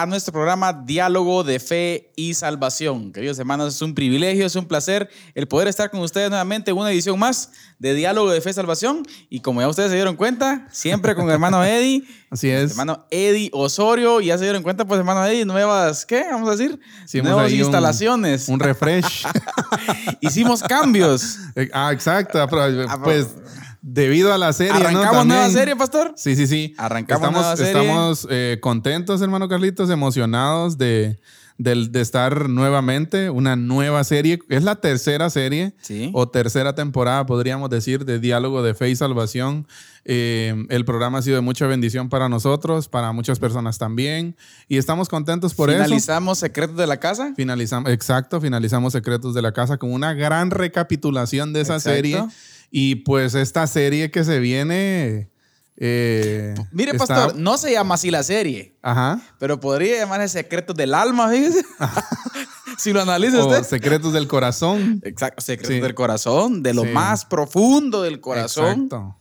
a 0.00 0.06
nuestro 0.06 0.32
programa 0.32 0.72
Diálogo 0.72 1.44
de 1.44 1.60
Fe 1.60 2.10
y 2.16 2.32
Salvación. 2.32 3.12
Queridos 3.12 3.38
hermanos, 3.38 3.74
es 3.74 3.82
un 3.82 3.94
privilegio, 3.94 4.46
es 4.46 4.56
un 4.56 4.64
placer 4.64 5.10
el 5.34 5.46
poder 5.46 5.68
estar 5.68 5.90
con 5.90 6.00
ustedes 6.00 6.30
nuevamente 6.30 6.70
en 6.70 6.78
una 6.78 6.90
edición 6.90 7.18
más 7.18 7.52
de 7.78 7.92
Diálogo 7.92 8.30
de 8.30 8.40
Fe 8.40 8.50
y 8.50 8.52
Salvación. 8.54 9.02
Y 9.28 9.40
como 9.40 9.60
ya 9.60 9.68
ustedes 9.68 9.90
se 9.90 9.96
dieron 9.96 10.16
cuenta, 10.16 10.66
siempre 10.70 11.14
con 11.14 11.26
el 11.26 11.32
hermano 11.32 11.62
Eddie. 11.66 12.04
Así 12.30 12.48
es. 12.48 12.70
Hermano 12.70 13.06
Eddie 13.10 13.50
Osorio. 13.52 14.22
Y 14.22 14.26
ya 14.26 14.38
se 14.38 14.44
dieron 14.44 14.62
cuenta, 14.62 14.86
pues, 14.86 14.98
hermano 14.98 15.22
Eddie, 15.26 15.44
nuevas, 15.44 16.06
¿qué? 16.06 16.24
Vamos 16.30 16.48
a 16.48 16.56
decir. 16.56 16.80
nuevas 17.22 17.52
instalaciones. 17.52 18.48
Un, 18.48 18.58
refresh. 18.58 19.26
Hicimos 20.22 20.62
cambios. 20.62 21.36
ah, 21.74 21.92
exacto. 21.92 22.40
Ah, 22.40 22.98
pues 23.02 23.28
debido 23.82 24.32
a 24.32 24.38
la 24.38 24.52
serie. 24.52 24.72
¿Arrancamos 24.72 25.26
nueva 25.26 25.50
serie, 25.50 25.76
pastor? 25.76 26.12
Sí, 26.16 26.36
sí, 26.36 26.46
sí. 26.46 26.74
Arrancamos 26.76 27.22
estamos, 27.22 27.40
nueva 27.40 27.56
serie. 27.56 27.82
Estamos 27.82 28.28
eh, 28.30 28.58
contentos, 28.60 29.22
hermano 29.22 29.48
Carlitos, 29.48 29.90
emocionados 29.90 30.78
de, 30.78 31.18
de, 31.58 32.00
estar 32.00 32.48
nuevamente 32.48 33.30
una 33.30 33.56
nueva 33.56 34.04
serie. 34.04 34.38
Es 34.48 34.62
la 34.62 34.76
tercera 34.76 35.30
serie 35.30 35.74
o 36.12 36.28
tercera 36.28 36.74
temporada, 36.74 37.26
podríamos 37.26 37.70
decir, 37.70 38.04
de 38.04 38.18
Diálogo 38.18 38.62
de 38.62 38.74
Fe 38.74 38.90
y 38.90 38.96
Salvación. 38.96 39.66
Eh, 40.06 40.54
el 40.70 40.86
programa 40.86 41.18
ha 41.18 41.22
sido 41.22 41.36
de 41.36 41.42
mucha 41.42 41.66
bendición 41.66 42.08
para 42.08 42.30
nosotros, 42.30 42.88
para 42.88 43.12
muchas 43.12 43.38
personas 43.38 43.78
también. 43.78 44.36
Y 44.68 44.78
estamos 44.78 45.08
contentos 45.08 45.54
por 45.54 45.68
eso. 45.70 45.84
¿Finalizamos 45.84 46.38
Secretos 46.38 46.76
de 46.76 46.86
la 46.86 46.98
Casa? 46.98 47.32
Finalizamos, 47.36 47.90
exacto, 47.90 48.40
finalizamos 48.40 48.94
Secretos 48.94 49.34
de 49.34 49.42
la 49.42 49.52
Casa 49.52 49.76
con 49.76 49.92
una 49.92 50.14
gran 50.14 50.50
recapitulación 50.50 51.52
de 51.52 51.60
esa 51.60 51.80
serie 51.80 52.24
y 52.70 52.96
pues 52.96 53.34
esta 53.34 53.66
serie 53.66 54.10
que 54.10 54.24
se 54.24 54.38
viene... 54.38 55.30
Eh, 55.82 56.54
Mire, 56.72 56.92
pastor, 56.94 57.36
no 57.36 57.56
se 57.56 57.72
llama 57.72 57.94
así 57.94 58.10
la 58.10 58.22
serie. 58.22 58.76
Ajá. 58.82 59.20
Pero 59.38 59.58
podría 59.60 59.96
llamarse 59.96 60.28
Secretos 60.28 60.76
del 60.76 60.92
Alma, 60.92 61.30
fíjese. 61.30 61.64
si 62.78 62.92
lo 62.92 63.00
analiza 63.00 63.44
usted. 63.44 63.64
Secretos 63.64 64.12
del 64.12 64.28
Corazón. 64.28 65.00
Exacto, 65.04 65.40
Secretos 65.40 65.82
del 65.82 65.94
Corazón, 65.94 66.62
de 66.62 66.74
lo 66.74 66.84
más 66.84 67.24
profundo 67.24 68.02
del 68.02 68.20
corazón. 68.20 68.84
Exacto. 68.84 69.16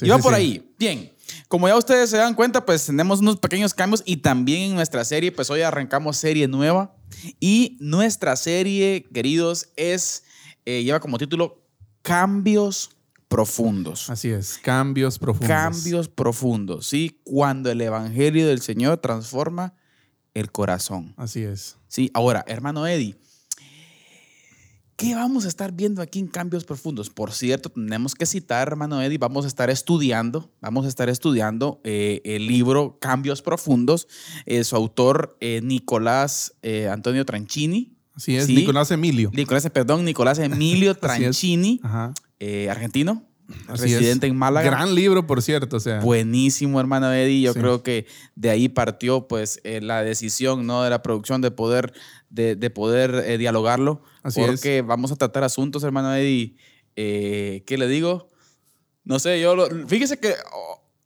y 0.00 0.08
va 0.08 0.18
por 0.18 0.32
ahí. 0.32 0.72
Bien. 0.78 1.12
Como 1.48 1.66
ya 1.66 1.76
ustedes 1.76 2.10
se 2.10 2.16
dan 2.18 2.34
cuenta, 2.34 2.64
pues 2.64 2.86
tenemos 2.86 3.18
unos 3.20 3.38
pequeños 3.38 3.74
cambios 3.74 4.02
y 4.06 4.18
también 4.18 4.70
en 4.70 4.74
nuestra 4.76 5.04
serie, 5.04 5.32
pues 5.32 5.50
hoy 5.50 5.62
arrancamos 5.62 6.16
serie 6.16 6.46
nueva. 6.46 6.94
Y 7.40 7.76
nuestra 7.80 8.36
serie, 8.36 9.08
queridos, 9.12 9.70
es, 9.76 10.22
eh, 10.64 10.84
lleva 10.84 11.00
como 11.00 11.18
título 11.18 11.65
cambios 12.06 12.90
profundos. 13.26 14.08
Así 14.10 14.30
es, 14.30 14.58
cambios 14.58 15.18
profundos. 15.18 15.48
Cambios 15.48 16.08
profundos, 16.08 16.86
¿sí? 16.86 17.20
Cuando 17.24 17.68
el 17.68 17.80
Evangelio 17.80 18.46
del 18.46 18.60
Señor 18.60 18.98
transforma 18.98 19.74
el 20.32 20.52
corazón. 20.52 21.14
Así 21.16 21.42
es. 21.42 21.78
Sí, 21.88 22.12
ahora, 22.14 22.44
hermano 22.46 22.86
Eddie, 22.86 23.16
¿qué 24.94 25.16
vamos 25.16 25.46
a 25.46 25.48
estar 25.48 25.72
viendo 25.72 26.00
aquí 26.00 26.20
en 26.20 26.28
cambios 26.28 26.64
profundos? 26.64 27.10
Por 27.10 27.32
cierto, 27.32 27.70
tenemos 27.70 28.14
que 28.14 28.24
citar, 28.24 28.68
hermano 28.68 29.02
Eddie, 29.02 29.18
vamos 29.18 29.44
a 29.44 29.48
estar 29.48 29.68
estudiando, 29.68 30.52
vamos 30.60 30.84
a 30.84 30.88
estar 30.88 31.08
estudiando 31.08 31.80
eh, 31.82 32.20
el 32.24 32.46
libro 32.46 32.98
Cambios 33.00 33.42
Profundos, 33.42 34.06
eh, 34.44 34.62
su 34.62 34.76
autor 34.76 35.36
eh, 35.40 35.60
Nicolás 35.60 36.54
Antonio 36.88 37.24
Tranchini, 37.24 37.95
Así 38.16 38.34
es, 38.34 38.48
Nicolás 38.48 38.90
Emilio. 38.90 39.30
Nicolás, 39.34 39.68
perdón, 39.70 40.04
Nicolás 40.04 40.38
Emilio 40.38 40.94
Tranchini, 40.98 41.80
eh, 42.40 42.70
argentino, 42.70 43.24
residente 43.68 44.26
en 44.26 44.36
Málaga. 44.36 44.70
Gran 44.70 44.94
libro, 44.94 45.26
por 45.26 45.42
cierto. 45.42 45.76
O 45.76 45.80
sea. 45.80 46.00
Buenísimo, 46.00 46.80
hermano 46.80 47.12
Eddie. 47.12 47.42
Yo 47.42 47.52
creo 47.52 47.82
que 47.82 48.06
de 48.34 48.48
ahí 48.48 48.70
partió 48.70 49.28
pues 49.28 49.60
eh, 49.64 49.82
la 49.82 50.02
decisión 50.02 50.66
¿no? 50.66 50.82
de 50.82 50.88
la 50.88 51.02
producción 51.02 51.42
de 51.42 51.50
poder, 51.50 51.92
de, 52.30 52.70
poder 52.70 53.22
eh, 53.26 53.36
dialogarlo. 53.36 54.02
Así 54.22 54.40
porque 54.40 54.80
vamos 54.80 55.12
a 55.12 55.16
tratar 55.16 55.44
asuntos, 55.44 55.84
hermano 55.84 56.14
Eddie. 56.14 56.56
¿Qué 56.94 57.76
le 57.78 57.86
digo? 57.86 58.30
No 59.04 59.18
sé, 59.18 59.40
yo 59.40 59.54
fíjese 59.86 60.18
que 60.18 60.34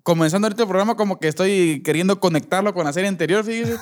comenzando 0.02 0.46
ahorita 0.46 0.62
el 0.62 0.68
programa 0.68 0.96
como 0.96 1.18
que 1.18 1.28
estoy 1.28 1.82
queriendo 1.82 2.20
conectarlo 2.20 2.72
con 2.74 2.84
la 2.84 2.92
serie 2.92 3.08
anterior, 3.08 3.44
fíjese, 3.44 3.78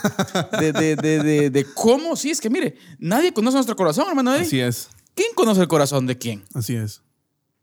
de, 0.61 0.73
de, 0.73 0.97
de, 0.97 1.51
de, 1.51 1.67
cómo, 1.75 2.17
sí, 2.17 2.31
es 2.31 2.41
que 2.41 2.51
mire, 2.51 2.77
nadie 2.99 3.33
conoce 3.33 3.55
nuestro 3.57 3.77
corazón, 3.77 4.07
hermano. 4.09 4.33
Así 4.33 4.61
es. 4.61 4.89
¿Quién 5.15 5.29
conoce 5.35 5.61
el 5.61 5.69
corazón 5.69 6.07
de 6.07 6.17
quién? 6.17 6.45
Así 6.55 6.77
es. 6.77 7.03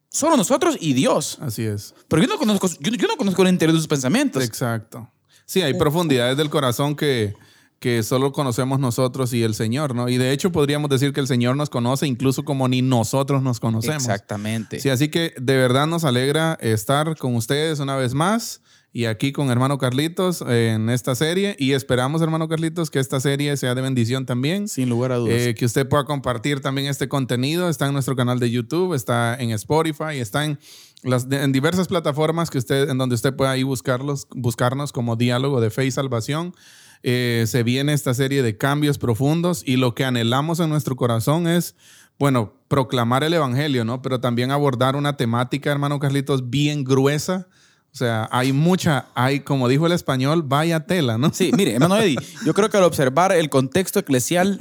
Solo 0.10 0.38
nosotros 0.38 0.78
y 0.80 0.94
Dios. 0.94 1.38
Así 1.42 1.64
es. 1.64 1.94
Pero 2.08 2.22
yo 2.22 2.28
no 2.28 2.38
conozco, 2.38 2.70
yo, 2.80 2.92
yo 2.92 3.08
no 3.08 3.18
conozco 3.18 3.42
el 3.44 3.50
interior 3.50 3.74
de 3.74 3.80
sus 3.80 3.88
pensamientos. 3.88 4.44
Exacto. 4.44 5.10
Sí, 5.46 5.62
hay 5.62 5.74
profundidades 5.74 6.38
del 6.38 6.50
corazón 6.50 6.96
que, 6.96 7.36
que 7.86 8.02
solo 8.02 8.32
conocemos 8.32 8.80
nosotros 8.80 9.32
y 9.32 9.44
el 9.44 9.54
Señor, 9.54 9.94
¿no? 9.94 10.10
Y 10.10 10.18
de 10.18 10.32
hecho 10.32 10.52
podríamos 10.52 10.90
decir 10.90 11.14
que 11.14 11.20
el 11.20 11.28
Señor 11.28 11.56
nos 11.56 11.70
conoce 11.70 12.08
incluso 12.08 12.44
como 12.44 12.68
ni 12.68 12.82
nosotros 12.82 13.44
nos 13.44 13.60
conocemos. 13.60 14.02
Exactamente. 14.02 14.80
Sí, 14.80 14.90
así 14.90 15.10
que 15.10 15.36
de 15.40 15.56
verdad 15.56 15.86
nos 15.86 16.04
alegra 16.04 16.58
estar 16.62 17.16
con 17.16 17.36
ustedes 17.36 17.80
una 17.80 17.96
vez 17.96 18.16
más 18.16 18.64
y 18.92 19.06
aquí 19.06 19.32
con 19.32 19.52
hermano 19.52 19.78
Carlitos 19.78 20.42
en 20.42 20.90
esta 20.90 21.14
serie 21.14 21.56
y 21.60 21.74
esperamos 21.74 22.24
hermano 22.24 22.48
Carlitos 22.48 22.90
que 22.90 22.98
esta 22.98 23.20
serie 23.20 23.56
sea 23.56 23.76
de 23.76 23.84
bendición 23.84 24.26
también. 24.26 24.68
Sin 24.68 24.90
lugar 24.90 25.12
a 25.12 25.18
dudas. 25.18 25.36
Eh, 25.40 25.54
que 25.54 25.66
usted 25.66 25.88
pueda 25.88 26.06
compartir 26.06 26.62
también 26.62 26.88
este 26.88 27.08
contenido. 27.08 27.70
Está 27.70 27.86
en 27.86 27.94
nuestro 27.94 28.16
canal 28.16 28.40
de 28.40 28.50
YouTube, 28.50 28.96
está 28.96 29.36
en 29.36 29.52
Spotify, 29.52 30.18
está 30.18 30.44
en 30.44 30.58
las, 31.04 31.28
en 31.30 31.52
diversas 31.52 31.88
plataformas 31.88 32.50
que 32.50 32.58
usted, 32.58 32.90
en 32.90 32.98
donde 32.98 33.14
usted 33.14 33.36
pueda 33.36 33.52
ahí 33.52 33.62
buscarlos, 33.62 34.28
buscarnos 34.32 34.92
como 34.92 35.16
diálogo 35.16 35.62
de 35.62 35.70
fe 35.70 35.86
y 35.86 35.92
salvación. 35.92 36.56
Eh, 37.04 37.46
se 37.48 37.64
viene 37.64 37.94
esta 37.94 38.14
serie 38.14 38.42
de 38.42 38.58
cambios 38.58 38.98
profundos 38.98 39.64
y 39.66 39.78
lo 39.78 39.96
que 39.96 40.06
anhelamos 40.06 40.60
en 40.60 40.70
nuestro 40.70 40.96
corazón 40.96 41.48
es, 41.48 41.76
bueno, 42.18 42.54
proclamar 42.68 43.24
el 43.24 43.34
Evangelio, 43.34 43.86
¿no? 43.86 44.02
Pero 44.02 44.20
también 44.20 44.52
abordar 44.52 44.96
una 44.96 45.18
temática, 45.18 45.72
hermano 45.72 46.00
Carlitos, 46.00 46.50
bien 46.50 46.84
gruesa. 46.84 47.48
O 47.94 47.98
sea, 47.98 48.28
hay 48.32 48.52
mucha, 48.52 49.08
hay, 49.16 49.40
como 49.40 49.70
dijo 49.70 49.86
el 49.86 49.94
español, 49.94 50.44
vaya 50.44 50.82
tela, 50.82 51.18
¿no? 51.18 51.32
Sí, 51.34 51.52
mire, 51.56 51.76
hermano 51.76 51.98
Eddie, 51.98 52.18
yo 52.46 52.54
creo 52.54 52.70
que 52.70 52.78
al 52.78 52.84
observar 52.84 53.32
el 53.32 53.50
contexto 53.50 54.00
eclesial 54.00 54.60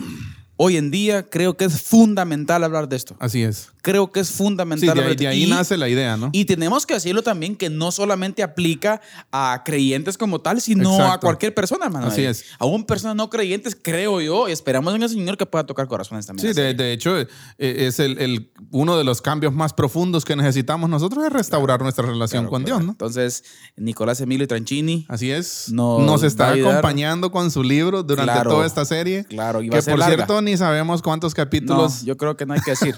hoy 0.56 0.76
en 0.76 0.90
día 0.90 1.28
creo 1.28 1.56
que 1.56 1.64
es 1.64 1.82
fundamental 1.82 2.64
hablar 2.64 2.88
de 2.88 2.96
esto. 2.96 3.16
Así 3.18 3.42
es. 3.42 3.70
Creo 3.82 4.10
que 4.10 4.20
es 4.20 4.30
fundamental. 4.30 4.96
Sí, 4.96 5.14
de, 5.16 5.26
ahí, 5.28 5.46
nace 5.46 5.76
la 5.76 5.90
idea, 5.90 6.16
¿no? 6.16 6.30
Y 6.32 6.46
tenemos 6.46 6.86
que 6.86 6.94
decirlo 6.94 7.22
también 7.22 7.54
que 7.54 7.68
no 7.68 7.92
solamente 7.92 8.42
aplica 8.42 9.02
a 9.30 9.62
creyentes 9.62 10.16
como 10.16 10.40
tal, 10.40 10.62
sino 10.62 11.04
a 11.04 11.20
cualquier 11.20 11.52
persona, 11.52 11.86
hermano. 11.86 12.06
Así 12.06 12.24
es. 12.24 12.46
Aún 12.58 12.84
personas 12.84 13.14
no 13.14 13.28
creyentes, 13.28 13.76
creo 13.80 14.22
yo, 14.22 14.48
y 14.48 14.52
esperamos 14.52 14.94
en 14.94 15.02
el 15.02 15.08
Señor 15.10 15.36
que 15.36 15.44
pueda 15.44 15.66
tocar 15.66 15.86
corazones 15.86 16.24
también. 16.24 16.54
Sí, 16.54 16.58
de, 16.58 16.92
hecho, 16.92 17.18
eh, 17.18 17.26
es 17.58 18.00
el, 18.00 18.50
uno 18.70 18.96
de 18.96 19.04
los 19.04 19.20
cambios 19.20 19.52
más 19.52 19.74
profundos 19.74 20.24
que 20.24 20.34
necesitamos 20.34 20.88
nosotros 20.88 21.24
es 21.26 21.32
restaurar 21.32 21.82
nuestra 21.82 22.06
relación 22.06 22.46
con 22.46 22.64
Dios, 22.64 22.82
¿no? 22.82 22.92
Entonces, 22.92 23.44
Nicolás 23.76 24.20
Emilio 24.22 24.48
Tranchini. 24.48 25.04
Así 25.10 25.30
es. 25.30 25.70
Nos, 25.70 26.22
está 26.22 26.52
acompañando 26.52 27.30
con 27.30 27.50
su 27.50 27.62
libro 27.62 28.02
durante 28.02 28.42
toda 28.44 28.64
esta 28.64 28.86
serie. 28.86 29.24
Claro, 29.24 29.60
y 29.60 29.68
que 29.68 29.82
por 29.82 30.02
cierto, 30.02 30.40
ni 30.44 30.56
sabemos 30.56 31.02
cuántos 31.02 31.34
capítulos. 31.34 32.04
yo 32.04 32.16
creo 32.16 32.36
que 32.36 32.46
no 32.46 32.54
hay 32.54 32.60
que 32.60 32.72
decir. 32.72 32.94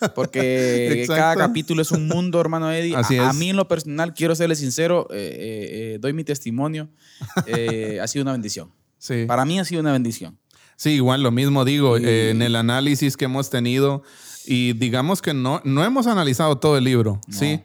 Porque 0.14 1.04
cada 1.08 1.34
capítulo 1.34 1.82
es 1.82 1.90
un 1.90 2.06
mundo, 2.06 2.40
hermano 2.40 2.70
Eddie. 2.70 2.96
a, 2.96 3.32
mí 3.32 3.50
en 3.50 3.56
lo 3.56 3.66
personal, 3.66 4.14
quiero 4.14 4.34
serle 4.34 4.54
sincero, 4.54 5.08
eh, 5.10 5.16
eh, 5.16 5.94
eh, 5.94 5.98
doy 6.00 6.12
mi 6.12 6.24
testimonio, 6.24 6.88
ha 7.36 8.06
sido 8.06 8.22
una 8.22 8.32
bendición. 8.32 8.70
Sí. 8.98 9.24
Para 9.26 9.44
mí 9.44 9.58
ha 9.58 9.64
sido 9.64 9.80
una 9.80 9.92
bendición. 9.92 10.38
Sí, 10.76 10.90
igual 10.90 11.22
lo 11.22 11.32
mismo 11.32 11.64
digo, 11.64 11.96
en 11.96 12.42
el 12.42 12.54
análisis 12.54 13.16
que 13.16 13.24
hemos 13.24 13.50
tenido 13.50 14.02
y 14.46 14.72
digamos 14.74 15.20
que 15.20 15.34
no, 15.34 15.60
no 15.64 15.84
hemos 15.84 16.06
analizado 16.06 16.58
todo 16.58 16.78
el 16.78 16.84
libro, 16.84 17.20
¿sí? 17.28 17.60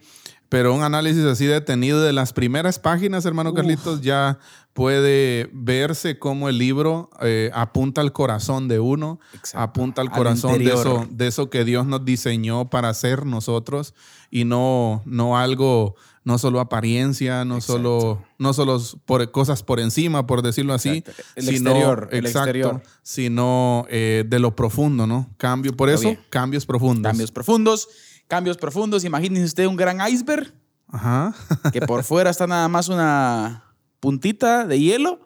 Pero 0.54 0.72
un 0.72 0.84
análisis 0.84 1.24
así 1.24 1.46
detenido 1.46 2.00
de 2.00 2.12
las 2.12 2.32
primeras 2.32 2.78
páginas, 2.78 3.24
hermano 3.24 3.54
Carlitos, 3.54 4.02
ya 4.02 4.38
puede 4.72 5.50
verse 5.52 6.20
cómo 6.20 6.48
el 6.48 6.58
libro 6.58 7.10
eh, 7.22 7.50
apunta 7.52 8.00
al 8.00 8.12
corazón 8.12 8.68
de 8.68 8.78
uno, 8.78 9.18
apunta 9.54 10.00
al, 10.00 10.12
corazón 10.12 10.60
de 10.60 10.72
eso, 10.72 11.08
de 11.10 11.26
eso 11.26 11.50
que 11.50 11.64
Dios 11.64 11.86
nos 11.86 12.04
diseñó 12.04 12.70
para 12.70 12.94
ser 12.94 13.26
nosotros 13.26 13.94
y 14.30 14.44
no, 14.44 15.02
no 15.06 15.36
algo 15.36 15.96
no 16.24 16.38
solo 16.38 16.60
apariencia, 16.60 17.44
no 17.44 17.60
solo, 17.60 18.22
no 18.38 18.54
solo 18.54 18.80
por 19.04 19.30
cosas 19.30 19.62
por 19.62 19.78
encima, 19.78 20.26
por 20.26 20.40
decirlo 20.40 20.72
así, 20.72 21.04
el 21.34 21.44
sino, 21.44 21.70
exterior, 21.70 22.08
el 22.12 22.26
exterior. 22.26 22.82
sino 23.02 23.86
eh, 23.90 24.24
de 24.26 24.38
lo 24.38 24.56
profundo, 24.56 25.06
¿no? 25.06 25.28
Cambio, 25.36 25.76
por 25.76 25.90
eso, 25.90 26.16
cambios 26.30 26.64
profundos. 26.64 27.10
Cambios 27.10 27.30
profundos, 27.30 27.88
cambios 28.28 28.56
profundos. 28.56 29.04
Imagínense 29.04 29.46
usted 29.46 29.66
un 29.66 29.76
gran 29.76 29.98
iceberg, 30.08 30.52
Ajá. 30.88 31.34
que 31.72 31.80
por 31.80 32.04
fuera 32.04 32.30
está 32.30 32.46
nada 32.46 32.68
más 32.68 32.88
una 32.88 33.64
puntita 34.00 34.66
de 34.66 34.80
hielo, 34.80 35.20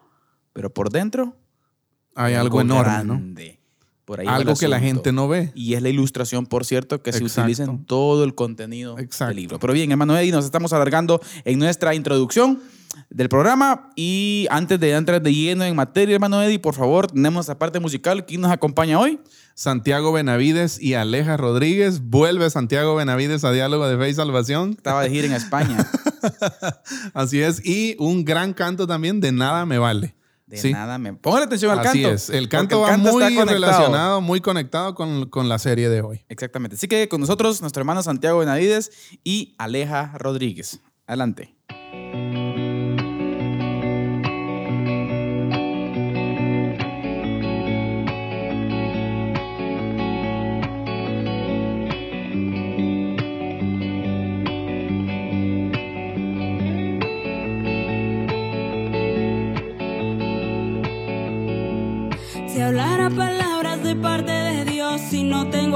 pero 0.52 0.72
por 0.72 0.90
dentro 0.90 1.36
hay 2.14 2.34
algo, 2.34 2.60
enorme, 2.60 3.04
¿no? 3.04 3.20
Algo 4.26 4.54
que 4.54 4.68
la 4.68 4.80
gente 4.80 5.12
no 5.12 5.28
ve. 5.28 5.52
Y 5.54 5.74
es 5.74 5.82
la 5.82 5.88
ilustración, 5.88 6.46
por 6.46 6.64
cierto, 6.64 7.02
que 7.02 7.12
se 7.12 7.22
utiliza 7.22 7.64
en 7.64 7.84
todo 7.84 8.24
el 8.24 8.34
contenido 8.34 8.96
del 8.96 9.36
libro. 9.36 9.58
Pero 9.58 9.72
bien, 9.72 9.90
hermano 9.90 10.16
Eddie, 10.16 10.32
nos 10.32 10.44
estamos 10.44 10.72
alargando 10.72 11.20
en 11.44 11.58
nuestra 11.58 11.94
introducción 11.94 12.60
del 13.10 13.28
programa. 13.28 13.90
Y 13.96 14.46
antes 14.50 14.78
de 14.80 14.92
entrar 14.92 15.22
de 15.22 15.32
lleno 15.32 15.64
en 15.64 15.76
materia, 15.76 16.14
hermano 16.14 16.42
Eddie, 16.42 16.58
por 16.58 16.74
favor, 16.74 17.08
tenemos 17.08 17.46
esta 17.46 17.58
parte 17.58 17.80
musical. 17.80 18.26
¿Quién 18.26 18.40
nos 18.40 18.50
acompaña 18.50 18.98
hoy? 18.98 19.20
Santiago 19.54 20.12
Benavides 20.12 20.80
y 20.80 20.94
Aleja 20.94 21.36
Rodríguez. 21.36 22.00
Vuelve 22.00 22.48
Santiago 22.50 22.94
Benavides 22.94 23.44
a 23.44 23.52
Diálogo 23.52 23.88
de 23.88 23.98
Fe 23.98 24.10
y 24.10 24.14
Salvación. 24.14 24.70
Estaba 24.76 25.02
de 25.02 25.10
gira 25.10 25.26
en 25.26 25.32
España. 25.32 25.90
Así 27.14 27.40
es. 27.40 27.64
Y 27.64 27.96
un 27.98 28.24
gran 28.24 28.52
canto 28.54 28.86
también 28.86 29.20
de 29.20 29.32
Nada 29.32 29.66
Me 29.66 29.78
Vale. 29.78 30.14
De 30.48 30.72
nada 30.72 30.96
me. 30.96 31.12
Pongan 31.12 31.42
atención 31.42 31.70
al 31.70 31.82
canto. 31.82 31.90
Así 31.90 32.04
es. 32.04 32.30
El 32.30 32.48
canto 32.48 32.80
va 32.80 32.96
muy 32.96 33.22
relacionado, 33.44 34.22
muy 34.22 34.40
conectado 34.40 34.94
con, 34.94 35.28
con, 35.28 35.46
la 35.48 35.58
serie 35.58 35.90
de 35.90 36.00
hoy. 36.00 36.24
Exactamente. 36.30 36.76
Así 36.76 36.88
que 36.88 37.06
con 37.08 37.20
nosotros, 37.20 37.60
nuestro 37.60 37.82
hermano 37.82 38.02
Santiago 38.02 38.38
Benavides 38.38 38.90
y 39.24 39.54
Aleja 39.58 40.12
Rodríguez. 40.16 40.80
Adelante. 41.06 41.54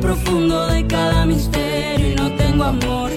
profundo 0.00 0.66
de 0.68 0.86
cada 0.86 1.26
misterio 1.26 2.12
y 2.12 2.14
no 2.16 2.30
tengo 2.32 2.64
amor, 2.64 3.10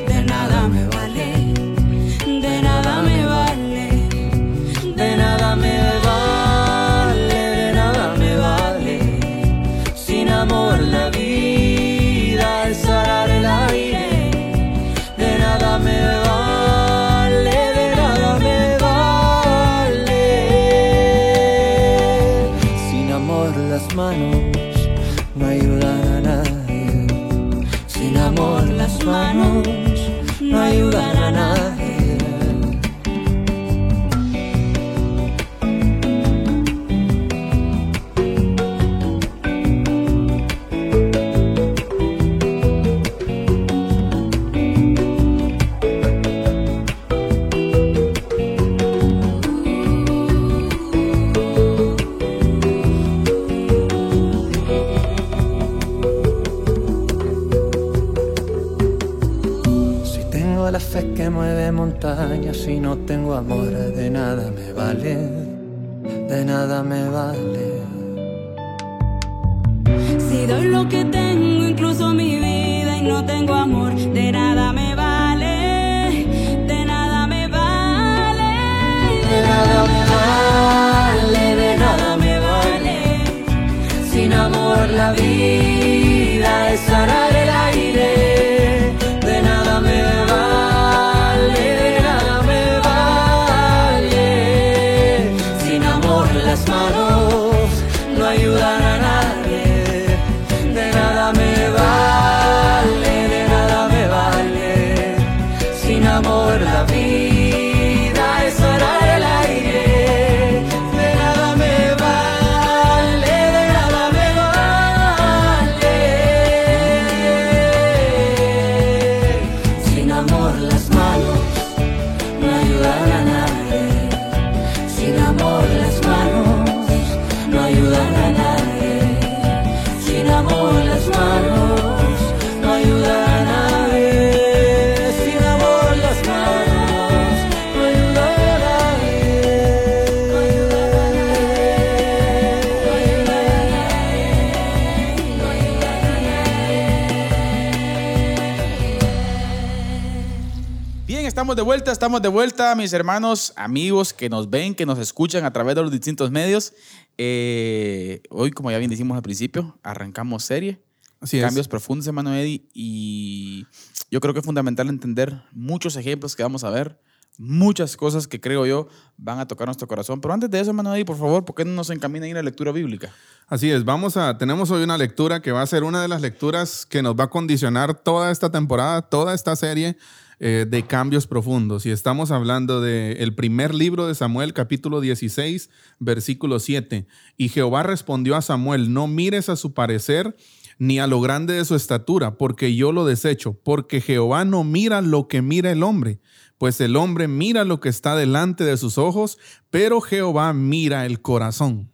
de 151.64 151.66
vuelta, 151.66 151.94
estamos 151.94 152.22
de 152.22 152.28
vuelta, 152.28 152.76
mis 152.76 152.92
hermanos, 152.92 153.54
amigos 153.56 154.12
que 154.12 154.28
nos 154.28 154.50
ven, 154.50 154.76
que 154.76 154.86
nos 154.86 155.00
escuchan 155.00 155.46
a 155.46 155.54
través 155.54 155.76
de 155.76 155.82
los 155.82 155.92
distintos 155.92 156.30
medios. 156.30 156.74
Eh, 157.18 158.22
hoy, 158.32 158.52
como 158.52 158.70
ya 158.70 158.80
bien 158.80 158.90
dijimos 158.90 159.16
al 159.16 159.24
principio, 159.24 159.80
arrancamos 159.82 160.44
serie. 160.44 160.82
Así 161.22 161.38
es. 161.38 161.46
Cambios 161.46 161.70
profundos, 161.70 162.06
hermano 162.06 162.36
Eddie. 162.36 162.66
Y 162.74 163.66
yo 164.12 164.20
creo 164.20 164.34
que 164.34 164.42
es 164.42 164.46
fundamental 164.46 164.90
entender 164.90 165.42
muchos 165.54 165.96
ejemplos 165.96 166.36
que 166.36 166.44
vamos 166.44 166.66
a 166.66 166.70
ver, 166.70 167.00
muchas 167.38 167.96
cosas 167.96 168.28
que 168.28 168.42
creo 168.42 168.66
yo 168.66 168.90
van 169.16 169.40
a 169.40 169.48
tocar 169.48 169.70
nuestro 169.70 169.88
corazón. 169.88 170.20
Pero 170.20 170.34
antes 170.34 170.52
de 170.52 170.60
eso, 170.60 170.72
hermano 170.72 170.94
Eddie, 170.94 171.06
por 171.06 171.18
favor, 171.18 171.46
¿por 171.46 171.56
qué 171.56 171.64
no 171.64 171.72
nos 171.72 171.90
encamina 171.92 172.26
a 172.26 172.28
ir 172.28 172.36
a 172.36 172.40
la 172.40 172.44
lectura 172.44 172.74
bíblica? 172.74 173.10
Así 173.48 173.72
es, 173.72 173.86
vamos 173.86 174.18
a, 174.18 174.38
tenemos 174.38 174.70
hoy 174.70 174.84
una 174.84 174.98
lectura 174.98 175.42
que 175.42 175.54
va 175.54 175.62
a 175.62 175.68
ser 175.68 175.86
una 175.86 176.02
de 176.02 176.10
las 176.10 176.20
lecturas 176.20 176.86
que 176.86 177.02
nos 177.02 177.16
va 177.16 177.24
a 177.24 177.30
condicionar 177.30 177.94
toda 177.94 178.32
esta 178.32 178.52
temporada, 178.52 179.02
toda 179.02 179.34
esta 179.34 179.56
serie 179.56 179.96
eh, 180.46 180.66
de 180.70 180.84
cambios 180.84 181.26
profundos. 181.26 181.86
Y 181.86 181.92
estamos 181.92 182.30
hablando 182.30 182.82
del 182.82 183.34
primer 183.34 183.74
libro 183.74 184.08
de 184.08 184.14
Samuel, 184.14 184.52
capítulo 184.52 185.00
16, 185.00 185.70
versículo 186.00 186.60
7. 186.60 187.08
Y 187.38 187.48
Jehová 187.48 187.84
respondió 187.84 188.36
a 188.36 188.42
Samuel, 188.42 188.92
no 188.92 189.08
mires 189.08 189.48
a 189.48 189.56
su 189.56 189.74
parecer 189.74 190.36
ni 190.78 191.00
a 191.00 191.08
lo 191.08 191.22
grande 191.22 191.54
de 191.54 191.64
su 191.64 191.76
estatura, 191.76 192.38
porque 192.38 192.76
yo 192.76 192.92
lo 192.92 193.06
desecho, 193.06 193.54
porque 193.54 194.02
Jehová 194.02 194.44
no 194.44 194.66
mira 194.66 195.00
lo 195.00 195.30
que 195.30 195.42
mira 195.42 195.72
el 195.72 195.82
hombre, 195.82 196.20
pues 196.58 196.82
el 196.82 196.98
hombre 196.98 197.30
mira 197.30 197.64
lo 197.64 197.80
que 197.80 197.88
está 197.88 198.18
delante 198.18 198.66
de 198.66 198.76
sus 198.76 198.98
ojos, 198.98 199.38
pero 199.70 200.02
Jehová 200.02 200.52
mira 200.52 201.06
el 201.06 201.22
corazón. 201.22 201.90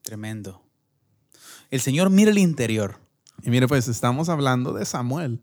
Tremendo. 0.00 0.62
El 1.70 1.82
Señor 1.82 2.08
mira 2.08 2.30
el 2.30 2.38
interior. 2.38 2.96
Y 3.42 3.50
mire, 3.50 3.68
pues 3.68 3.88
estamos 3.88 4.30
hablando 4.30 4.72
de 4.72 4.86
Samuel. 4.86 5.42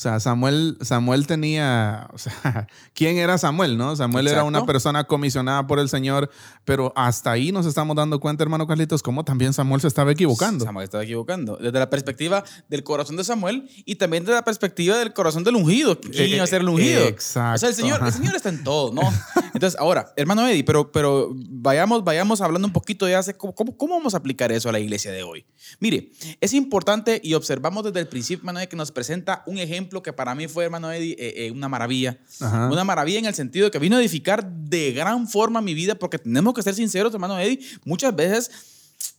O 0.00 0.02
sea, 0.02 0.18
Samuel, 0.18 0.78
Samuel 0.80 1.26
tenía, 1.26 2.08
o 2.14 2.16
sea, 2.16 2.66
¿quién 2.94 3.18
era 3.18 3.36
Samuel? 3.36 3.76
¿No? 3.76 3.94
Samuel 3.94 4.28
era 4.28 4.44
una 4.44 4.64
persona 4.64 5.04
comisionada 5.04 5.66
por 5.66 5.78
el 5.78 5.90
Señor, 5.90 6.30
pero 6.64 6.90
hasta 6.96 7.32
ahí 7.32 7.52
nos 7.52 7.66
estamos 7.66 7.94
dando 7.94 8.18
cuenta, 8.18 8.42
hermano 8.42 8.66
Carlitos, 8.66 9.02
cómo 9.02 9.26
también 9.26 9.52
Samuel 9.52 9.82
se 9.82 9.88
estaba 9.88 10.10
equivocando. 10.10 10.64
Samuel 10.64 10.84
estaba 10.84 11.04
equivocando. 11.04 11.58
Desde 11.58 11.78
la 11.78 11.90
perspectiva 11.90 12.42
del 12.70 12.82
corazón 12.82 13.16
de 13.16 13.24
Samuel 13.24 13.68
y 13.84 13.96
también 13.96 14.24
desde 14.24 14.36
la 14.36 14.44
perspectiva 14.46 14.96
del 14.96 15.12
corazón 15.12 15.44
del 15.44 15.56
ungido. 15.56 16.00
¿Quién 16.00 16.30
iba 16.30 16.44
a 16.44 16.46
ser 16.46 16.62
el 16.62 16.70
ungido? 16.70 17.02
Exacto. 17.02 17.56
O 17.56 17.58
sea, 17.58 17.68
el 17.68 17.74
Señor, 17.74 18.00
el 18.02 18.12
Señor 18.14 18.34
está 18.34 18.48
en 18.48 18.64
todo, 18.64 18.94
¿no? 18.94 19.02
Entonces, 19.52 19.78
ahora, 19.78 20.14
hermano 20.16 20.48
Eddie, 20.48 20.64
pero, 20.64 20.90
pero 20.90 21.30
vayamos, 21.34 22.04
vayamos 22.04 22.40
hablando 22.40 22.66
un 22.66 22.72
poquito 22.72 23.04
de 23.04 23.16
hace, 23.16 23.34
¿cómo, 23.34 23.54
¿cómo, 23.54 23.96
vamos 23.96 24.14
a 24.14 24.16
aplicar 24.16 24.50
eso 24.50 24.70
a 24.70 24.72
la 24.72 24.80
iglesia 24.80 25.12
de 25.12 25.24
hoy? 25.24 25.44
Mire, 25.78 26.10
es 26.40 26.54
importante 26.54 27.20
y 27.22 27.34
observamos 27.34 27.84
desde 27.84 28.00
el 28.00 28.08
principio, 28.08 28.40
hermano 28.40 28.60
Eddie, 28.60 28.68
que 28.70 28.76
nos 28.76 28.92
presenta 28.92 29.42
un 29.44 29.58
ejemplo 29.58 29.89
que 30.02 30.12
para 30.12 30.34
mí 30.34 30.48
fue, 30.48 30.64
hermano 30.64 30.90
Eddie, 30.92 31.16
eh, 31.18 31.46
eh, 31.46 31.50
una 31.50 31.68
maravilla. 31.68 32.18
Una 32.40 32.84
maravilla 32.84 33.18
en 33.18 33.26
el 33.26 33.34
sentido 33.34 33.66
de 33.66 33.70
que 33.70 33.78
vino 33.78 33.96
a 33.96 34.00
edificar 34.00 34.48
de 34.48 34.92
gran 34.92 35.28
forma 35.28 35.60
mi 35.60 35.74
vida, 35.74 35.94
porque 35.96 36.18
tenemos 36.18 36.54
que 36.54 36.62
ser 36.62 36.74
sinceros, 36.74 37.12
hermano 37.12 37.38
Eddie, 37.38 37.60
muchas 37.84 38.14
veces, 38.14 38.50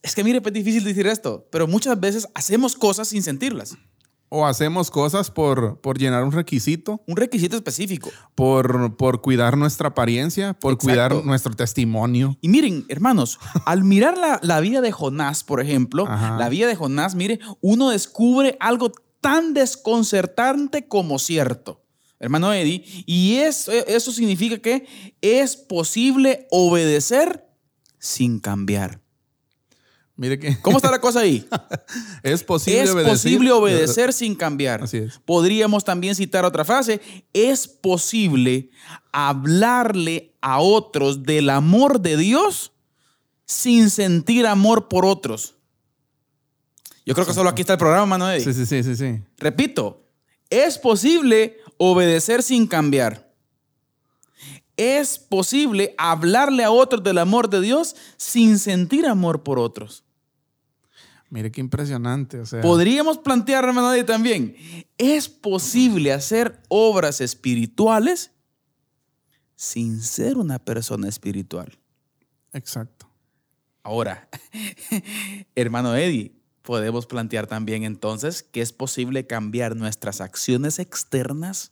es 0.02 0.16
que 0.16 0.24
mire, 0.24 0.42
es 0.44 0.54
difícil 0.54 0.84
decir 0.84 1.06
esto, 1.08 1.48
pero 1.52 1.68
muchas 1.68 2.00
veces 2.00 2.28
hacemos 2.34 2.76
cosas 2.76 3.10
sin 3.10 3.22
sentirlas. 3.22 3.78
O 4.34 4.46
hacemos 4.46 4.90
cosas 4.90 5.30
por, 5.30 5.82
por 5.82 5.98
llenar 5.98 6.24
un 6.24 6.32
requisito. 6.32 7.02
Un 7.06 7.18
requisito 7.18 7.58
específico. 7.58 8.10
Por, 8.34 8.96
por 8.96 9.20
cuidar 9.20 9.58
nuestra 9.58 9.90
apariencia, 9.90 10.54
por 10.54 10.78
cuidar 10.78 11.14
nuestro 11.26 11.54
testimonio. 11.54 12.38
Y 12.40 12.48
miren, 12.48 12.86
hermanos, 12.88 13.40
al 13.66 13.84
mirar 13.84 14.18
la, 14.18 14.40
la, 14.42 14.62
vida 14.62 14.80
de 14.80 14.94
Jonás, 14.94 15.44
por 15.44 15.60
ejemplo, 15.60 16.06
la 16.06 16.48
vida 16.48 16.68
de 16.68 16.76
Jonás, 16.78 17.14
mire, 17.14 17.42
uno 17.60 17.90
descubre 17.90 18.56
algo 18.62 18.94
tan 19.22 19.54
desconcertante 19.54 20.88
como 20.88 21.20
cierto, 21.20 21.82
hermano 22.20 22.54
Eddie, 22.54 22.84
y 23.06 23.36
eso, 23.38 23.72
eso 23.72 24.12
significa 24.12 24.58
que 24.58 24.88
es 25.22 25.56
posible 25.56 26.48
obedecer 26.50 27.48
sin 28.00 28.40
cambiar. 28.40 29.00
Mire 30.22 30.38
que... 30.38 30.56
¿Cómo 30.62 30.78
está 30.78 30.92
la 30.92 31.02
cosa 31.02 31.22
ahí? 31.22 31.48
es 32.24 32.44
posible 32.44 32.82
es 32.82 32.92
obedecer. 32.92 33.14
posible 33.14 33.52
obedecer 33.52 34.14
sin 34.14 34.36
cambiar. 34.36 34.84
Así 34.84 34.98
es. 34.98 35.20
Podríamos 35.26 35.84
también 35.84 36.14
citar 36.14 36.46
otra 36.46 36.64
frase. 36.64 37.02
Es 37.34 37.68
posible 37.68 38.70
hablarle 39.12 40.36
a 40.42 40.60
otros 40.60 41.24
del 41.24 41.50
amor 41.50 42.02
de 42.02 42.18
Dios 42.18 42.72
sin 43.46 43.90
sentir 43.90 44.46
amor 44.46 44.88
por 44.90 45.06
otros. 45.06 45.56
Yo 47.06 47.14
creo 47.14 47.26
que 47.26 47.34
solo 47.34 47.50
aquí 47.50 47.62
está 47.62 47.74
el 47.74 47.80
programa, 47.80 48.06
Manuel. 48.06 48.42
Sí, 48.42 48.54
sí, 48.54 48.66
sí, 48.66 48.84
sí, 48.84 48.96
sí. 48.96 49.22
Repito, 49.38 50.06
es 50.50 50.78
posible 50.78 51.58
obedecer 51.78 52.44
sin 52.44 52.68
cambiar. 52.68 53.32
Es 54.78 55.18
posible 55.20 55.96
hablarle 55.98 56.64
a 56.64 56.72
otros 56.72 57.04
del 57.04 57.18
amor 57.18 57.50
de 57.50 57.62
Dios 57.62 57.96
sin 58.18 58.60
sentir 58.60 59.06
amor 59.06 59.44
por 59.44 59.60
otros. 59.60 60.04
Mire 61.30 61.52
qué 61.52 61.62
impresionante. 61.62 62.40
O 62.40 62.46
sea. 62.46 62.62
Podríamos 62.62 63.18
plantear, 63.18 63.64
hermano, 63.64 64.06
también, 64.06 64.56
es 64.98 65.30
posible 65.30 66.12
hacer 66.12 66.62
obras 66.68 67.22
espirituales 67.22 68.32
sin 69.56 70.02
ser 70.02 70.38
una 70.38 70.60
persona 70.60 71.08
espiritual. 71.08 71.78
Exacto. 72.52 73.10
Ahora, 73.84 74.28
hermano 75.56 75.96
Eddie, 75.96 76.34
podemos 76.62 77.06
plantear 77.06 77.48
también 77.48 77.84
entonces 77.84 78.44
que 78.44 78.62
es 78.62 78.72
posible 78.72 79.28
cambiar 79.28 79.76
nuestras 79.76 80.22
acciones 80.22 80.80
externas 80.80 81.72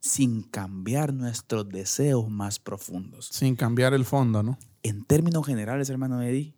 sin 0.00 0.42
cambiar 0.42 1.14
nuestros 1.14 1.68
deseos 1.68 2.28
más 2.28 2.58
profundos. 2.58 3.28
Sin 3.32 3.56
cambiar 3.56 3.94
el 3.94 4.04
fondo, 4.04 4.42
¿no? 4.42 4.58
En 4.82 5.04
términos 5.04 5.46
generales, 5.46 5.88
hermano 5.88 6.20
Eddie, 6.20 6.54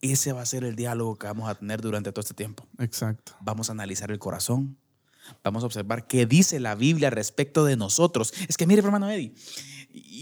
ese 0.00 0.32
va 0.32 0.42
a 0.42 0.46
ser 0.46 0.64
el 0.64 0.74
diálogo 0.74 1.16
que 1.16 1.26
vamos 1.26 1.48
a 1.48 1.54
tener 1.54 1.80
durante 1.80 2.10
todo 2.10 2.22
este 2.22 2.34
tiempo. 2.34 2.66
Exacto. 2.78 3.36
Vamos 3.40 3.68
a 3.68 3.72
analizar 3.72 4.10
el 4.10 4.18
corazón. 4.18 4.78
Vamos 5.44 5.62
a 5.62 5.66
observar 5.66 6.06
qué 6.06 6.26
dice 6.26 6.58
la 6.58 6.74
Biblia 6.74 7.10
respecto 7.10 7.64
de 7.64 7.76
nosotros. 7.76 8.32
Es 8.48 8.56
que 8.56 8.66
mire, 8.66 8.82
hermano 8.82 9.08
Eddie, 9.08 9.32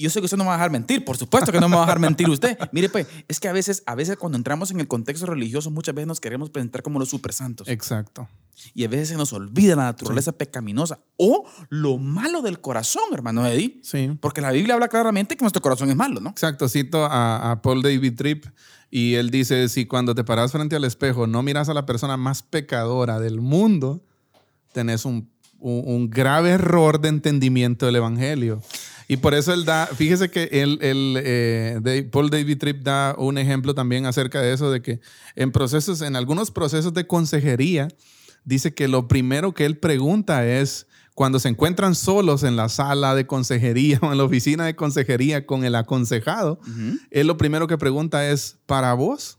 yo 0.01 0.11
sé 0.11 0.21
que 0.21 0.27
usted 0.27 0.37
no 0.37 0.45
me 0.45 0.49
va 0.49 0.55
a 0.55 0.59
dejar 0.59 0.71
mentir, 0.71 1.05
por 1.05 1.17
supuesto 1.17 1.53
que 1.53 1.61
no 1.61 1.69
me 1.69 1.77
va 1.77 1.83
a 1.83 1.87
dejar 1.87 1.99
mentir 1.99 2.29
usted. 2.29 2.59
Mire, 2.73 2.89
pues, 2.89 3.07
es 3.27 3.41
que 3.41 3.49
a 3.49 3.53
veces, 3.53 3.83
a 3.87 3.95
veces 3.95 4.17
cuando 4.17 4.37
entramos 4.39 4.71
en 4.71 4.81
el 4.81 4.89
contexto 4.89 5.27
religioso, 5.27 5.71
muchas 5.71 5.95
veces 5.95 6.09
nos 6.09 6.21
queremos 6.21 6.51
presentar 6.51 6.83
como 6.83 6.99
los 6.99 7.09
supersantos. 7.09 7.69
Exacto. 7.69 8.29
Y 8.75 8.85
a 8.85 8.89
veces 8.89 9.09
se 9.09 9.17
nos 9.17 9.33
olvida 9.33 9.77
la 9.77 9.85
naturaleza 9.85 10.33
pecaminosa 10.33 10.99
o 11.17 11.45
lo 11.69 11.97
malo 11.99 12.43
del 12.43 12.61
corazón, 12.61 13.05
hermano 13.13 13.47
Eddie. 13.47 13.81
Sí. 13.83 14.17
Porque 14.21 14.41
la 14.41 14.51
Biblia 14.51 14.75
habla 14.75 14.89
claramente 14.89 15.37
que 15.37 15.45
nuestro 15.45 15.63
corazón 15.63 15.91
es 15.91 15.97
malo, 15.97 16.21
¿no? 16.21 16.31
Exacto. 16.31 16.69
Cito 16.69 17.05
a, 17.05 17.53
a 17.53 17.63
Paul 17.63 17.83
David 17.83 18.17
Tripp 18.17 18.47
y 18.91 19.15
él 19.15 19.31
dice, 19.31 19.69
si 19.69 19.87
cuando 19.87 20.15
te 20.15 20.25
paras 20.25 20.53
frente 20.53 20.77
al 20.77 20.85
espejo 20.85 21.27
no 21.27 21.43
miras 21.43 21.69
a 21.69 21.75
la 21.75 21.87
persona 21.87 22.17
más 22.17 22.43
pecadora 22.43 23.21
del 23.21 23.41
mundo, 23.41 24.03
tenés 24.73 25.05
un, 25.05 25.31
un, 25.59 25.83
un 25.87 26.11
grave 26.11 26.51
error 26.51 27.01
de 27.01 27.09
entendimiento 27.09 27.87
del 27.87 27.97
Evangelio. 27.97 28.63
Y 29.11 29.17
por 29.17 29.33
eso 29.33 29.55
él 29.55 29.65
da, 29.65 29.87
fíjese 29.87 30.31
que 30.31 30.51
él, 30.53 30.79
él 30.83 31.15
eh, 31.25 32.09
Paul 32.13 32.29
David 32.29 32.59
Tripp 32.59 32.83
da 32.83 33.15
un 33.17 33.39
ejemplo 33.39 33.75
también 33.75 34.05
acerca 34.05 34.43
de 34.43 34.53
eso, 34.53 34.71
de 34.71 34.83
que 34.83 35.01
en 35.35 35.51
procesos, 35.51 36.03
en 36.03 36.15
algunos 36.15 36.51
procesos 36.51 36.93
de 36.93 37.07
consejería, 37.07 37.89
dice 38.45 38.75
que 38.75 38.87
lo 38.87 39.09
primero 39.09 39.55
que 39.55 39.65
él 39.65 39.79
pregunta 39.79 40.47
es, 40.47 40.87
cuando 41.15 41.39
se 41.39 41.49
encuentran 41.49 41.95
solos 41.95 42.43
en 42.43 42.55
la 42.55 42.69
sala 42.69 43.15
de 43.15 43.27
consejería 43.27 43.99
o 44.03 44.13
en 44.13 44.19
la 44.19 44.25
oficina 44.25 44.67
de 44.67 44.77
consejería 44.77 45.47
con 45.47 45.65
el 45.65 45.75
aconsejado, 45.75 46.61
él 47.11 47.27
lo 47.27 47.39
primero 47.39 47.67
que 47.67 47.79
pregunta 47.79 48.29
es, 48.29 48.59
para 48.67 48.93
vos, 48.93 49.39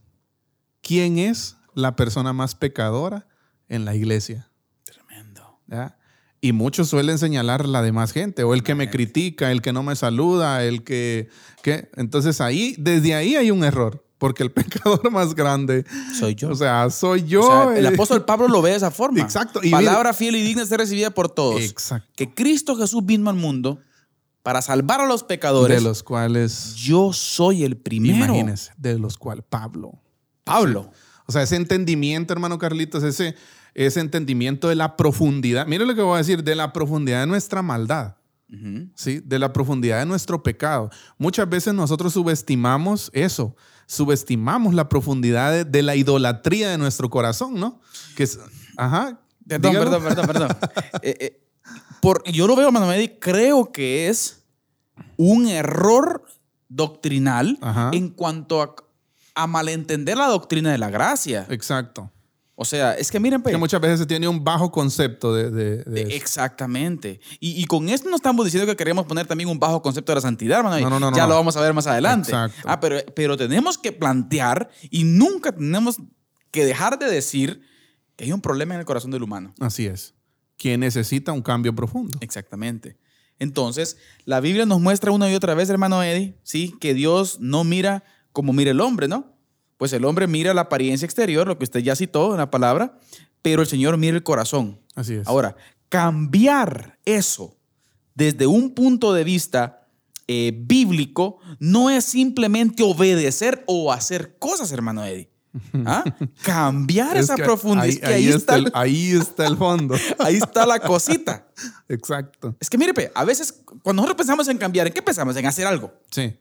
¿quién 0.82 1.18
es 1.18 1.56
la 1.74 1.94
persona 1.94 2.32
más 2.32 2.56
pecadora 2.56 3.28
en 3.68 3.84
la 3.84 3.94
iglesia? 3.94 4.50
Tremendo. 4.82 5.60
¿Ya? 5.68 5.96
Y 6.42 6.52
muchos 6.52 6.88
suelen 6.88 7.18
señalar 7.18 7.66
la 7.66 7.82
demás 7.82 8.12
gente, 8.12 8.44
o 8.44 8.54
el 8.54 8.62
que 8.62 8.74
me 8.74 8.88
critica, 8.88 9.52
el 9.52 9.60
que 9.60 9.74
no 9.74 9.82
me 9.82 9.94
saluda, 9.94 10.64
el 10.64 10.84
que, 10.84 11.28
que... 11.62 11.90
Entonces 11.96 12.40
ahí, 12.40 12.74
desde 12.78 13.14
ahí 13.14 13.36
hay 13.36 13.50
un 13.50 13.62
error, 13.62 14.06
porque 14.16 14.42
el 14.42 14.50
pecador 14.52 15.10
más 15.10 15.34
grande... 15.34 15.84
Soy 16.18 16.34
yo. 16.34 16.48
O 16.48 16.54
sea, 16.54 16.88
soy 16.88 17.24
yo. 17.24 17.42
O 17.42 17.70
sea, 17.70 17.78
el 17.78 17.86
apóstol 17.86 18.24
Pablo 18.24 18.48
lo 18.48 18.62
ve 18.62 18.70
de 18.70 18.76
esa 18.76 18.90
forma. 18.90 19.20
Exacto. 19.20 19.60
Y 19.62 19.70
Palabra 19.70 20.14
fiel 20.14 20.34
y 20.36 20.42
digna 20.42 20.62
de 20.62 20.68
ser 20.68 20.78
recibida 20.78 21.10
por 21.10 21.28
todos. 21.28 21.60
Exacto. 21.60 22.08
Que 22.16 22.32
Cristo 22.32 22.74
Jesús 22.74 23.04
vino 23.04 23.28
al 23.28 23.36
mundo 23.36 23.80
para 24.42 24.62
salvar 24.62 25.02
a 25.02 25.06
los 25.06 25.24
pecadores. 25.24 25.76
De 25.76 25.82
los 25.82 26.02
cuales... 26.02 26.74
Yo 26.74 27.12
soy 27.12 27.64
el 27.64 27.76
primero. 27.76 28.24
Imagínense, 28.24 28.72
de 28.78 28.98
los 28.98 29.18
cuales 29.18 29.44
Pablo. 29.46 30.00
Pablo. 30.44 30.90
O 31.26 31.32
sea, 31.32 31.42
ese 31.42 31.56
entendimiento, 31.56 32.32
hermano 32.32 32.58
Carlitos, 32.58 33.02
ese 33.04 33.36
ese 33.74 34.00
entendimiento 34.00 34.68
de 34.68 34.74
la 34.74 34.96
profundidad. 34.96 35.66
Mire 35.66 35.86
lo 35.86 35.94
que 35.94 36.02
voy 36.02 36.14
a 36.14 36.18
decir, 36.18 36.42
de 36.42 36.54
la 36.54 36.72
profundidad 36.72 37.20
de 37.20 37.26
nuestra 37.26 37.62
maldad. 37.62 38.16
Uh 38.48 38.54
-huh. 38.54 38.90
¿sí? 38.94 39.20
De 39.24 39.38
la 39.38 39.52
profundidad 39.52 40.00
de 40.00 40.06
nuestro 40.06 40.42
pecado. 40.42 40.90
Muchas 41.18 41.48
veces 41.48 41.72
nosotros 41.72 42.12
subestimamos 42.12 43.10
eso, 43.14 43.54
subestimamos 43.86 44.74
la 44.74 44.88
profundidad 44.88 45.52
de, 45.52 45.64
de 45.64 45.82
la 45.82 45.94
idolatría 45.94 46.70
de 46.70 46.78
nuestro 46.78 47.08
corazón, 47.10 47.54
¿no? 47.54 47.80
Que 48.16 48.24
es, 48.24 48.38
ajá. 48.76 49.20
Perdón, 49.46 49.72
perdón, 49.72 50.02
perdón, 50.02 50.26
perdón, 50.26 50.48
eh, 51.02 51.16
eh, 51.20 51.40
por, 52.00 52.22
yo 52.30 52.46
lo 52.46 52.56
veo, 52.56 52.70
Manuel, 52.70 53.18
creo 53.20 53.72
que 53.72 54.08
es 54.08 54.44
un 55.16 55.48
error 55.48 56.24
doctrinal 56.68 57.58
Ajá. 57.60 57.90
en 57.92 58.10
cuanto 58.10 58.62
a, 58.62 58.74
a 59.34 59.46
malentender 59.46 60.16
la 60.16 60.26
doctrina 60.28 60.70
de 60.70 60.78
la 60.78 60.88
gracia. 60.88 61.46
Exacto. 61.50 62.10
O 62.62 62.66
sea, 62.66 62.92
es 62.92 63.10
que 63.10 63.18
miren, 63.18 63.40
pues, 63.40 63.54
que 63.54 63.58
muchas 63.58 63.80
veces 63.80 64.00
se 64.00 64.04
tiene 64.04 64.28
un 64.28 64.44
bajo 64.44 64.70
concepto 64.70 65.34
de, 65.34 65.82
Exactamente. 66.14 67.18
Y, 67.40 67.64
con 67.64 67.88
esto 67.88 68.10
no 68.10 68.16
estamos 68.16 68.44
diciendo 68.44 68.66
que 68.66 68.76
queremos 68.76 69.06
poner 69.06 69.26
también 69.26 69.48
un 69.48 69.58
bajo 69.58 69.80
concepto 69.80 70.12
de 70.12 70.16
la 70.16 70.20
santidad, 70.20 70.58
hermano. 70.58 70.90
No, 70.90 71.00
no, 71.00 71.10
no, 71.10 71.16
ya 71.16 71.26
lo 71.26 71.36
vamos 71.36 71.56
a 71.56 71.62
ver 71.62 71.72
más 71.72 71.86
adelante. 71.86 72.28
Exacto. 72.28 72.60
Ah, 72.66 72.78
pero, 72.78 72.98
pero 73.16 73.38
tenemos 73.38 73.78
que 73.78 73.92
plantear 73.92 74.68
y 74.90 75.04
nunca 75.04 75.52
tenemos 75.52 76.02
que 76.50 76.66
dejar 76.66 76.98
de 76.98 77.06
decir 77.06 77.62
que 78.14 78.24
hay 78.24 78.32
un 78.32 78.42
problema 78.42 78.74
en 78.74 78.80
el 78.80 78.84
corazón 78.84 79.10
del 79.10 79.22
humano. 79.22 79.54
Así 79.58 79.86
es. 79.86 80.12
Que 80.58 80.76
necesita 80.76 81.32
un 81.32 81.40
cambio 81.40 81.74
profundo. 81.74 82.18
Exactamente. 82.20 82.98
Entonces, 83.38 83.96
la 84.26 84.40
Biblia 84.40 84.66
nos 84.66 84.82
muestra 84.82 85.12
una 85.12 85.30
y 85.30 85.34
otra 85.34 85.54
vez, 85.54 85.70
hermano 85.70 86.02
Eddie, 86.02 86.38
¿sí? 86.42 86.74
que 86.78 86.92
Dios 86.92 87.40
no 87.40 87.64
mira 87.64 88.04
como 88.32 88.52
mira 88.52 88.70
el 88.72 88.82
hombre, 88.82 89.08
¿no? 89.08 89.39
Pues 89.80 89.94
el 89.94 90.04
hombre 90.04 90.26
mira 90.26 90.52
la 90.52 90.60
apariencia 90.60 91.06
exterior, 91.06 91.46
lo 91.48 91.56
que 91.56 91.64
usted 91.64 91.80
ya 91.80 91.96
citó 91.96 92.32
en 92.32 92.36
la 92.36 92.50
palabra, 92.50 92.98
pero 93.40 93.62
el 93.62 93.66
Señor 93.66 93.96
mira 93.96 94.14
el 94.14 94.22
corazón. 94.22 94.78
Así 94.94 95.14
es. 95.14 95.26
Ahora, 95.26 95.56
cambiar 95.88 96.98
eso 97.06 97.56
desde 98.14 98.46
un 98.46 98.74
punto 98.74 99.14
de 99.14 99.24
vista 99.24 99.88
eh, 100.28 100.52
bíblico 100.54 101.38
no 101.58 101.88
es 101.88 102.04
simplemente 102.04 102.82
obedecer 102.82 103.64
o 103.66 103.90
hacer 103.90 104.36
cosas, 104.38 104.70
hermano 104.70 105.02
Eddie. 105.02 105.30
¿Ah? 105.86 106.04
Cambiar 106.42 107.16
esa 107.16 107.36
profundidad. 107.36 108.12
Ahí, 108.12 108.28
está, 108.28 108.56
el, 108.56 108.70
ahí 108.74 109.12
está 109.12 109.46
el 109.46 109.56
fondo. 109.56 109.94
ahí 110.18 110.36
está 110.36 110.66
la 110.66 110.78
cosita. 110.78 111.48
Exacto. 111.88 112.54
Es 112.60 112.68
que 112.68 112.76
mire, 112.76 113.10
a 113.14 113.24
veces 113.24 113.62
cuando 113.82 114.02
nosotros 114.02 114.18
pensamos 114.18 114.46
en 114.48 114.58
cambiar, 114.58 114.88
¿en 114.88 114.92
qué 114.92 115.00
pensamos? 115.00 115.34
En 115.38 115.46
hacer 115.46 115.66
algo. 115.66 115.90
Sí. 116.10 116.36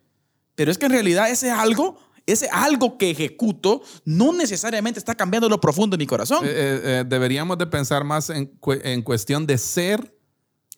Pero 0.56 0.72
es 0.72 0.78
que 0.78 0.88
en 0.88 0.92
realidad 0.92 1.30
ese 1.30 1.50
algo, 1.50 1.98
ese 2.32 2.50
algo 2.52 2.98
que 2.98 3.12
ejecuto, 3.12 3.82
no 4.06 4.34
necesariamente 4.34 5.00
está 5.00 5.16
cambiando 5.16 5.50
lo 5.50 5.60
profundo 5.60 5.98
de 5.98 6.04
mi 6.04 6.08
corazón. 6.08 6.46
Eh, 6.46 6.50
eh, 6.50 6.82
eh, 6.84 7.04
deberíamos 7.08 7.58
de 7.58 7.68
pensar 7.68 8.04
más 8.04 8.30
en, 8.30 8.52
en 8.84 9.02
cuestión 9.02 9.46
de 9.46 9.58
ser 9.58 10.19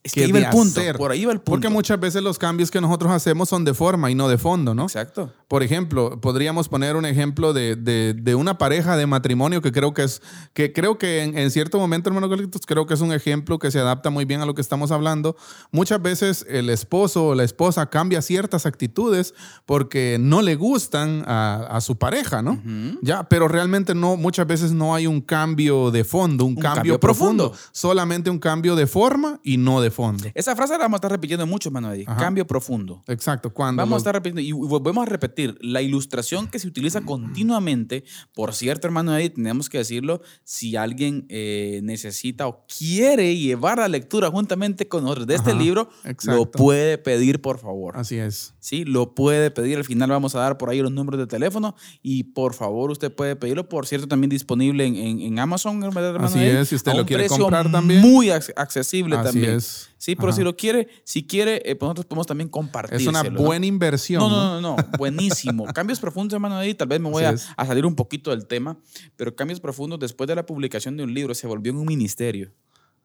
es 0.03 0.13
que, 0.13 0.23
el 0.23 0.49
punto. 0.49 0.81
Por 0.97 1.11
ahí 1.11 1.25
va 1.25 1.31
el 1.31 1.39
punto. 1.39 1.51
Porque 1.51 1.69
muchas 1.69 1.99
veces 1.99 2.23
los 2.23 2.39
cambios 2.39 2.71
que 2.71 2.81
nosotros 2.81 3.11
hacemos 3.11 3.49
son 3.49 3.63
de 3.63 3.75
forma 3.75 4.09
y 4.09 4.15
no 4.15 4.29
de 4.29 4.39
fondo, 4.39 4.73
¿no? 4.73 4.83
Exacto. 4.83 5.31
Por 5.47 5.61
ejemplo, 5.61 6.19
podríamos 6.19 6.69
poner 6.69 6.95
un 6.95 7.05
ejemplo 7.05 7.53
de, 7.53 7.75
de, 7.75 8.35
una 8.35 8.57
pareja 8.57 8.97
de 8.97 9.05
matrimonio 9.05 9.61
que 9.61 9.71
creo 9.71 9.93
que 9.93 10.03
es, 10.03 10.21
que 10.53 10.73
creo 10.73 10.97
que 10.97 11.21
en, 11.21 11.51
cierto 11.51 11.77
momento, 11.77 12.09
hermano 12.09 12.29
Carlitos, 12.29 12.61
creo 12.65 12.87
que 12.87 12.95
es 12.95 13.01
un 13.01 13.13
ejemplo 13.13 13.59
que 13.59 13.69
se 13.69 13.79
adapta 13.79 14.09
muy 14.09 14.25
bien 14.25 14.41
a 14.41 14.45
lo 14.45 14.55
que 14.55 14.61
estamos 14.61 14.89
hablando. 14.89 15.35
Muchas 15.71 16.01
veces 16.01 16.45
el 16.49 16.69
esposo 16.69 17.27
o 17.27 17.35
la 17.35 17.43
esposa 17.43 17.89
cambia 17.89 18.23
ciertas 18.23 18.65
actitudes 18.65 19.35
porque 19.65 20.17
no 20.19 20.41
le 20.41 20.55
gustan 20.55 21.23
a, 21.27 21.79
su 21.81 21.97
pareja, 21.97 22.41
¿no? 22.41 22.59
Ya, 23.01 23.23
pero 23.23 23.47
realmente 23.47 23.93
no, 23.93 24.15
muchas 24.15 24.47
veces 24.47 24.71
no 24.71 24.95
hay 24.95 25.05
un 25.05 25.21
cambio 25.21 25.91
de 25.91 26.03
fondo, 26.03 26.45
un, 26.45 26.55
cambio, 26.55 26.99
profundo. 26.99 27.53
Solamente 27.71 28.29
un 28.29 28.39
cambio 28.39 28.75
de 28.75 28.87
forma 28.87 29.39
y 29.43 29.57
no 29.57 29.81
de 29.81 29.90
fondo. 29.91 30.29
Esa 30.33 30.55
frase 30.55 30.73
la 30.73 30.79
vamos 30.79 30.95
a 30.95 30.97
estar 30.97 31.11
repitiendo 31.11 31.45
mucho, 31.45 31.71
Manuel. 31.71 32.05
Cambio 32.05 32.45
profundo. 32.45 33.03
Exacto. 33.07 33.53
Cuando 33.53 33.81
vamos 33.81 33.95
a 33.95 33.97
estar 33.97 34.15
repitiendo 34.15 34.41
y 34.41 34.51
volvemos 34.51 35.05
a 35.05 35.09
repetir 35.09 35.57
la 35.61 35.81
ilustración 35.81 36.47
que 36.47 36.59
se 36.59 36.67
utiliza 36.67 37.01
continuamente. 37.01 38.03
Por 38.33 38.53
cierto, 38.53 38.87
hermano 38.87 39.15
Eddie, 39.15 39.31
tenemos 39.31 39.69
que 39.69 39.77
decirlo, 39.79 40.21
si 40.43 40.75
alguien 40.75 41.25
eh, 41.29 41.81
necesita 41.83 42.47
o 42.47 42.65
quiere 42.67 43.35
llevar 43.37 43.79
la 43.79 43.87
lectura 43.87 44.29
juntamente 44.29 44.87
con 44.87 45.03
nosotros 45.03 45.27
de 45.27 45.35
este 45.35 45.53
libro, 45.53 45.89
lo 46.23 46.49
puede 46.51 46.97
pedir, 46.97 47.41
por 47.41 47.59
favor. 47.59 47.97
Así 47.97 48.17
es. 48.17 48.53
Sí, 48.59 48.85
lo 48.85 49.15
puede 49.15 49.51
pedir. 49.51 49.77
Al 49.77 49.85
final 49.85 50.09
vamos 50.09 50.35
a 50.35 50.39
dar 50.39 50.57
por 50.57 50.69
ahí 50.69 50.81
los 50.81 50.91
números 50.91 51.19
de 51.19 51.27
teléfono 51.27 51.75
y 52.01 52.23
por 52.23 52.53
favor 52.53 52.91
usted 52.91 53.13
puede 53.13 53.35
pedirlo. 53.35 53.67
Por 53.67 53.87
cierto, 53.87 54.07
también 54.07 54.29
disponible 54.29 54.85
en, 54.85 54.95
en, 54.95 55.39
Amazon, 55.39 55.83
hermano 55.83 56.25
Así 56.25 56.39
es, 56.39 56.69
si 56.69 56.75
usted 56.75 56.93
lo 56.93 57.05
quiere 57.05 57.27
comprar 57.27 57.71
también. 57.71 58.01
Muy 58.01 58.29
accesible 58.29 59.15
Así 59.15 59.25
también. 59.25 59.55
Es. 59.55 59.80
Sí, 59.97 60.15
pero 60.15 60.31
si 60.31 60.43
lo 60.43 60.55
quiere, 60.55 60.87
si 61.03 61.25
quiere, 61.25 61.61
eh, 61.65 61.75
pues 61.75 61.87
nosotros 61.87 62.05
podemos 62.05 62.27
también 62.27 62.49
compartir. 62.49 62.95
Es 62.99 63.07
una 63.07 63.23
buena 63.23 63.65
inversión. 63.65 64.21
No, 64.21 64.29
no, 64.29 64.61
no, 64.61 64.75
no, 64.75 64.97
buenísimo. 64.97 65.65
cambios 65.73 65.99
profundos, 65.99 66.33
hermano, 66.33 66.57
ahí 66.57 66.73
tal 66.73 66.87
vez 66.87 66.99
me 66.99 67.09
voy 67.09 67.23
a, 67.23 67.37
salir 67.37 67.85
un 67.85 67.95
poquito 67.95 68.31
del 68.31 68.47
tema, 68.47 68.77
pero 69.15 69.35
cambios 69.35 69.59
profundos 69.59 69.99
después 69.99 70.27
de 70.27 70.35
la 70.35 70.45
publicación 70.45 70.97
de 70.97 71.03
un 71.03 71.13
libro 71.13 71.33
se 71.33 71.47
volvió 71.47 71.71
en 71.71 71.77
un 71.77 71.85
ministerio. 71.85 72.51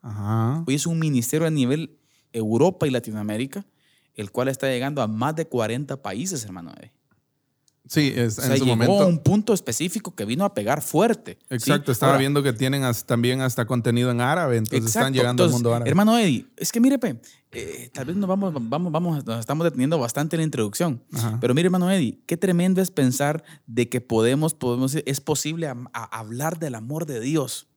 Ajá. 0.02 0.64
Hoy 0.66 0.74
es 0.74 0.86
un 0.86 0.98
ministerio 0.98 1.46
a 1.46 1.50
nivel 1.50 1.98
Europa 2.32 2.86
y 2.86 2.90
Latinoamérica, 2.90 3.66
el 4.14 4.30
cual 4.30 4.48
está 4.48 4.68
llegando 4.68 5.02
a 5.02 5.06
más 5.06 5.36
de 5.36 5.46
40 5.46 6.02
países, 6.02 6.44
hermano. 6.44 6.72
Ahí. 6.80 6.90
Sí, 7.88 8.12
es, 8.14 8.38
en 8.38 8.56
su 8.58 8.66
momento. 8.66 9.06
un 9.06 9.18
punto 9.18 9.52
específico 9.54 10.14
que 10.14 10.24
vino 10.24 10.44
a 10.44 10.54
pegar 10.54 10.82
fuerte. 10.82 11.38
Exacto, 11.50 11.92
estaba 11.92 12.16
viendo 12.16 12.42
que 12.42 12.52
tienen 12.52 12.82
también 13.06 13.40
hasta 13.40 13.64
contenido 13.64 14.10
en 14.10 14.20
árabe, 14.20 14.56
entonces 14.56 14.86
están 14.86 15.12
llegando 15.12 15.44
al 15.44 15.50
mundo 15.50 15.74
árabe. 15.74 15.88
Hermano 15.88 16.18
Eddie, 16.18 16.46
es 16.56 16.72
que 16.72 16.80
mire, 16.80 16.98
eh, 17.52 17.90
tal 17.92 18.06
vez 18.06 18.16
nos 18.16 18.28
vamos, 18.28 18.52
vamos, 18.54 18.92
vamos, 18.92 19.24
nos 19.24 19.40
estamos 19.40 19.64
deteniendo 19.64 19.98
bastante 19.98 20.36
en 20.36 20.40
la 20.40 20.44
introducción. 20.44 21.02
Pero 21.40 21.54
mire, 21.54 21.66
hermano 21.66 21.90
Eddie, 21.90 22.20
qué 22.26 22.36
tremendo 22.36 22.82
es 22.82 22.90
pensar 22.90 23.44
de 23.66 23.88
que 23.88 24.00
podemos, 24.00 24.54
podemos 24.54 24.94
es 24.94 25.20
posible 25.20 25.72
hablar 25.92 26.58
del 26.58 26.74
amor 26.74 27.06
de 27.06 27.20
Dios. 27.20 27.68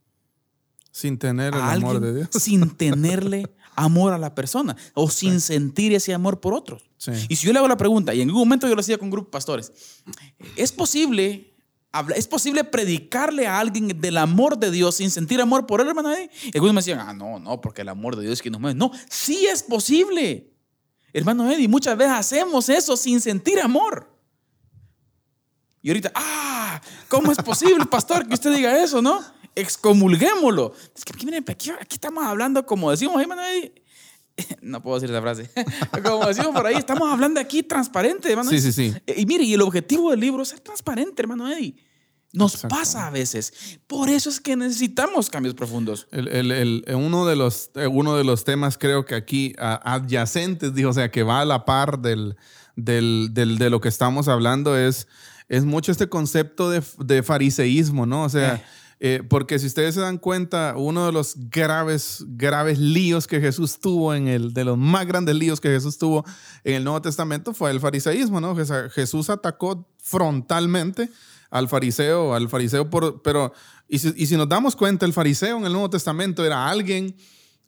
Sin 0.91 1.19
tener 1.19 1.53
el 1.53 1.61
amor 1.61 1.99
de 1.99 2.15
Dios. 2.15 2.29
Sin 2.31 2.69
tenerle 2.77 3.51
amor 3.79 4.13
a 4.13 4.17
la 4.17 4.35
persona 4.35 4.75
o 4.93 5.09
sin 5.09 5.39
sentir 5.39 5.93
ese 5.93 6.13
amor 6.13 6.39
por 6.39 6.53
otros. 6.53 6.83
Y 7.29 7.35
si 7.35 7.47
yo 7.47 7.53
le 7.53 7.59
hago 7.59 7.67
la 7.67 7.77
pregunta, 7.77 8.13
y 8.13 8.21
en 8.21 8.27
algún 8.27 8.41
momento 8.41 8.67
yo 8.67 8.75
lo 8.75 8.81
hacía 8.81 8.97
con 8.97 9.05
un 9.05 9.11
grupo 9.11 9.27
de 9.27 9.31
pastores, 9.31 9.71
¿es 10.55 10.71
posible, 10.71 11.53
¿es 12.15 12.27
posible 12.27 12.63
predicarle 12.65 13.47
a 13.47 13.59
alguien 13.59 13.99
del 14.01 14.17
amor 14.17 14.57
de 14.57 14.69
Dios 14.69 14.95
sin 14.95 15.09
sentir 15.09 15.39
amor 15.39 15.65
por 15.65 15.79
él, 15.79 15.87
hermano? 15.87 16.11
Y 16.13 16.51
algunos 16.55 16.73
me 16.73 16.79
decían, 16.79 16.99
ah, 16.99 17.13
no, 17.13 17.39
no, 17.39 17.61
porque 17.61 17.81
el 17.81 17.89
amor 17.89 18.15
de 18.17 18.23
Dios 18.23 18.33
es 18.33 18.41
quien 18.41 18.51
nos 18.51 18.61
mueve. 18.61 18.77
No, 18.77 18.91
sí 19.09 19.45
es 19.47 19.63
posible. 19.63 20.51
Hermano 21.13 21.49
Eddie, 21.49 21.67
muchas 21.67 21.97
veces 21.97 22.13
hacemos 22.13 22.67
eso 22.69 22.97
sin 22.97 23.21
sentir 23.21 23.59
amor. 23.61 24.07
Y 25.81 25.89
ahorita, 25.89 26.11
ah, 26.13 26.81
¿cómo 27.07 27.31
es 27.31 27.37
posible, 27.37 27.85
pastor, 27.85 28.27
que 28.27 28.33
usted 28.33 28.53
diga 28.53 28.83
eso, 28.83 29.01
no? 29.01 29.23
Excomulguémoslo. 29.59 30.73
Es 30.95 31.05
que 31.05 31.13
aquí, 31.13 31.71
aquí, 31.71 31.95
estamos 31.95 32.23
hablando, 32.25 32.65
como 32.65 32.91
decimos, 32.91 33.21
hermano 33.21 33.41
no 34.61 34.81
puedo 34.81 34.99
decir 34.99 35.13
esa 35.13 35.21
frase. 35.21 35.49
Como 36.03 36.25
decimos 36.27 36.53
por 36.53 36.65
ahí, 36.65 36.75
estamos 36.75 37.11
hablando 37.11 37.39
aquí 37.39 37.63
transparente, 37.63 38.29
hermano. 38.29 38.49
Sí, 38.49 38.59
sí, 38.59 38.71
sí. 38.71 38.93
Y 39.15 39.25
mire, 39.25 39.43
y 39.43 39.53
el 39.53 39.61
objetivo 39.61 40.11
del 40.11 40.19
libro 40.19 40.43
es 40.43 40.49
ser 40.49 40.59
transparente, 40.59 41.21
hermano 41.21 41.51
Eddie. 41.51 41.75
Nos 42.31 42.57
pasa 42.57 43.07
a 43.07 43.09
veces. 43.09 43.79
Por 43.87 44.07
eso 44.09 44.29
es 44.29 44.39
que 44.39 44.55
necesitamos 44.55 45.31
cambios 45.31 45.55
profundos. 45.55 46.07
El, 46.11 46.85
uno, 46.93 47.25
de 47.25 47.35
los, 47.35 47.71
uno 47.89 48.17
de 48.17 48.23
los 48.23 48.43
temas 48.43 48.77
creo 48.77 49.03
que 49.03 49.15
aquí 49.15 49.55
adyacentes, 49.57 50.75
dijo, 50.75 50.89
o 50.89 50.93
sea, 50.93 51.09
que 51.09 51.23
va 51.23 51.41
a 51.41 51.45
la 51.45 51.65
par 51.65 51.99
del, 51.99 52.37
del, 52.75 53.31
de 53.33 53.69
lo 53.71 53.81
que 53.81 53.89
estamos 53.89 54.27
hablando 54.27 54.77
es, 54.77 55.07
es 55.47 55.65
mucho 55.65 55.91
este 55.91 56.07
concepto 56.07 56.69
de, 56.69 56.83
de 56.99 57.23
fariseísmo, 57.23 58.05
¿no? 58.05 58.23
O 58.23 58.29
sea... 58.29 58.55
Eh. 58.55 58.63
Eh, 59.01 59.23
porque 59.27 59.59
si 59.59 59.67
ustedes 59.67 59.95
se 59.95 60.01
dan 60.01 60.17
cuenta, 60.17 60.73
uno 60.75 61.05
de 61.05 61.13
los 61.13 61.35
graves, 61.49 62.25
graves 62.27 62.79
líos 62.79 63.27
que 63.27 63.39
Jesús 63.39 63.79
tuvo 63.79 64.13
en 64.13 64.27
el, 64.27 64.53
de 64.53 64.65
los 64.65 64.77
más 64.77 65.07
grandes 65.07 65.35
líos 65.35 65.61
que 65.61 65.69
Jesús 65.69 65.97
tuvo 65.97 66.25
en 66.65 66.75
el 66.75 66.83
Nuevo 66.83 67.01
Testamento 67.01 67.53
fue 67.53 67.71
el 67.71 67.79
fariseísmo, 67.79 68.41
¿no? 68.41 68.57
Jesús 68.91 69.29
atacó 69.29 69.87
frontalmente 70.01 71.09
al 71.49 71.69
fariseo, 71.69 72.35
al 72.35 72.49
fariseo 72.49 72.89
por, 72.89 73.21
pero, 73.21 73.53
y 73.87 73.99
si, 73.99 74.35
nos 74.35 74.49
damos 74.49 74.75
cuenta, 74.75 75.05
el 75.05 75.13
fariseo 75.13 75.57
en 75.57 75.65
el 75.65 75.71
Nuevo 75.71 75.89
Testamento 75.89 76.45
era 76.45 76.69
alguien 76.69 77.15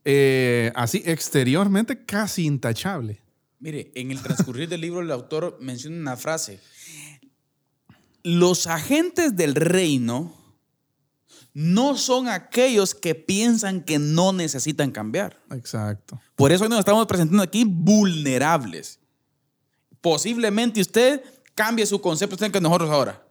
eh, 0.03 0.73
así 0.75 1.01
exteriormente 1.05 2.03
casi 2.05 2.45
intachable. 2.45 3.21
Mire, 3.59 3.91
en 3.95 4.11
el 4.11 4.21
transcurrir 4.21 4.67
del 4.67 4.81
libro 4.81 4.99
el 4.99 5.11
autor 5.11 5.57
menciona 5.61 5.95
una 5.95 6.17
frase. 6.17 6.59
Los 8.23 8.67
agentes 8.67 9.35
del 9.37 9.55
reino 9.55 10.40
no 11.53 11.97
son 11.97 12.27
aquellos 12.27 12.95
que 12.95 13.15
piensan 13.15 13.81
que 13.81 13.99
no 13.99 14.31
necesitan 14.33 14.91
cambiar. 14.91 15.39
Exacto. 15.51 16.19
Por 16.35 16.51
eso 16.51 16.63
hoy 16.63 16.69
nos 16.69 16.79
estamos 16.79 17.05
presentando 17.05 17.43
aquí 17.43 17.65
vulnerables. 17.67 18.99
Posiblemente 19.99 20.81
usted 20.81 21.21
cambie 21.53 21.85
su 21.85 21.99
concepto 21.99 22.51
que 22.51 22.61
nosotros 22.61 22.89
ahora. 22.89 23.21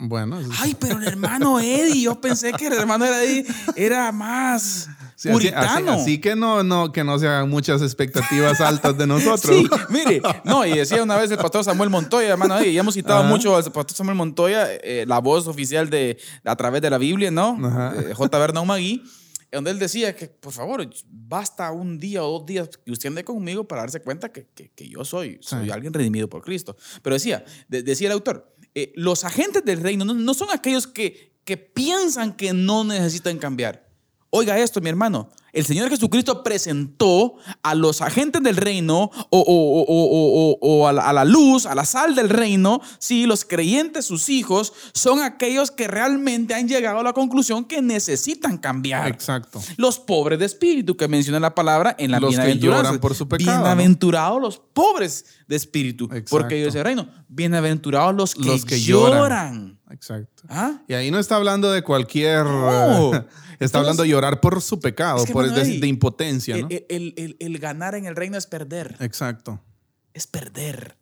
Bueno. 0.00 0.40
Ay, 0.58 0.76
pero 0.78 0.98
el 0.98 1.06
hermano 1.06 1.60
Eddie, 1.60 2.02
yo 2.02 2.20
pensé 2.20 2.52
que 2.52 2.66
el 2.66 2.72
hermano 2.72 3.04
Eddie 3.04 3.44
era 3.76 4.10
más 4.12 4.88
puritano. 5.22 5.92
Así, 5.92 6.18
que 6.18 6.34
no, 6.34 6.62
no, 6.62 6.90
que 6.90 7.04
no 7.04 7.18
se 7.18 7.28
hagan 7.28 7.50
muchas 7.50 7.82
expectativas 7.82 8.60
altas 8.60 8.96
de 8.96 9.06
nosotros. 9.06 9.56
sí, 9.56 9.68
mire, 9.90 10.22
no, 10.44 10.64
y 10.64 10.78
decía 10.78 11.02
una 11.02 11.16
vez 11.16 11.30
el 11.30 11.38
pastor 11.38 11.64
Samuel 11.64 11.90
Montoya, 11.90 12.28
hermano 12.28 12.58
Eddie, 12.58 12.72
ya 12.72 12.80
hemos 12.80 12.94
citado 12.94 13.22
mucho 13.24 13.54
al 13.54 13.64
pastor 13.64 13.96
Samuel 13.96 14.16
Montoya, 14.16 14.66
eh, 14.72 15.04
la 15.06 15.18
voz 15.18 15.46
oficial 15.46 15.90
de 15.90 16.18
a 16.44 16.56
través 16.56 16.80
de 16.82 16.90
la 16.90 16.98
Biblia, 16.98 17.30
¿no? 17.30 17.58
Eh, 17.94 18.14
J. 18.14 18.38
Bernau 18.38 18.64
Magui 18.64 19.04
donde 19.52 19.70
él 19.70 19.78
decía 19.78 20.14
que, 20.14 20.28
por 20.28 20.52
favor, 20.52 20.88
basta 21.08 21.72
un 21.72 21.98
día 21.98 22.22
o 22.22 22.38
dos 22.38 22.46
días 22.46 22.68
que 22.68 22.92
usted 22.92 23.08
ande 23.08 23.24
conmigo 23.24 23.66
para 23.66 23.82
darse 23.82 24.00
cuenta 24.00 24.30
que, 24.30 24.46
que, 24.46 24.88
yo 24.88 25.04
soy, 25.04 25.38
soy 25.40 25.70
alguien 25.70 25.92
redimido 25.92 26.28
por 26.28 26.42
Cristo. 26.42 26.76
Pero 27.02 27.14
decía, 27.14 27.44
decía 27.68 28.08
el 28.08 28.12
autor, 28.12 28.54
eh, 28.74 28.92
los 28.94 29.24
agentes 29.24 29.64
del 29.64 29.80
reino 29.80 30.04
no, 30.04 30.34
son 30.34 30.48
aquellos 30.50 30.86
que, 30.86 31.34
que 31.44 31.56
piensan 31.56 32.36
que 32.36 32.52
no 32.52 32.84
necesitan 32.84 33.38
cambiar. 33.38 33.88
Oiga 34.30 34.58
esto, 34.58 34.80
mi 34.80 34.88
hermano. 34.88 35.30
El 35.52 35.64
Señor 35.64 35.90
Jesucristo 35.90 36.42
presentó 36.42 37.34
a 37.62 37.74
los 37.74 38.00
agentes 38.00 38.42
del 38.42 38.56
reino 38.56 39.10
o, 39.30 40.86
a, 40.86 40.92
la, 40.92 41.24
luz, 41.24 41.66
a 41.66 41.74
la 41.74 41.84
sal 41.84 42.14
del 42.14 42.28
reino, 42.28 42.80
sí, 42.98 43.26
los 43.26 43.44
creyentes, 43.44 44.04
sus 44.04 44.28
hijos, 44.28 44.72
son 44.94 45.22
aquellos 45.22 45.70
que 45.70 45.88
realmente 45.88 46.54
han 46.54 46.68
llegado 46.68 47.00
a 47.00 47.02
la 47.02 47.12
conclusión 47.12 47.64
que 47.64 47.82
necesitan 47.82 48.58
cambiar. 48.58 49.08
Exacto. 49.08 49.60
Los 49.76 49.98
pobres 49.98 50.38
de 50.38 50.46
espíritu, 50.46 50.96
que 50.96 51.08
menciona 51.08 51.40
la 51.40 51.54
palabra 51.54 51.94
en 51.98 52.10
la 52.10 52.20
los 52.20 52.36
que 52.36 52.58
lloran 52.58 53.00
por 53.00 53.14
su 53.14 53.28
pecado. 53.28 53.58
Bienaventurados 53.58 54.40
los 54.40 54.58
pobres 54.58 55.24
de 55.48 55.56
espíritu, 55.56 56.08
porque 56.28 56.60
ellos 56.60 56.74
el 56.74 56.84
reino. 56.84 57.08
Bienaventurados 57.28 58.14
los 58.14 58.34
que, 58.34 58.44
los 58.44 58.64
que 58.64 58.80
lloran. 58.80 59.79
Exacto. 59.90 60.44
¿Ah? 60.48 60.82
Y 60.88 60.94
ahí 60.94 61.10
no 61.10 61.18
está 61.18 61.36
hablando 61.36 61.70
de 61.70 61.82
cualquier... 61.82 62.46
Está 63.60 63.80
hablando 63.80 64.04
de 64.04 64.08
llorar 64.08 64.40
por 64.40 64.62
su 64.62 64.80
pecado, 64.80 65.22
por 65.26 65.52
de, 65.52 65.86
impotencia. 65.86 66.56
¿no? 66.56 66.68
El, 66.70 67.58
ganar 67.58 67.94
en 67.94 68.06
el 68.06 68.16
reino 68.16 68.38
es 68.38 68.46
perder. 68.46 68.96
Exacto. 69.00 69.60
Es 70.14 70.26
perder. 70.26 70.96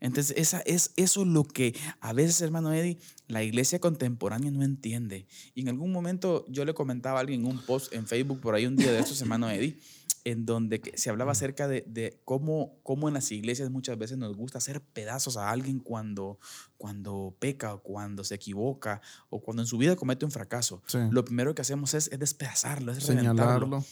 Entonces, 0.00 0.34
esa, 0.38 0.60
es 0.60 0.92
eso 0.96 1.26
lo 1.26 1.44
que 1.44 1.74
a 2.00 2.14
veces, 2.14 2.40
hermano 2.40 2.72
Eddie, 2.72 2.98
la 3.26 3.42
iglesia 3.42 3.78
contemporánea 3.78 4.50
no 4.50 4.64
entiende. 4.64 5.26
Y 5.54 5.60
en 5.60 5.68
algún 5.68 5.92
momento 5.92 6.46
yo 6.48 6.64
le 6.64 6.72
comentaba 6.72 7.18
a 7.18 7.20
alguien 7.20 7.42
en 7.42 7.46
un 7.46 7.58
post 7.58 7.92
en 7.92 8.06
Facebook 8.06 8.40
por 8.40 8.54
ahí 8.54 8.64
un 8.64 8.76
día 8.76 8.90
de 8.90 9.00
estos, 9.00 9.20
hermano 9.20 9.50
Eddie, 9.50 9.78
en 10.24 10.46
donde 10.46 10.80
se 10.94 11.10
hablaba 11.10 11.32
acerca 11.32 11.68
de, 11.68 12.20
cómo, 12.24 12.78
cómo, 12.82 13.08
en 13.08 13.14
las 13.14 13.30
iglesias 13.32 13.70
muchas 13.70 13.98
veces 13.98 14.18
nos 14.18 14.36
gusta 14.36 14.58
hacer 14.58 14.80
pedazos 14.80 15.36
a 15.36 15.50
alguien 15.50 15.80
cuando, 15.80 16.38
cuando 16.76 17.36
peca 17.38 17.74
o 17.74 17.82
cuando 17.82 18.24
se 18.24 18.34
equivoca 18.34 19.00
o 19.30 19.40
cuando 19.40 19.62
en 19.62 19.66
su 19.66 19.78
vida 19.78 19.96
comete 19.96 20.24
un 20.24 20.30
fracaso. 20.30 20.82
Lo 21.10 21.24
primero 21.24 21.54
que 21.54 21.62
hacemos 21.62 21.94
es, 21.94 22.10
despedazarlo, 22.10 22.92
es 22.92 23.04
señalarlo. 23.04 23.84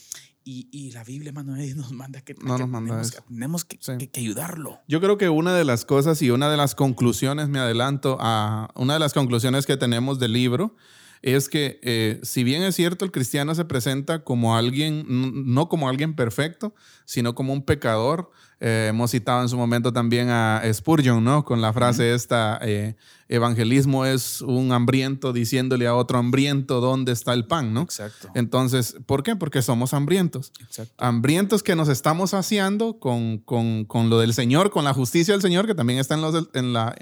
Y, 0.49 0.69
y, 0.71 0.93
la 0.93 1.03
Biblia, 1.03 1.33
Manuel, 1.33 1.77
nos 1.77 1.91
manda 1.91 2.21
que, 2.21 2.35
no 2.35 2.57
nos 2.57 2.69
manda 2.69 3.03
tenemos, 3.29 3.65
que, 3.65 3.79
que, 3.79 4.21
ayudarlo. 4.21 4.79
Yo 4.87 5.01
creo 5.01 5.19
que 5.19 5.29
una 5.29 5.53
de 5.57 5.65
las 5.65 5.85
cosas 5.85 6.23
y 6.23 6.31
una 6.31 6.49
de 6.49 6.57
las 6.57 6.77
conclusiones, 6.77 7.49
me 7.49 7.59
adelanto 7.59 8.17
a 8.21 8.69
una 8.77 8.93
de 8.93 9.01
las 9.01 9.13
conclusiones 9.13 9.67
que 9.67 9.77
tenemos 9.77 10.21
del 10.21 10.35
libro, 10.35 10.77
es 11.23 11.49
que 11.49 11.81
eh, 11.83 12.21
si 12.23 12.45
bien 12.45 12.63
es 12.63 12.75
cierto, 12.75 13.05
el 13.05 13.13
cristiano 13.13 13.55
se 13.55 13.65
presenta 13.65 14.25
como 14.25 14.57
alguien, 14.57 15.05
no 15.09 15.69
como 15.69 15.89
alguien 15.89 16.15
perfecto, 16.15 16.75
sino 17.05 17.35
como 17.35 17.53
un 17.53 17.63
pecador, 17.63 18.31
eh, 18.59 18.87
hemos 18.89 19.11
citado 19.11 19.43
en 19.43 19.49
su 19.51 19.57
momento 19.59 19.93
también 19.93 20.31
a 20.31 20.63
Spurgeon, 20.73 21.23
¿no? 21.23 21.45
Con 21.45 21.61
la 21.61 21.75
frase 21.75 22.15
esta, 22.15 22.59
eh, 22.63 22.97
evangelismo 23.29 24.07
es 24.07 24.41
un 24.41 24.73
hambriento 24.73 25.33
diciéndole 25.33 25.87
a 25.87 25.95
otro 25.95 26.19
hambriento 26.19 26.81
dónde 26.81 27.13
está 27.13 27.35
el 27.35 27.47
pan, 27.47 27.75
¿no? 27.75 27.83
Exacto. 27.83 28.29
Entonces, 28.35 28.97
¿por 29.05 29.23
qué? 29.23 29.37
Porque 29.37 29.61
somos 29.61 29.93
hambrientos. 29.93 30.53
Exacto. 30.61 30.95
Hambrientos 30.97 31.63
que 31.63 31.77
nos 31.77 31.89
estamos 31.89 32.31
saciando 32.31 32.99
con, 32.99 33.39
con, 33.39 33.85
con, 33.85 34.09
lo 34.09 34.21
del 34.21 34.33
Señor, 34.33 34.71
con 34.71 34.85
la 34.85 34.95
justicia 34.95 35.35
del 35.35 35.43
Señor, 35.43 35.67
que 35.67 35.75
también 35.75 35.99
está 35.99 36.15
en, 36.15 36.23
los, 36.23 36.49
en, 36.55 36.73
la, 36.73 36.97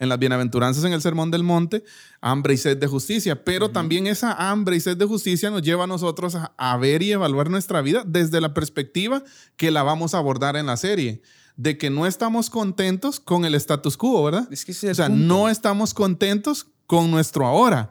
en 0.00 0.08
las 0.08 0.18
bienaventuranzas 0.18 0.82
en 0.82 0.92
el 0.92 1.00
Sermón 1.00 1.30
del 1.30 1.44
Monte, 1.44 1.84
hambre 2.20 2.54
y 2.54 2.56
sed 2.56 2.76
de 2.78 2.88
justicia. 2.88 3.44
Pero 3.44 3.70
también 3.70 4.08
esa 4.08 4.50
hambre 4.50 4.74
y 4.74 4.80
sed 4.80 4.96
de 4.96 5.04
justicia 5.04 5.50
nos 5.50 5.62
lleva 5.62 5.84
a 5.84 5.86
nosotros 5.86 6.34
a, 6.34 6.52
a 6.56 6.76
ver 6.76 7.02
y 7.02 7.12
evaluar 7.12 7.48
nuestra 7.50 7.80
vida 7.82 8.02
desde 8.04 8.40
la 8.40 8.52
perspectiva 8.52 9.22
que 9.56 9.70
la 9.70 9.84
vamos 9.84 10.14
a 10.14 10.18
abordar 10.18 10.56
en 10.56 10.66
la 10.66 10.76
serie 10.76 11.22
de 11.56 11.76
que 11.76 11.90
no 11.90 12.06
estamos 12.06 12.48
contentos 12.48 13.20
con 13.20 13.44
el 13.44 13.54
status 13.54 13.98
quo, 13.98 14.24
¿verdad? 14.24 14.48
Es 14.50 14.64
que 14.64 14.72
o 14.72 14.94
sea, 14.94 15.10
no 15.10 15.50
estamos 15.50 15.92
contentos 15.92 16.66
con 16.86 17.10
nuestro 17.10 17.46
ahora. 17.46 17.90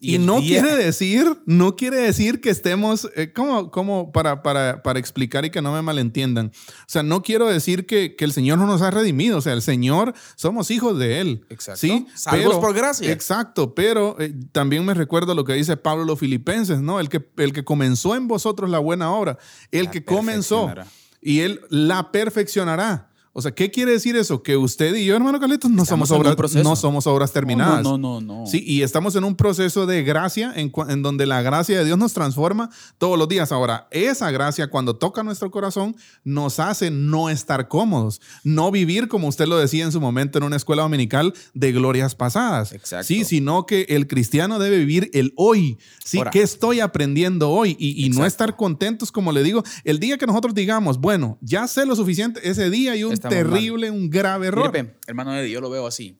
Y, 0.00 0.18
no 0.18 0.40
quiere 0.40 0.76
decir, 0.76 1.42
no 1.44 1.74
quiere 1.74 1.96
decir 1.96 2.40
que 2.40 2.50
estemos, 2.50 3.10
eh, 3.16 3.32
como, 3.32 4.12
para, 4.12 4.44
para, 4.44 4.80
para, 4.82 4.98
explicar 5.00 5.44
y 5.44 5.50
que 5.50 5.60
no 5.60 5.72
me 5.72 5.82
malentiendan. 5.82 6.52
O 6.54 6.84
sea, 6.86 7.02
no 7.02 7.22
quiero 7.22 7.48
decir 7.48 7.84
que, 7.84 8.14
que, 8.14 8.24
el 8.24 8.32
Señor 8.32 8.58
no 8.58 8.66
nos 8.66 8.80
ha 8.82 8.92
redimido. 8.92 9.38
O 9.38 9.40
sea, 9.40 9.54
el 9.54 9.62
Señor, 9.62 10.14
somos 10.36 10.70
hijos 10.70 10.98
de 11.00 11.20
Él. 11.20 11.44
Exacto. 11.50 11.80
¿sí? 11.80 12.06
Salvos 12.14 12.58
por 12.58 12.74
gracia. 12.74 13.10
Exacto. 13.10 13.74
Pero 13.74 14.14
eh, 14.20 14.32
también 14.52 14.84
me 14.84 14.94
recuerdo 14.94 15.34
lo 15.34 15.44
que 15.44 15.54
dice 15.54 15.76
Pablo 15.76 16.04
los 16.04 16.20
filipenses, 16.20 16.80
¿no? 16.80 17.00
El 17.00 17.08
que, 17.08 17.28
el 17.36 17.52
que 17.52 17.64
comenzó 17.64 18.14
en 18.14 18.28
vosotros 18.28 18.70
la 18.70 18.78
buena 18.78 19.10
obra. 19.10 19.38
El 19.72 19.90
que 19.90 20.04
comenzó 20.04 20.72
y 21.20 21.40
Él 21.40 21.60
la 21.70 22.12
perfeccionará. 22.12 23.07
O 23.32 23.42
sea, 23.42 23.52
¿qué 23.52 23.70
quiere 23.70 23.92
decir 23.92 24.16
eso? 24.16 24.42
Que 24.42 24.56
usted 24.56 24.94
y 24.94 25.04
yo, 25.04 25.14
hermano 25.14 25.38
Carlitos, 25.38 25.70
no, 25.70 25.84
somos 25.84 26.10
obras, 26.10 26.54
no 26.54 26.76
somos 26.76 27.06
obras 27.06 27.32
terminadas. 27.32 27.82
No, 27.82 27.98
no, 27.98 28.20
no, 28.20 28.46
Sí, 28.46 28.62
y 28.66 28.82
estamos 28.82 29.14
en 29.16 29.24
un 29.24 29.36
proceso 29.36 29.86
de 29.86 30.02
gracia 30.02 30.52
en, 30.56 30.72
en, 30.88 31.02
donde 31.02 31.26
la 31.26 31.42
gracia 31.42 31.78
de 31.78 31.84
Dios 31.84 31.98
nos 31.98 32.14
transforma 32.14 32.70
todos 32.96 33.18
los 33.18 33.28
días. 33.28 33.52
Ahora, 33.52 33.86
esa 33.90 34.30
gracia 34.30 34.70
cuando 34.70 34.96
toca 34.96 35.22
nuestro 35.22 35.50
corazón 35.50 35.94
nos 36.24 36.58
hace 36.58 36.90
no 36.90 37.28
estar 37.30 37.68
cómodos, 37.68 38.20
no 38.44 38.70
vivir, 38.70 39.08
como 39.08 39.28
usted 39.28 39.46
lo 39.46 39.58
decía 39.58 39.84
en 39.84 39.92
su 39.92 40.00
momento 40.00 40.38
en 40.38 40.44
una 40.44 40.56
escuela 40.56 40.82
dominical, 40.82 41.34
de 41.54 41.72
glorias 41.72 42.14
pasadas. 42.14 42.72
Exacto. 42.72 43.06
Sí, 43.06 43.24
sino 43.24 43.66
que 43.66 43.82
el 43.90 44.06
cristiano 44.06 44.58
debe 44.58 44.78
vivir 44.78 45.10
el 45.12 45.32
hoy. 45.36 45.78
Sí, 46.04 46.20
¿qué 46.32 46.42
estoy 46.42 46.80
aprendiendo 46.80 47.50
hoy? 47.50 47.76
Y, 47.78 48.04
y 48.04 48.10
no 48.10 48.24
estar 48.24 48.56
contentos, 48.56 49.12
como 49.12 49.32
le 49.32 49.42
digo, 49.42 49.62
el 49.84 50.00
día 50.00 50.16
que 50.18 50.26
nosotros 50.26 50.54
digamos, 50.54 50.98
bueno, 50.98 51.38
ya 51.40 51.68
sé 51.68 51.84
lo 51.84 51.94
suficiente, 51.94 52.40
ese 52.48 52.70
día 52.70 52.96
y 52.96 53.04
un 53.04 53.17
terrible, 53.20 53.90
un 53.90 54.10
grave 54.10 54.48
error. 54.48 54.72
hermano 55.06 55.36
Eddie, 55.36 55.52
yo 55.52 55.60
lo 55.60 55.70
veo 55.70 55.86
así. 55.86 56.18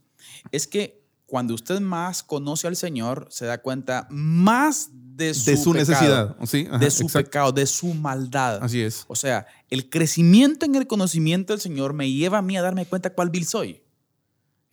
Es 0.53 0.67
que 0.67 1.05
cuando 1.27 1.55
usted 1.55 1.81
más 1.81 2.23
conoce 2.23 2.67
al 2.67 2.77
Señor, 2.77 3.29
se 3.31 3.45
da 3.45 3.59
cuenta 3.59 4.07
más 4.11 4.91
de 4.93 5.35
su, 5.35 5.51
de 5.51 5.57
su 5.57 5.75
necesidad, 5.75 6.37
¿sí? 6.47 6.67
de 6.81 6.91
su 6.91 7.07
pecado, 7.09 7.53
de 7.53 7.67
su 7.67 7.93
maldad. 7.93 8.63
Así 8.63 8.81
es. 8.81 9.05
O 9.09 9.17
sea, 9.17 9.47
el 9.69 9.91
crecimiento 9.91 10.65
en 10.65 10.75
el 10.75 10.87
conocimiento 10.87 11.53
del 11.53 11.61
Señor 11.61 11.93
me 11.93 12.11
lleva 12.11 12.39
a 12.39 12.43
mí 12.43 12.57
a 12.57 12.63
darme 12.63 12.87
cuenta 12.87 13.11
cuál 13.11 13.31
vil 13.31 13.45
soy. 13.45 13.83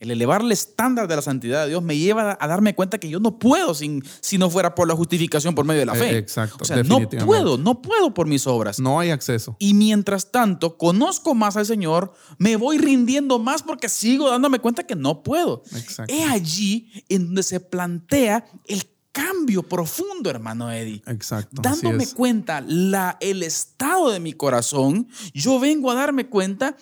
El 0.05 0.11
elevar 0.11 0.41
el 0.41 0.51
estándar 0.51 1.07
de 1.07 1.15
la 1.15 1.21
santidad 1.23 1.63
de 1.63 1.69
Dios 1.69 1.81
me 1.81 1.97
lleva 1.97 2.37
a 2.39 2.47
darme 2.47 2.75
cuenta 2.75 2.99
que 2.99 3.09
yo 3.09 3.19
no 3.19 3.39
puedo 3.39 3.73
sin, 3.73 4.03
si 4.21 4.37
no 4.37 4.51
fuera 4.51 4.75
por 4.75 4.87
la 4.87 4.95
justificación 4.95 5.55
por 5.55 5.65
medio 5.65 5.79
de 5.79 5.87
la 5.87 5.95
fe. 5.95 6.11
Eh, 6.11 6.17
exacto. 6.17 6.57
O 6.61 6.65
sea, 6.65 6.83
no 6.83 7.09
puedo, 7.09 7.57
no 7.57 7.81
puedo 7.81 8.13
por 8.13 8.27
mis 8.27 8.45
obras. 8.45 8.79
No 8.79 8.99
hay 8.99 9.09
acceso. 9.09 9.55
Y 9.59 9.73
mientras 9.73 10.31
tanto, 10.31 10.77
conozco 10.77 11.33
más 11.33 11.57
al 11.57 11.65
Señor, 11.65 12.13
me 12.37 12.55
voy 12.55 12.77
rindiendo 12.77 13.39
más 13.39 13.63
porque 13.63 13.89
sigo 13.89 14.29
dándome 14.29 14.59
cuenta 14.59 14.83
que 14.83 14.95
no 14.95 15.23
puedo. 15.23 15.63
Exacto. 15.75 16.13
Es 16.13 16.29
allí 16.29 16.91
en 17.09 17.25
donde 17.25 17.41
se 17.41 17.59
plantea 17.59 18.45
el 18.65 18.83
cambio 19.15 19.63
profundo, 19.63 20.29
hermano 20.29 20.69
Eddie. 20.69 21.01
Exacto. 21.07 21.61
Dándome 21.61 22.05
cuenta 22.07 22.61
la, 22.61 23.17
el 23.21 23.43
estado 23.43 24.11
de 24.11 24.19
mi 24.19 24.33
corazón, 24.33 25.07
yo 25.33 25.57
vengo 25.57 25.89
a 25.89 25.95
darme 25.95 26.27
cuenta 26.27 26.75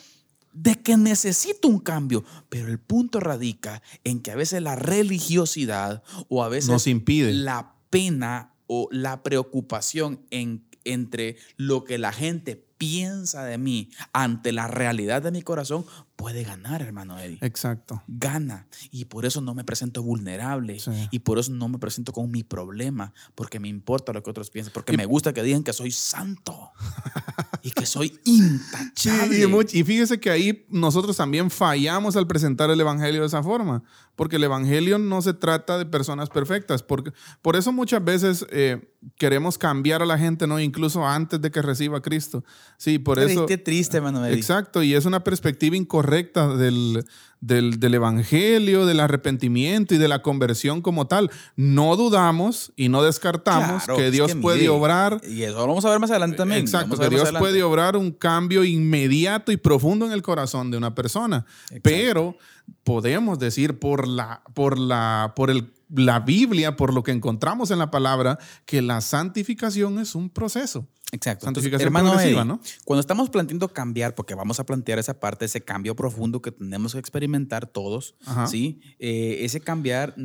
de 0.54 0.76
que 0.76 0.98
necesito 0.98 1.68
un 1.68 1.80
cambio, 1.80 2.24
pero 2.50 2.68
el 2.68 2.80
punto 2.80 3.20
radica 3.20 3.82
en 4.04 4.22
que 4.22 4.32
a 4.32 4.36
veces 4.36 4.62
la 4.62 4.76
religiosidad 4.76 6.04
o 6.30 6.44
a 6.44 6.50
veces 6.50 6.70
nos 6.70 6.88
impide. 6.88 7.34
la 7.34 7.76
pena 7.90 8.54
o 8.68 8.88
la 8.92 9.24
preocupación 9.24 10.22
en, 10.30 10.66
entre 10.84 11.38
lo 11.58 11.84
que 11.84 11.98
la 11.98 12.12
gente 12.12 12.56
piensa 12.78 13.44
de 13.46 13.58
mí 13.58 13.90
ante 14.12 14.52
la 14.52 14.68
realidad 14.68 15.22
de 15.22 15.32
mi 15.32 15.42
corazón 15.42 15.86
puede 16.24 16.46
ganar, 16.46 16.82
hermano 16.82 17.20
Eddie. 17.20 17.38
Exacto. 17.42 18.02
Gana. 18.08 18.66
Y 18.92 19.04
por 19.06 19.26
eso 19.26 19.42
no 19.42 19.54
me 19.54 19.66
presento 19.66 20.02
vulnerable. 20.02 20.78
Y 21.12 21.20
por 21.20 21.38
eso 21.38 21.52
no 21.52 21.68
me 21.68 21.80
presento 21.80 22.14
con 22.14 22.32
mi 22.32 22.44
problema. 22.44 23.14
Porque 23.36 23.60
me 23.60 23.68
importa 23.68 24.14
lo 24.14 24.24
que 24.24 24.30
otros 24.30 24.50
piensen. 24.50 24.72
Porque 24.72 24.96
me 24.96 25.06
gusta 25.06 25.34
que 25.34 25.44
digan 25.44 25.64
que 25.64 25.74
soy 25.74 25.92
santo. 25.92 26.72
y 27.62 27.72
que 27.72 27.86
soy 27.86 28.18
intachable. 28.24 29.66
y, 29.74 29.84
fíjese 29.84 30.22
que 30.22 30.30
ahí 30.30 30.66
nosotros 30.70 31.18
también 31.18 31.52
fallamos 31.52 32.16
al 32.16 32.26
presentar 32.26 32.70
el 32.70 32.80
Evangelio 32.80 33.20
de 33.20 33.28
esa 33.28 33.44
forma. 33.44 33.84
Porque 34.16 34.38
el 34.38 34.46
Evangelio 34.46 35.00
no 35.00 35.22
se 35.22 35.34
trata 35.34 35.78
de 35.78 35.86
personas 35.86 36.30
perfectas. 36.30 36.84
Porque, 36.84 37.12
por 37.42 37.58
eso 37.58 37.74
muchas 37.74 38.02
veces 38.02 38.46
eh, 38.50 38.94
queremos 39.18 39.58
cambiar 39.58 40.02
a 40.02 40.06
la 40.06 40.18
gente, 40.18 40.48
¿no? 40.48 40.58
Incluso 40.62 41.06
antes 41.06 41.42
de 41.42 41.52
que 41.52 41.62
reciba 41.62 41.98
a 41.98 42.02
Cristo. 42.02 42.46
Sí, 42.78 42.98
por 42.98 43.20
eso. 43.20 43.46
Qué 43.46 43.58
triste, 43.58 44.00
Manuel. 44.00 44.34
Exacto, 44.34 44.84
y 44.84 44.94
es 44.94 45.04
una 45.04 45.26
perspectiva 45.26 45.76
incorrecta 45.76 46.13
del, 46.14 47.06
del, 47.42 47.94
Evangelio, 47.94 48.86
del 48.86 49.00
arrepentimiento 49.00 49.96
y 49.96 49.98
de 49.98 50.08
la 50.08 50.22
conversión 50.22 50.82
como 50.82 51.08
tal. 51.08 51.32
No 51.56 51.96
dudamos 51.96 52.72
y 52.76 52.90
no 52.90 53.04
descartamos 53.04 53.84
que 53.96 54.12
Dios 54.12 54.36
puede 54.36 54.70
obrar. 54.70 55.22
Y 55.28 55.44
eso 55.44 55.58
lo 55.60 55.68
vamos 55.68 55.86
a 55.86 55.90
ver 55.90 56.00
más 56.00 56.12
adelante 56.12 56.38
también. 56.38 56.62
Exacto, 56.62 56.98
que 56.98 57.10
Dios 57.10 57.32
puede 57.38 57.64
obrar 57.64 57.98
un 57.98 58.12
cambio 58.12 58.64
inmediato 58.64 59.52
y 59.52 59.58
profundo 59.58 60.06
en 60.06 60.12
el 60.12 60.22
corazón 60.22 60.72
de 60.72 60.78
una 60.78 60.96
persona. 60.96 61.46
Pero 61.82 62.38
podemos 62.84 63.40
decir 63.40 63.80
por 63.80 64.08
la, 64.08 64.42
por 64.54 64.78
la, 64.78 65.34
por 65.36 65.50
el 65.50 65.72
la 65.96 66.20
Biblia, 66.20 66.76
por 66.76 66.94
lo 66.94 67.04
que 67.04 67.12
encontramos 67.12 67.72
en 67.72 67.80
la 67.80 67.92
palabra, 67.92 68.40
que 68.66 68.82
la 68.82 69.02
santificación 69.02 70.00
es 70.00 70.16
un 70.16 70.30
proceso. 70.30 70.88
Exacto. 71.14 71.46
Santificación 71.46 71.94
progresiva, 71.94 72.44
¿no? 72.44 72.60
Cuando 72.86 73.00
estamos 73.00 73.30
planteando 73.30 73.72
cambiar, 73.72 74.16
porque 74.16 74.34
vamos 74.34 74.60
a 74.60 74.66
plantear 74.66 74.98
esa 74.98 75.20
parte, 75.20 75.46
ese 75.46 75.62
cambio 75.62 75.96
profundo 75.96 76.42
que 76.42 76.52
tenemos 76.52 76.94
que 76.94 77.00
experimentar 77.00 77.68
todos, 77.68 78.16
¿sí? 78.50 78.82
Eh, 78.98 79.38
ese 79.42 79.62
cambiar 79.62 80.16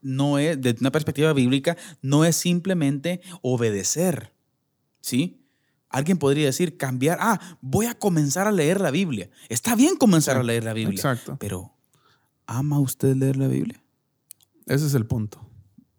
no 0.00 0.38
es, 0.38 0.60
desde 0.60 0.80
una 0.80 0.90
perspectiva 0.90 1.32
bíblica, 1.34 1.76
no 2.00 2.24
es 2.24 2.36
simplemente 2.36 3.20
obedecer. 3.42 4.32
¿Sí? 5.02 5.42
Alguien 5.90 6.16
podría 6.16 6.46
decir, 6.46 6.78
cambiar, 6.78 7.18
ah, 7.20 7.38
voy 7.60 7.84
a 7.84 7.94
comenzar 7.94 8.46
a 8.46 8.52
leer 8.52 8.80
la 8.80 8.90
Biblia. 8.90 9.28
Está 9.50 9.76
bien 9.76 9.96
comenzar 9.96 10.38
a 10.38 10.42
leer 10.42 10.64
la 10.64 10.72
Biblia. 10.72 10.96
Exacto. 10.96 11.36
Pero, 11.38 11.74
¿ama 12.46 12.80
usted 12.80 13.14
leer 13.14 13.36
la 13.36 13.46
Biblia? 13.46 13.84
Ese 14.64 14.86
es 14.86 14.94
el 14.94 15.04
punto. 15.04 15.46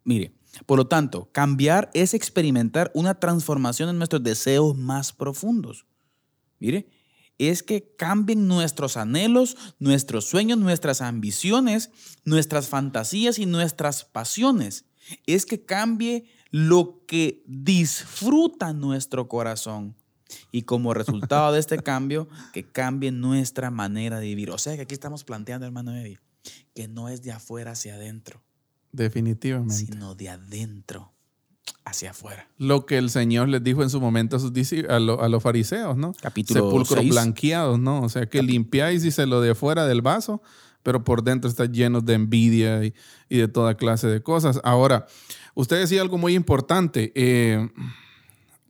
Mire, 0.04 0.34
por 0.66 0.78
lo 0.78 0.88
tanto, 0.88 1.30
cambiar 1.32 1.90
es 1.94 2.14
experimentar 2.14 2.92
una 2.94 3.20
transformación 3.20 3.90
en 3.90 3.98
nuestros 3.98 4.24
deseos 4.24 4.78
más 4.78 5.14
profundos. 5.14 5.86
Mire, 6.60 6.88
es 7.38 7.64
que 7.64 7.96
cambien 7.98 8.48
nuestros 8.48 8.98
anhelos, 8.98 9.58
nuestros 9.80 10.26
sueños, 10.26 10.58
nuestras 10.58 11.02
ambiciones, 11.02 11.92
nuestras 12.24 12.70
fantasías 12.70 13.40
y 13.40 13.46
nuestras 13.46 14.06
pasiones. 14.06 14.86
Es 15.28 15.46
que 15.46 15.66
cambie 15.66 16.26
lo 16.50 17.06
que 17.06 17.44
disfruta 17.46 18.74
nuestro 18.74 19.28
corazón. 19.28 19.96
Y 20.52 20.64
como 20.64 20.94
resultado 20.94 21.52
de 21.52 21.60
este 21.60 21.78
cambio, 21.84 22.30
que 22.54 22.64
cambie 22.64 23.12
nuestra 23.12 23.70
manera 23.70 24.20
de 24.20 24.28
vivir. 24.28 24.52
O 24.52 24.58
sea 24.58 24.76
que 24.76 24.84
aquí 24.84 24.94
estamos 24.94 25.24
planteando, 25.24 25.66
hermano 25.66 25.96
Eddie, 25.96 26.20
que 26.74 26.88
no 26.88 27.10
es 27.10 27.22
de 27.22 27.34
afuera 27.34 27.72
hacia 27.72 27.96
adentro. 27.96 28.45
Definitivamente. 28.96 29.76
Sino 29.76 30.16
de 30.16 30.30
adentro 30.30 31.12
hacia 31.84 32.12
afuera. 32.12 32.48
Lo 32.58 32.86
que 32.86 32.98
el 32.98 33.10
Señor 33.10 33.50
les 33.50 33.64
dijo 33.64 33.84
en 33.84 33.90
su 33.90 34.00
momento 34.00 34.38
a, 34.38 34.40
sus 34.40 34.52
a, 34.90 35.00
los 35.00 35.44
fariseos, 35.44 35.98
¿no? 35.98 36.14
Capítulo 36.22 36.66
Sepulcros 36.66 37.08
blanqueados, 37.08 37.80
¿no? 37.80 38.02
O 38.02 38.10
sea, 38.10 38.28
que 38.28 38.42
limpiáis 38.42 39.04
y 39.04 39.12
se 39.12 39.26
lo 39.26 39.42
de 39.42 39.54
fuera 39.54 39.86
del 39.86 40.02
vaso, 40.02 40.42
pero 40.84 41.04
por 41.04 41.24
dentro 41.24 41.50
está 41.50 41.66
lleno 41.66 42.02
de 42.02 42.14
envidia 42.14 42.84
y, 42.84 42.94
de 43.30 43.48
toda 43.48 43.76
clase 43.76 44.08
de 44.08 44.24
cosas. 44.24 44.60
Ahora, 44.64 45.08
usted 45.54 45.80
decía 45.80 46.02
algo 46.02 46.18
muy 46.18 46.36
importante. 46.36 47.12
Eh, 47.16 47.70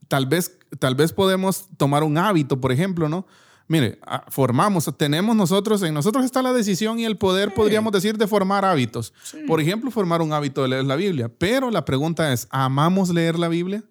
tal, 0.07 0.25
vez, 0.25 0.57
tal 0.79 0.95
vez 0.95 1.13
podemos 1.13 1.67
tomar 1.77 2.03
un 2.03 2.17
hábito, 2.17 2.59
por 2.59 2.71
ejemplo, 2.71 3.07
¿no? 3.09 3.27
Mire, 3.67 3.97
ah, 4.05 4.23
formamos, 4.29 4.89
tenemos 4.95 5.35
nosotros, 5.35 5.81
en 5.81 5.93
nosotros 5.93 6.23
está 6.23 6.43
la 6.43 6.53
decisión 6.53 6.99
y 6.99 7.05
el 7.05 7.17
poder, 7.17 7.53
podríamos 7.53 7.91
decir, 7.91 8.17
de 8.17 8.27
formar 8.27 8.63
hábitos. 8.63 9.13
Por 9.47 9.59
ejemplo, 9.59 9.89
formar 9.89 10.21
un 10.21 10.33
hábito 10.33 10.61
de 10.61 10.67
leer 10.67 10.85
la 10.85 10.95
Biblia. 10.95 11.29
Pero 11.29 11.71
la 11.71 11.83
pregunta 11.83 12.31
es, 12.31 12.47
¿amamos 12.51 13.09
leer 13.09 13.39
la 13.39 13.47
Biblia? 13.47 13.83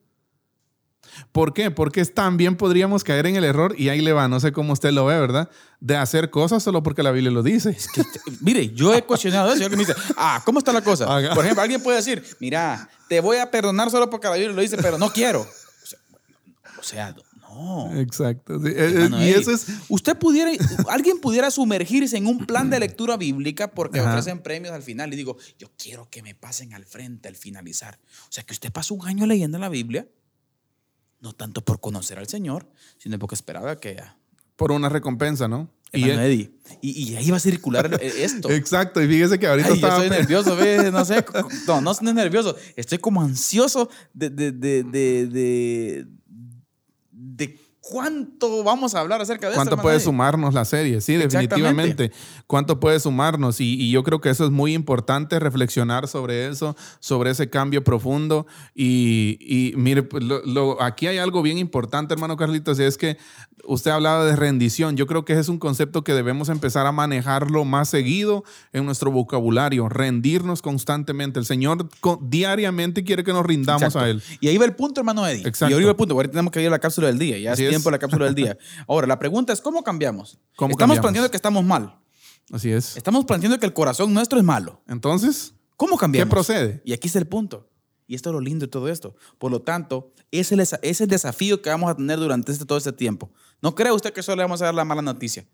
¿Por 1.32 1.52
qué? 1.52 1.70
Porque 1.70 2.04
también 2.04 2.56
podríamos 2.56 3.04
caer 3.04 3.26
en 3.26 3.36
el 3.36 3.44
error, 3.44 3.74
y 3.78 3.88
ahí 3.88 4.00
le 4.00 4.12
va, 4.12 4.28
no 4.28 4.40
sé 4.40 4.52
cómo 4.52 4.72
usted 4.72 4.92
lo 4.92 5.06
ve, 5.06 5.18
¿verdad? 5.18 5.50
De 5.80 5.96
hacer 5.96 6.30
cosas 6.30 6.62
solo 6.62 6.82
porque 6.82 7.02
la 7.02 7.10
Biblia 7.10 7.30
lo 7.30 7.42
dice. 7.42 7.76
mire, 8.40 8.70
yo 8.70 8.94
he 8.94 9.02
cuestionado 9.02 9.48
eso 9.52 9.60
y 9.60 9.64
alguien 9.64 9.78
me 9.78 9.86
dice, 9.86 9.98
ah, 10.16 10.42
¿cómo 10.44 10.58
está 10.58 10.72
la 10.72 10.82
cosa? 10.82 11.06
Por 11.34 11.44
ejemplo, 11.44 11.62
alguien 11.62 11.82
puede 11.82 11.98
decir, 11.98 12.24
mira, 12.40 12.88
te 13.08 13.20
voy 13.20 13.38
a 13.38 13.50
perdonar 13.50 13.90
solo 13.90 14.10
porque 14.10 14.28
la 14.28 14.34
Biblia 14.34 14.54
lo 14.54 14.62
dice, 14.62 14.76
pero 14.76 14.98
no 14.98 15.10
quiero. 15.12 15.46
O 16.78 16.82
sea, 16.82 17.14
Exacto. 17.94 18.54
Eh, 18.66 18.74
eh, 18.76 19.08
y 19.20 19.28
eso 19.30 19.52
es. 19.52 19.66
Usted 19.88 20.16
pudiera, 20.16 20.50
alguien 20.88 21.20
pudiera 21.20 21.50
sumergirse 21.50 22.16
en 22.16 22.26
un 22.26 22.46
plan 22.46 22.70
de 22.70 22.80
lectura 22.80 23.16
bíblica 23.16 23.70
porque 23.70 24.00
ofrecen 24.00 24.42
premios 24.42 24.72
al 24.72 24.82
final 24.82 25.12
y 25.12 25.16
digo, 25.16 25.36
yo 25.58 25.68
quiero 25.76 26.08
que 26.10 26.22
me 26.22 26.34
pasen 26.34 26.74
al 26.74 26.84
frente 26.84 27.28
al 27.28 27.36
finalizar. 27.36 27.98
O 28.28 28.32
sea, 28.32 28.44
que 28.44 28.52
usted 28.52 28.72
pasó 28.72 28.94
un 28.94 29.06
año 29.06 29.26
leyendo 29.26 29.58
la 29.58 29.68
Biblia, 29.68 30.08
no 31.20 31.32
tanto 31.32 31.64
por 31.64 31.80
conocer 31.80 32.18
al 32.18 32.28
Señor, 32.28 32.68
sino 32.98 33.18
porque 33.18 33.34
esperaba 33.34 33.78
que. 33.78 34.02
Por 34.56 34.72
una 34.72 34.88
recompensa, 34.88 35.48
¿no? 35.48 35.70
Y, 35.92 36.10
y, 36.80 37.14
ahí 37.14 37.30
va 37.30 37.36
a 37.36 37.40
circular 37.40 38.00
esto. 38.02 38.50
Exacto, 38.50 39.00
y 39.00 39.06
fíjese 39.06 39.38
que 39.38 39.46
ahorita 39.46 39.74
estaba... 39.74 39.98
Yo 39.98 40.04
estoy 40.04 40.18
nervioso, 40.18 40.90
no 40.90 41.04
sé, 41.04 41.24
no, 41.68 41.80
no 41.80 41.92
estoy 41.92 42.12
nervioso, 42.12 42.56
estoy 42.74 42.98
como 42.98 43.22
ansioso 43.22 43.88
de, 44.12 44.30
de, 44.30 44.50
de 44.50 44.82
de 44.82 46.06
cuánto 47.90 48.64
vamos 48.64 48.94
a 48.94 49.00
hablar 49.00 49.20
acerca 49.20 49.48
de 49.48 49.54
¿Cuánto 49.54 49.76
puede 49.76 50.00
sumarnos 50.00 50.54
la 50.54 50.64
serie? 50.64 51.02
Sí, 51.02 51.16
definitivamente. 51.16 52.12
¿Cuánto 52.46 52.80
puede 52.80 52.98
sumarnos? 52.98 53.60
Y, 53.60 53.90
yo 53.90 54.02
creo 54.02 54.20
que 54.20 54.30
eso 54.30 54.44
es 54.44 54.50
muy 54.50 54.74
importante, 54.74 55.38
reflexionar 55.38 56.08
sobre 56.08 56.48
eso, 56.48 56.76
sobre 57.00 57.30
ese 57.30 57.50
cambio 57.50 57.84
profundo. 57.84 58.46
Y, 58.74 59.74
mire, 59.76 60.02
pues, 60.02 60.24
aquí 60.80 61.06
hay 61.06 61.18
algo 61.18 61.42
bien 61.42 61.58
importante, 61.58 62.14
hermano 62.14 62.36
Carlitos, 62.36 62.78
y 62.80 62.84
es 62.84 62.96
que 62.96 63.18
usted 63.66 63.90
hablaba 63.90 64.24
de 64.24 64.34
rendición. 64.34 64.96
Yo 64.96 65.06
creo 65.06 65.24
que 65.24 65.34
ese 65.34 65.42
es 65.42 65.48
un 65.48 65.58
concepto 65.58 66.04
que 66.04 66.14
debemos 66.14 66.48
empezar 66.48 66.86
a 66.86 66.92
manejarlo 66.92 67.64
más 67.64 67.90
seguido 67.90 68.44
en 68.72 68.86
nuestro 68.86 69.10
vocabulario, 69.10 69.90
rendirnos 69.90 70.62
constantemente. 70.62 71.38
El 71.38 71.46
Señor 71.46 71.88
diariamente 72.22 73.04
quiere 73.04 73.24
que 73.24 73.32
nos 73.32 73.44
rindamos 73.44 73.94
a 73.94 74.08
Él. 74.08 74.22
Y 74.40 74.48
ahí 74.48 74.56
va 74.56 74.64
el 74.64 74.74
punto, 74.74 75.00
hermano 75.00 75.26
Eddie. 75.26 75.46
Exacto. 75.46 75.74
Y 75.74 75.78
ahí 75.78 75.84
va 75.84 75.90
el 75.90 75.96
punto. 75.96 76.14
Ahora 76.14 76.30
tenemos 76.30 76.50
que 76.50 76.62
ir 76.62 76.68
a 76.68 76.70
la 76.70 76.78
cápsula 76.78 77.08
del 77.08 77.18
día. 77.18 77.38
Ya 77.38 77.54
tiempo 77.74 77.90
la 77.90 77.98
cápsula 77.98 78.26
del 78.26 78.34
día. 78.34 78.58
Ahora, 78.88 79.06
la 79.06 79.18
pregunta 79.18 79.52
es, 79.52 79.60
¿cómo 79.60 79.82
cambiamos? 79.82 80.38
¿Cómo 80.56 80.72
estamos 80.72 80.98
planteando 80.98 81.30
que 81.30 81.36
estamos 81.36 81.64
mal. 81.64 81.98
Así 82.52 82.70
es. 82.70 82.96
Estamos 82.96 83.24
planteando 83.24 83.58
que 83.58 83.66
el 83.66 83.72
corazón 83.72 84.12
nuestro 84.12 84.38
es 84.38 84.44
malo. 84.44 84.82
Entonces, 84.86 85.54
¿cómo 85.76 85.96
cambiamos? 85.96 86.28
¿Qué 86.28 86.30
procede? 86.30 86.82
Y 86.84 86.92
aquí 86.92 87.08
está 87.08 87.18
el 87.18 87.26
punto. 87.26 87.70
Y 88.06 88.14
esto 88.14 88.30
es 88.30 88.34
lo 88.34 88.40
lindo 88.40 88.66
de 88.66 88.70
todo 88.70 88.88
esto. 88.88 89.16
Por 89.38 89.50
lo 89.50 89.62
tanto, 89.62 90.12
es 90.30 90.52
el, 90.52 90.60
es 90.60 91.00
el 91.00 91.08
desafío 91.08 91.62
que 91.62 91.70
vamos 91.70 91.90
a 91.90 91.96
tener 91.96 92.18
durante 92.18 92.52
este, 92.52 92.66
todo 92.66 92.76
este 92.78 92.92
tiempo. 92.92 93.32
No 93.62 93.74
cree 93.74 93.92
usted 93.92 94.12
que 94.12 94.22
solo 94.22 94.36
le 94.36 94.42
vamos 94.42 94.60
a 94.60 94.66
dar 94.66 94.74
la 94.74 94.84
mala 94.84 95.02
noticia. 95.02 95.46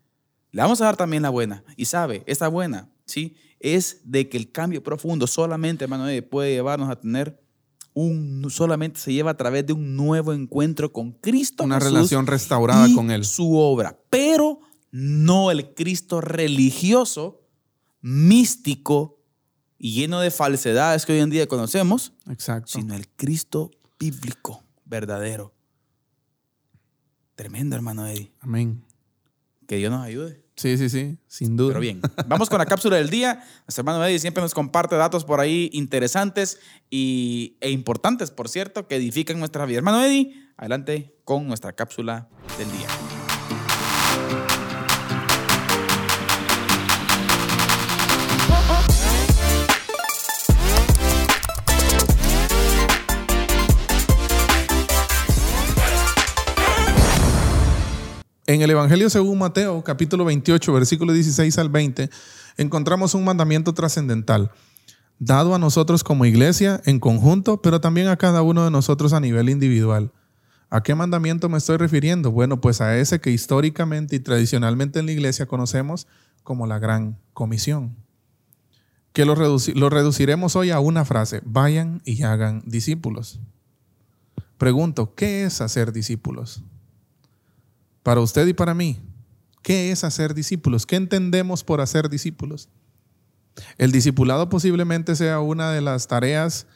Le 0.51 0.61
vamos 0.61 0.81
a 0.81 0.85
dar 0.85 0.97
también 0.97 1.23
la 1.23 1.29
buena. 1.29 1.63
Y 1.77 1.85
sabe, 1.85 2.23
esta 2.25 2.49
buena, 2.49 2.89
¿sí? 3.05 3.37
Es 3.59 4.01
de 4.03 4.27
que 4.27 4.37
el 4.37 4.51
cambio 4.51 4.83
profundo 4.83 5.27
solamente, 5.27 5.85
hermano, 5.85 6.05
puede 6.29 6.51
llevarnos 6.51 6.89
a 6.89 6.99
tener 6.99 7.41
un, 7.93 8.45
solamente 8.49 8.99
se 8.99 9.13
lleva 9.13 9.31
a 9.31 9.37
través 9.37 9.65
de 9.65 9.73
un 9.73 9.95
nuevo 9.95 10.33
encuentro 10.33 10.91
con 10.91 11.11
Cristo. 11.11 11.63
Una 11.63 11.79
relación 11.79 12.27
restaurada 12.27 12.87
con 12.95 13.11
Él. 13.11 13.25
Su 13.25 13.57
obra. 13.57 13.99
Pero 14.09 14.59
no 14.91 15.51
el 15.51 15.73
Cristo 15.73 16.21
religioso, 16.21 17.41
místico 18.01 19.19
y 19.77 19.93
lleno 19.93 20.19
de 20.19 20.31
falsedades 20.31 21.05
que 21.05 21.13
hoy 21.13 21.19
en 21.19 21.29
día 21.29 21.47
conocemos. 21.47 22.13
Exacto. 22.29 22.71
Sino 22.79 22.95
el 22.95 23.07
Cristo 23.09 23.71
bíblico, 23.99 24.63
verdadero. 24.85 25.53
Tremendo, 27.35 27.75
hermano 27.75 28.05
Eddie. 28.05 28.31
Amén. 28.39 28.85
Que 29.67 29.77
Dios 29.77 29.91
nos 29.91 30.05
ayude. 30.05 30.40
Sí, 30.61 30.77
sí, 30.77 30.91
sí, 30.91 31.17
sin 31.25 31.57
duda. 31.57 31.69
Pero 31.69 31.79
bien, 31.79 32.01
vamos 32.27 32.47
con 32.47 32.59
la 32.59 32.67
cápsula 32.67 32.97
del 32.97 33.09
día. 33.09 33.43
Nuestro 33.65 33.81
hermano 33.81 34.05
Eddie 34.05 34.19
siempre 34.19 34.43
nos 34.43 34.53
comparte 34.53 34.95
datos 34.95 35.25
por 35.25 35.39
ahí 35.39 35.71
interesantes 35.73 36.59
y, 36.91 37.57
e 37.61 37.71
importantes, 37.71 38.29
por 38.29 38.47
cierto, 38.47 38.87
que 38.87 38.97
edifican 38.97 39.39
nuestra 39.39 39.65
vida. 39.65 39.77
Hermano 39.77 40.03
Eddie, 40.03 40.35
adelante 40.57 41.15
con 41.23 41.47
nuestra 41.47 41.73
cápsula 41.73 42.29
del 42.59 42.71
día. 42.73 43.20
En 58.47 58.63
el 58.63 58.71
Evangelio 58.71 59.07
según 59.11 59.37
Mateo, 59.37 59.83
capítulo 59.83 60.25
28, 60.25 60.73
versículo 60.73 61.13
16 61.13 61.59
al 61.59 61.69
20, 61.69 62.09
encontramos 62.57 63.13
un 63.13 63.23
mandamiento 63.23 63.71
trascendental, 63.73 64.49
dado 65.19 65.53
a 65.53 65.59
nosotros 65.59 66.03
como 66.03 66.25
iglesia 66.25 66.81
en 66.85 66.99
conjunto, 66.99 67.61
pero 67.61 67.81
también 67.81 68.07
a 68.07 68.17
cada 68.17 68.41
uno 68.41 68.63
de 68.65 68.71
nosotros 68.71 69.13
a 69.13 69.19
nivel 69.19 69.49
individual. 69.49 70.11
¿A 70.71 70.81
qué 70.81 70.95
mandamiento 70.95 71.49
me 71.49 71.59
estoy 71.59 71.77
refiriendo? 71.77 72.31
Bueno, 72.31 72.61
pues 72.61 72.81
a 72.81 72.97
ese 72.97 73.21
que 73.21 73.29
históricamente 73.29 74.15
y 74.15 74.19
tradicionalmente 74.19 74.99
en 74.99 75.05
la 75.05 75.11
iglesia 75.11 75.45
conocemos 75.45 76.07
como 76.43 76.65
la 76.65 76.79
gran 76.79 77.19
comisión. 77.33 77.95
Que 79.13 79.25
lo, 79.25 79.35
lo 79.35 79.89
reduciremos 79.89 80.55
hoy 80.55 80.71
a 80.71 80.79
una 80.79 81.05
frase, 81.05 81.41
vayan 81.45 82.01
y 82.05 82.23
hagan 82.23 82.63
discípulos. 82.65 83.39
Pregunto, 84.57 85.13
¿qué 85.13 85.43
es 85.43 85.61
hacer 85.61 85.91
discípulos? 85.91 86.63
Para 88.03 88.21
usted 88.21 88.47
y 88.47 88.53
para 88.53 88.73
mí, 88.73 88.99
¿qué 89.61 89.91
es 89.91 90.03
hacer 90.03 90.33
discípulos? 90.33 90.85
¿Qué 90.85 90.95
entendemos 90.95 91.63
por 91.63 91.81
hacer 91.81 92.09
discípulos? 92.09 92.69
El 93.77 93.91
discipulado 93.91 94.49
posiblemente 94.49 95.15
sea 95.15 95.39
una 95.39 95.71
de 95.71 95.81
las 95.81 96.07
tareas 96.07 96.67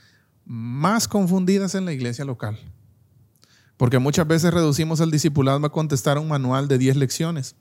más 0.45 1.07
confundidas 1.07 1.75
en 1.75 1.85
la 1.85 1.93
iglesia 1.93 2.25
local. 2.25 2.59
Porque 3.77 3.99
muchas 3.99 4.27
veces 4.27 4.53
reducimos 4.53 4.99
el 4.99 5.11
discipulado 5.11 5.65
a 5.65 5.71
contestar 5.71 6.17
un 6.17 6.27
manual 6.27 6.67
de 6.67 6.77
10 6.77 6.95
lecciones, 6.97 7.55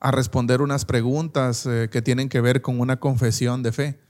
a 0.00 0.10
responder 0.10 0.62
unas 0.62 0.84
preguntas 0.84 1.66
eh, 1.66 1.88
que 1.92 2.02
tienen 2.02 2.28
que 2.28 2.40
ver 2.40 2.62
con 2.62 2.80
una 2.80 2.98
confesión 2.98 3.62
de 3.62 3.72
fe, 3.72 4.00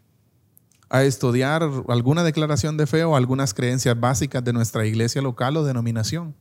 a 0.89 1.03
estudiar 1.05 1.69
alguna 1.89 2.23
declaración 2.23 2.77
de 2.77 2.87
fe 2.87 3.05
o 3.05 3.17
algunas 3.17 3.55
creencias 3.55 3.99
básicas 3.99 4.45
de 4.45 4.53
nuestra 4.53 4.87
iglesia 4.87 5.23
local 5.23 5.57
o 5.57 5.65
denominación. 5.65 6.35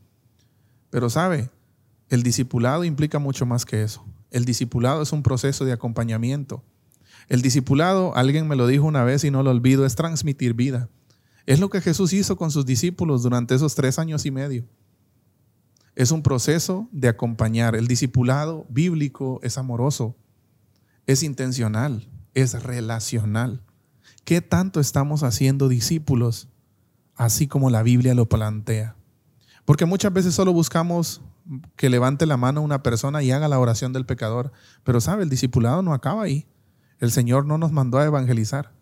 Pero 0.89 1.09
sabe, 1.09 1.49
el 2.11 2.23
discipulado 2.23 2.83
implica 2.83 3.19
mucho 3.19 3.45
más 3.45 3.63
que 3.63 3.83
eso. 3.83 4.05
El 4.31 4.43
discipulado 4.43 5.01
es 5.01 5.13
un 5.13 5.23
proceso 5.23 5.63
de 5.63 5.71
acompañamiento. 5.71 6.61
El 7.29 7.41
discipulado, 7.41 8.13
alguien 8.17 8.49
me 8.49 8.57
lo 8.57 8.67
dijo 8.67 8.83
una 8.83 9.05
vez 9.05 9.23
y 9.23 9.31
no 9.31 9.43
lo 9.43 9.51
olvido, 9.51 9.85
es 9.85 9.95
transmitir 9.95 10.53
vida. 10.53 10.89
Es 11.45 11.61
lo 11.61 11.69
que 11.69 11.79
Jesús 11.79 12.11
hizo 12.11 12.35
con 12.35 12.51
sus 12.51 12.65
discípulos 12.65 13.23
durante 13.23 13.55
esos 13.55 13.75
tres 13.75 13.97
años 13.97 14.25
y 14.25 14.31
medio. 14.31 14.65
Es 15.95 16.11
un 16.11 16.21
proceso 16.21 16.89
de 16.91 17.07
acompañar. 17.07 17.77
El 17.77 17.87
discipulado 17.87 18.65
bíblico 18.67 19.39
es 19.41 19.57
amoroso, 19.57 20.17
es 21.07 21.23
intencional, 21.23 22.09
es 22.33 22.61
relacional. 22.61 23.63
¿Qué 24.25 24.41
tanto 24.41 24.81
estamos 24.81 25.23
haciendo 25.23 25.69
discípulos 25.69 26.49
así 27.15 27.47
como 27.47 27.69
la 27.69 27.83
Biblia 27.83 28.13
lo 28.15 28.27
plantea? 28.27 28.97
Porque 29.63 29.85
muchas 29.85 30.11
veces 30.11 30.35
solo 30.35 30.51
buscamos 30.51 31.21
que 31.75 31.89
levante 31.89 32.25
la 32.25 32.37
mano 32.37 32.61
una 32.61 32.83
persona 32.83 33.23
y 33.23 33.31
haga 33.31 33.47
la 33.47 33.59
oración 33.59 33.93
del 33.93 34.05
pecador. 34.05 34.51
Pero 34.83 35.01
sabe, 35.01 35.23
el 35.23 35.29
discipulado 35.29 35.81
no 35.81 35.93
acaba 35.93 36.23
ahí. 36.23 36.47
El 36.99 37.11
Señor 37.11 37.45
no 37.45 37.57
nos 37.57 37.71
mandó 37.71 37.97
a 37.97 38.05
evangelizar. 38.05 38.73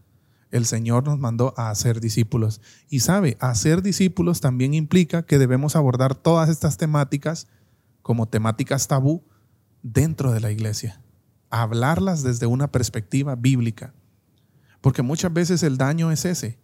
El 0.52 0.66
Señor 0.66 1.06
nos 1.06 1.20
mandó 1.20 1.54
a 1.58 1.70
hacer 1.70 2.00
discípulos. 2.00 2.62
Y 2.90 3.02
sabe, 3.02 3.38
hacer 3.40 3.82
discípulos 3.82 4.42
también 4.42 4.74
implica 4.74 5.24
que 5.24 5.38
debemos 5.38 5.76
abordar 5.76 6.16
todas 6.16 6.50
estas 6.50 6.78
temáticas 6.78 7.48
como 8.02 8.28
temáticas 8.28 8.88
tabú 8.88 9.24
dentro 9.84 10.32
de 10.32 10.40
la 10.40 10.52
iglesia. 10.52 11.02
Hablarlas 11.50 12.24
desde 12.24 12.48
una 12.48 12.72
perspectiva 12.72 13.36
bíblica. 13.36 13.94
Porque 14.82 15.02
muchas 15.02 15.32
veces 15.32 15.62
el 15.64 15.78
daño 15.78 16.12
es 16.12 16.26
ese, 16.26 16.60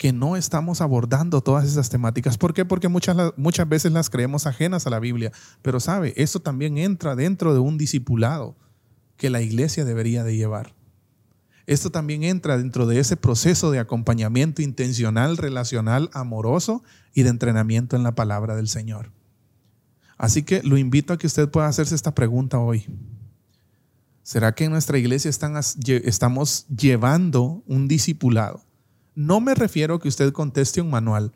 que 0.00 0.14
no 0.14 0.34
estamos 0.34 0.80
abordando 0.80 1.42
todas 1.42 1.68
esas 1.68 1.90
temáticas. 1.90 2.38
¿Por 2.38 2.54
qué? 2.54 2.64
Porque 2.64 2.88
muchas, 2.88 3.34
muchas 3.36 3.68
veces 3.68 3.92
las 3.92 4.08
creemos 4.08 4.46
ajenas 4.46 4.86
a 4.86 4.90
la 4.90 4.98
Biblia. 4.98 5.30
Pero 5.60 5.78
sabe, 5.78 6.14
eso 6.16 6.40
también 6.40 6.78
entra 6.78 7.14
dentro 7.14 7.52
de 7.52 7.60
un 7.60 7.76
discipulado 7.76 8.56
que 9.18 9.28
la 9.28 9.42
iglesia 9.42 9.84
debería 9.84 10.24
de 10.24 10.36
llevar. 10.36 10.74
Esto 11.66 11.90
también 11.90 12.22
entra 12.22 12.56
dentro 12.56 12.86
de 12.86 12.98
ese 12.98 13.18
proceso 13.18 13.70
de 13.70 13.78
acompañamiento 13.78 14.62
intencional, 14.62 15.36
relacional, 15.36 16.08
amoroso 16.14 16.82
y 17.12 17.22
de 17.22 17.28
entrenamiento 17.28 17.94
en 17.94 18.02
la 18.02 18.14
palabra 18.14 18.56
del 18.56 18.68
Señor. 18.68 19.12
Así 20.16 20.44
que 20.44 20.62
lo 20.62 20.78
invito 20.78 21.12
a 21.12 21.18
que 21.18 21.26
usted 21.26 21.50
pueda 21.50 21.66
hacerse 21.66 21.94
esta 21.94 22.14
pregunta 22.14 22.58
hoy. 22.58 22.86
¿Será 24.22 24.54
que 24.54 24.64
en 24.64 24.70
nuestra 24.70 24.96
iglesia 24.96 25.28
estamos 25.28 26.66
llevando 26.68 27.62
un 27.66 27.86
discipulado? 27.86 28.69
No 29.14 29.40
me 29.40 29.54
refiero 29.54 29.94
a 29.94 30.00
que 30.00 30.08
usted 30.08 30.32
conteste 30.32 30.80
un 30.80 30.90
manual 30.90 31.32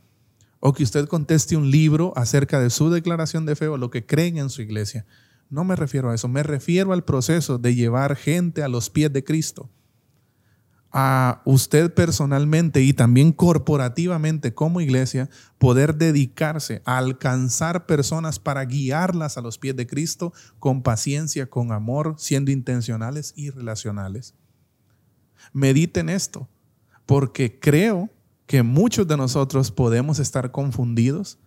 o 0.60 0.72
que 0.72 0.82
usted 0.82 1.06
conteste 1.06 1.56
un 1.56 1.70
libro 1.70 2.14
acerca 2.16 2.58
de 2.58 2.70
su 2.70 2.88
declaración 2.88 3.44
de 3.44 3.56
fe 3.56 3.68
o 3.68 3.76
lo 3.76 3.90
que 3.90 4.06
creen 4.06 4.38
en 4.38 4.48
su 4.48 4.62
iglesia. 4.62 5.04
No 5.50 5.62
me 5.62 5.76
refiero 5.76 6.10
a 6.10 6.14
eso, 6.14 6.26
me 6.26 6.42
refiero 6.42 6.92
al 6.92 7.04
proceso 7.04 7.58
de 7.58 7.74
llevar 7.74 8.16
gente 8.16 8.62
a 8.62 8.68
los 8.68 8.88
pies 8.88 9.12
de 9.12 9.22
Cristo. 9.24 9.68
A 10.90 11.42
usted 11.44 11.92
personalmente 11.92 12.80
y 12.80 12.94
también 12.94 13.32
corporativamente 13.32 14.54
como 14.54 14.80
iglesia 14.80 15.28
poder 15.58 15.96
dedicarse 15.96 16.80
a 16.86 16.98
alcanzar 16.98 17.84
personas 17.84 18.38
para 18.38 18.64
guiarlas 18.64 19.36
a 19.36 19.42
los 19.42 19.58
pies 19.58 19.76
de 19.76 19.86
Cristo 19.86 20.32
con 20.60 20.82
paciencia, 20.82 21.50
con 21.50 21.72
amor, 21.72 22.14
siendo 22.16 22.52
intencionales 22.52 23.34
y 23.36 23.50
relacionales. 23.50 24.34
Mediten 25.52 26.08
esto 26.08 26.48
porque 27.06 27.58
creo 27.58 28.10
que 28.46 28.62
muchos 28.62 29.06
de 29.08 29.16
nosotros 29.16 29.70
podemos 29.70 30.18
estar 30.18 30.50
confundidos 30.50 31.38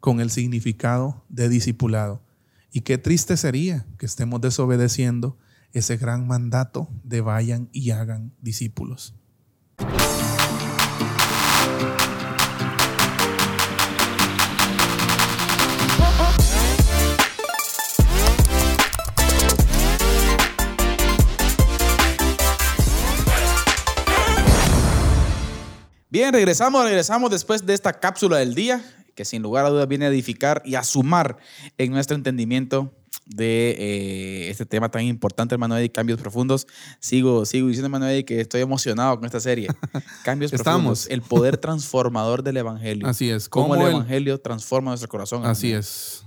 con 0.00 0.20
el 0.20 0.30
significado 0.30 1.24
de 1.28 1.48
discipulado. 1.48 2.22
Y 2.70 2.82
qué 2.82 2.98
triste 2.98 3.36
sería 3.36 3.86
que 3.98 4.06
estemos 4.06 4.40
desobedeciendo 4.40 5.38
ese 5.72 5.96
gran 5.96 6.26
mandato 6.26 6.88
de 7.02 7.20
vayan 7.20 7.68
y 7.72 7.90
hagan 7.90 8.32
discípulos. 8.40 9.14
Bien, 26.14 26.32
regresamos, 26.32 26.84
regresamos 26.84 27.28
después 27.28 27.66
de 27.66 27.74
esta 27.74 27.92
cápsula 27.92 28.36
del 28.36 28.54
día, 28.54 28.80
que 29.16 29.24
sin 29.24 29.42
lugar 29.42 29.66
a 29.66 29.70
dudas 29.70 29.88
viene 29.88 30.04
a 30.04 30.08
edificar 30.10 30.62
y 30.64 30.76
a 30.76 30.84
sumar 30.84 31.38
en 31.76 31.90
nuestro 31.90 32.14
entendimiento 32.14 32.94
de 33.26 33.74
eh, 33.76 34.48
este 34.48 34.64
tema 34.64 34.88
tan 34.88 35.02
importante, 35.02 35.56
hermano 35.56 35.76
Eddie, 35.76 35.90
cambios 35.90 36.20
profundos. 36.20 36.68
Sigo, 37.00 37.44
sigo 37.44 37.66
diciendo, 37.66 37.86
hermano 37.86 38.06
Eddie, 38.06 38.24
que 38.24 38.40
estoy 38.40 38.60
emocionado 38.60 39.16
con 39.16 39.24
esta 39.26 39.40
serie. 39.40 39.66
Cambios 40.22 40.52
profundos. 40.52 41.08
El 41.10 41.20
poder 41.20 41.56
transformador 41.56 42.44
del 42.44 42.58
Evangelio. 42.58 43.08
Así 43.08 43.28
es. 43.28 43.48
Cómo, 43.48 43.74
el 43.74 43.82
Evangelio 43.82 44.38
transforma 44.38 44.92
nuestro 44.92 45.08
corazón. 45.08 45.44
Así 45.44 45.72
es. 45.72 46.24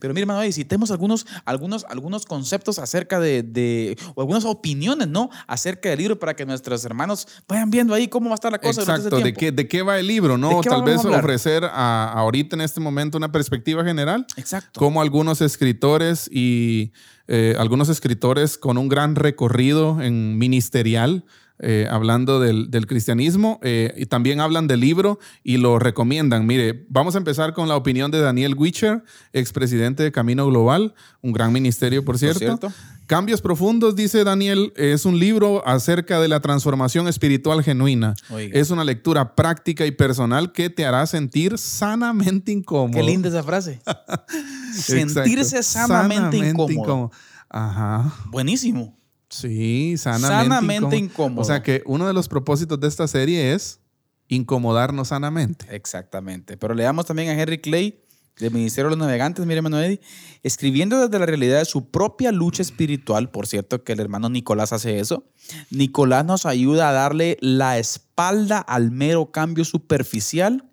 Pero 0.00 0.14
mira, 0.14 0.22
hermano, 0.22 0.52
si 0.52 0.64
tenemos 0.64 0.90
algunos, 0.90 1.26
algunos, 1.44 1.84
algunos 1.88 2.26
conceptos 2.26 2.78
acerca 2.78 3.20
de, 3.20 3.96
o 4.14 4.20
algunas 4.20 4.44
opiniones, 4.44 5.08
¿no? 5.08 5.30
Acerca 5.46 5.88
del 5.88 5.98
libro 5.98 6.18
para 6.18 6.34
que 6.34 6.44
nuestros 6.46 6.84
hermanos 6.84 7.26
vayan 7.48 7.70
viendo 7.70 7.94
ahí 7.94 8.08
cómo 8.08 8.28
va 8.28 8.34
a 8.34 8.36
estar 8.36 8.52
la 8.52 8.58
cosa. 8.58 8.82
Exacto, 8.82 9.20
de 9.20 9.32
qué, 9.32 9.52
de 9.52 9.68
qué 9.68 9.82
va 9.82 9.98
el 9.98 10.06
libro, 10.06 10.38
¿no? 10.38 10.60
Tal 10.60 10.82
vez 10.82 11.04
ofrecer 11.04 11.64
a, 11.64 12.12
ahorita 12.12 12.56
en 12.56 12.62
este 12.62 12.80
momento 12.80 13.18
una 13.18 13.32
perspectiva 13.32 13.84
general. 13.84 14.26
Exacto. 14.36 14.78
Como 14.78 15.00
algunos 15.00 15.40
escritores 15.40 16.28
y 16.30 16.92
eh, 17.28 17.54
algunos 17.58 17.88
escritores 17.88 18.58
con 18.58 18.78
un 18.78 18.88
gran 18.88 19.14
recorrido 19.14 20.00
en 20.02 20.38
ministerial 20.38 21.24
eh, 21.64 21.86
hablando 21.88 22.40
del, 22.40 22.68
cristianismo 22.88 23.60
eh, 23.62 23.94
y 23.96 24.06
también 24.06 24.40
hablan 24.40 24.66
del 24.66 24.80
libro 24.80 25.20
y 25.44 25.58
lo 25.58 25.78
recomiendan. 25.78 26.44
Mire, 26.44 26.84
vamos 26.88 27.14
a 27.14 27.18
empezar 27.18 27.54
con 27.54 27.68
la 27.68 27.76
opinión 27.76 28.10
de 28.10 28.18
Daniel 28.18 28.56
Wicher, 28.56 29.04
expresidente 29.32 30.02
de 30.02 30.10
Camino 30.10 30.44
Global, 30.48 30.92
un 31.20 31.32
gran 31.32 31.52
ministerio, 31.52 32.04
por 32.04 32.18
cierto. 32.18 32.58
Cambios 33.06 33.40
Profundos, 33.42 33.94
dice 33.94 34.24
Daniel, 34.24 34.72
es 34.74 35.04
un 35.04 35.20
libro 35.20 35.64
acerca 35.64 36.18
de 36.18 36.26
la 36.26 36.40
transformación 36.40 37.06
espiritual 37.06 37.62
genuina. 37.62 38.16
Es 38.52 38.70
una 38.70 38.82
lectura 38.82 39.36
práctica 39.36 39.86
y 39.86 39.92
personal 39.92 40.50
que 40.50 40.68
te 40.68 40.84
hará 40.84 41.06
sentir 41.06 41.58
sanamente 41.58 42.50
incómodo. 42.50 42.98
Qué 42.98 43.04
linda 43.04 43.28
esa 43.28 43.44
frase. 43.44 43.80
Sentirse 44.74 45.62
sanamente, 45.62 46.38
incómodo. 46.38 47.12
Ajá. 47.48 48.12
Buenísimo. 48.30 48.96
Sí, 49.32 49.96
sanamente, 49.96 50.94
incómodo. 50.94 51.40
O 51.40 51.44
sea 51.44 51.62
que 51.62 51.82
uno 51.86 52.06
de 52.06 52.12
los 52.12 52.28
propósitos 52.28 52.78
de 52.78 52.86
esta 52.86 53.08
serie 53.08 53.54
es 53.54 53.80
incomodarnos 54.28 55.08
sanamente. 55.08 55.74
Exactamente. 55.74 56.58
Pero 56.58 56.74
leamos 56.74 57.06
también 57.06 57.30
a 57.30 57.40
Henry 57.40 57.58
Clay, 57.58 57.98
del 58.38 58.52
Ministerio 58.52 58.90
de 58.90 58.96
los 58.96 59.06
Navegantes, 59.06 59.46
mire, 59.46 59.62
Manuel, 59.62 60.00
escribiendo 60.42 61.00
desde 61.00 61.18
la 61.18 61.24
realidad 61.24 61.60
de 61.60 61.64
su 61.64 61.90
propia 61.90 62.30
lucha 62.30 62.60
espiritual, 62.60 63.30
por 63.30 63.46
cierto 63.46 63.84
que 63.84 63.94
el 63.94 64.00
hermano 64.00 64.28
Nicolás 64.28 64.74
hace 64.74 64.98
eso, 64.98 65.24
Nicolás 65.70 66.26
nos 66.26 66.44
ayuda 66.44 66.90
a 66.90 66.92
darle 66.92 67.38
la 67.40 67.78
espalda 67.78 68.58
al 68.58 68.90
mero 68.90 69.30
cambio 69.30 69.64
superficial 69.64 70.71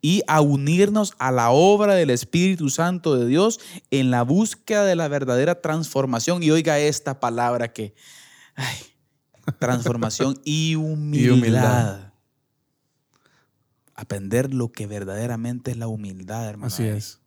y 0.00 0.22
a 0.26 0.40
unirnos 0.40 1.14
a 1.18 1.32
la 1.32 1.50
obra 1.50 1.94
del 1.94 2.10
Espíritu 2.10 2.70
Santo 2.70 3.16
de 3.16 3.26
Dios 3.26 3.60
en 3.90 4.10
la 4.10 4.22
búsqueda 4.22 4.84
de 4.84 4.96
la 4.96 5.08
verdadera 5.08 5.60
transformación. 5.60 6.42
Y 6.42 6.50
oiga 6.50 6.78
esta 6.78 7.20
palabra 7.20 7.72
que, 7.72 7.94
ay, 8.54 8.76
transformación 9.58 10.40
y 10.44 10.74
humildad. 10.76 12.12
Aprender 13.94 14.52
lo 14.52 14.72
que 14.72 14.86
verdaderamente 14.86 15.70
es 15.70 15.76
la 15.76 15.86
humildad, 15.86 16.48
hermano. 16.48 16.66
Así 16.66 16.84
es. 16.84 17.20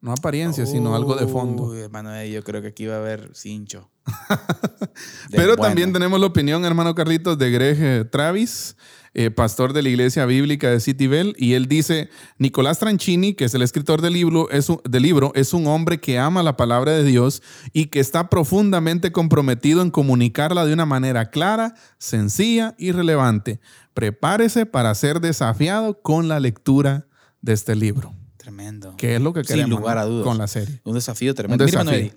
No 0.00 0.12
apariencia, 0.12 0.64
sino 0.64 0.94
algo 0.94 1.16
de 1.16 1.26
fondo. 1.26 1.74
hermano, 1.74 2.24
yo 2.24 2.44
creo 2.44 2.62
que 2.62 2.68
aquí 2.68 2.86
va 2.86 2.96
a 2.96 2.98
haber 2.98 3.30
cincho. 3.34 3.90
Pero 5.30 5.56
también 5.56 5.92
tenemos 5.92 6.20
la 6.20 6.26
opinión, 6.26 6.64
hermano 6.64 6.94
Carlitos, 6.94 7.36
de 7.36 7.50
Greg 7.50 8.10
Travis. 8.10 8.76
Eh, 9.20 9.32
pastor 9.32 9.72
de 9.72 9.82
la 9.82 9.88
iglesia 9.88 10.26
bíblica 10.26 10.70
de 10.70 10.78
City 10.78 11.08
Bell, 11.08 11.34
y 11.36 11.54
él 11.54 11.66
dice, 11.66 12.08
Nicolás 12.38 12.78
Tranchini, 12.78 13.34
que 13.34 13.46
es 13.46 13.54
el 13.54 13.62
escritor 13.62 14.00
del 14.00 14.12
libro, 14.12 14.48
es 14.50 14.68
un, 14.68 14.80
del 14.88 15.02
libro, 15.02 15.32
es 15.34 15.52
un 15.52 15.66
hombre 15.66 15.98
que 15.98 16.20
ama 16.20 16.44
la 16.44 16.56
palabra 16.56 16.92
de 16.92 17.02
Dios 17.02 17.42
y 17.72 17.86
que 17.86 17.98
está 17.98 18.30
profundamente 18.30 19.10
comprometido 19.10 19.82
en 19.82 19.90
comunicarla 19.90 20.64
de 20.64 20.72
una 20.72 20.86
manera 20.86 21.30
clara, 21.30 21.74
sencilla 21.98 22.76
y 22.78 22.92
relevante. 22.92 23.58
Prepárese 23.92 24.66
para 24.66 24.94
ser 24.94 25.18
desafiado 25.18 26.00
con 26.00 26.28
la 26.28 26.38
lectura 26.38 27.08
de 27.42 27.54
este 27.54 27.74
libro. 27.74 28.14
Tremendo. 28.36 28.94
Que 28.96 29.16
es 29.16 29.20
lo 29.20 29.32
que 29.32 29.42
queremos 29.42 29.68
Sin 29.68 29.80
lugar 29.80 29.98
a 29.98 30.04
dudas. 30.04 30.24
con 30.24 30.38
la 30.38 30.46
serie. 30.46 30.80
Un 30.84 30.94
desafío 30.94 31.34
tremendo. 31.34 31.64
Un 31.64 31.68
desafío. 31.68 32.12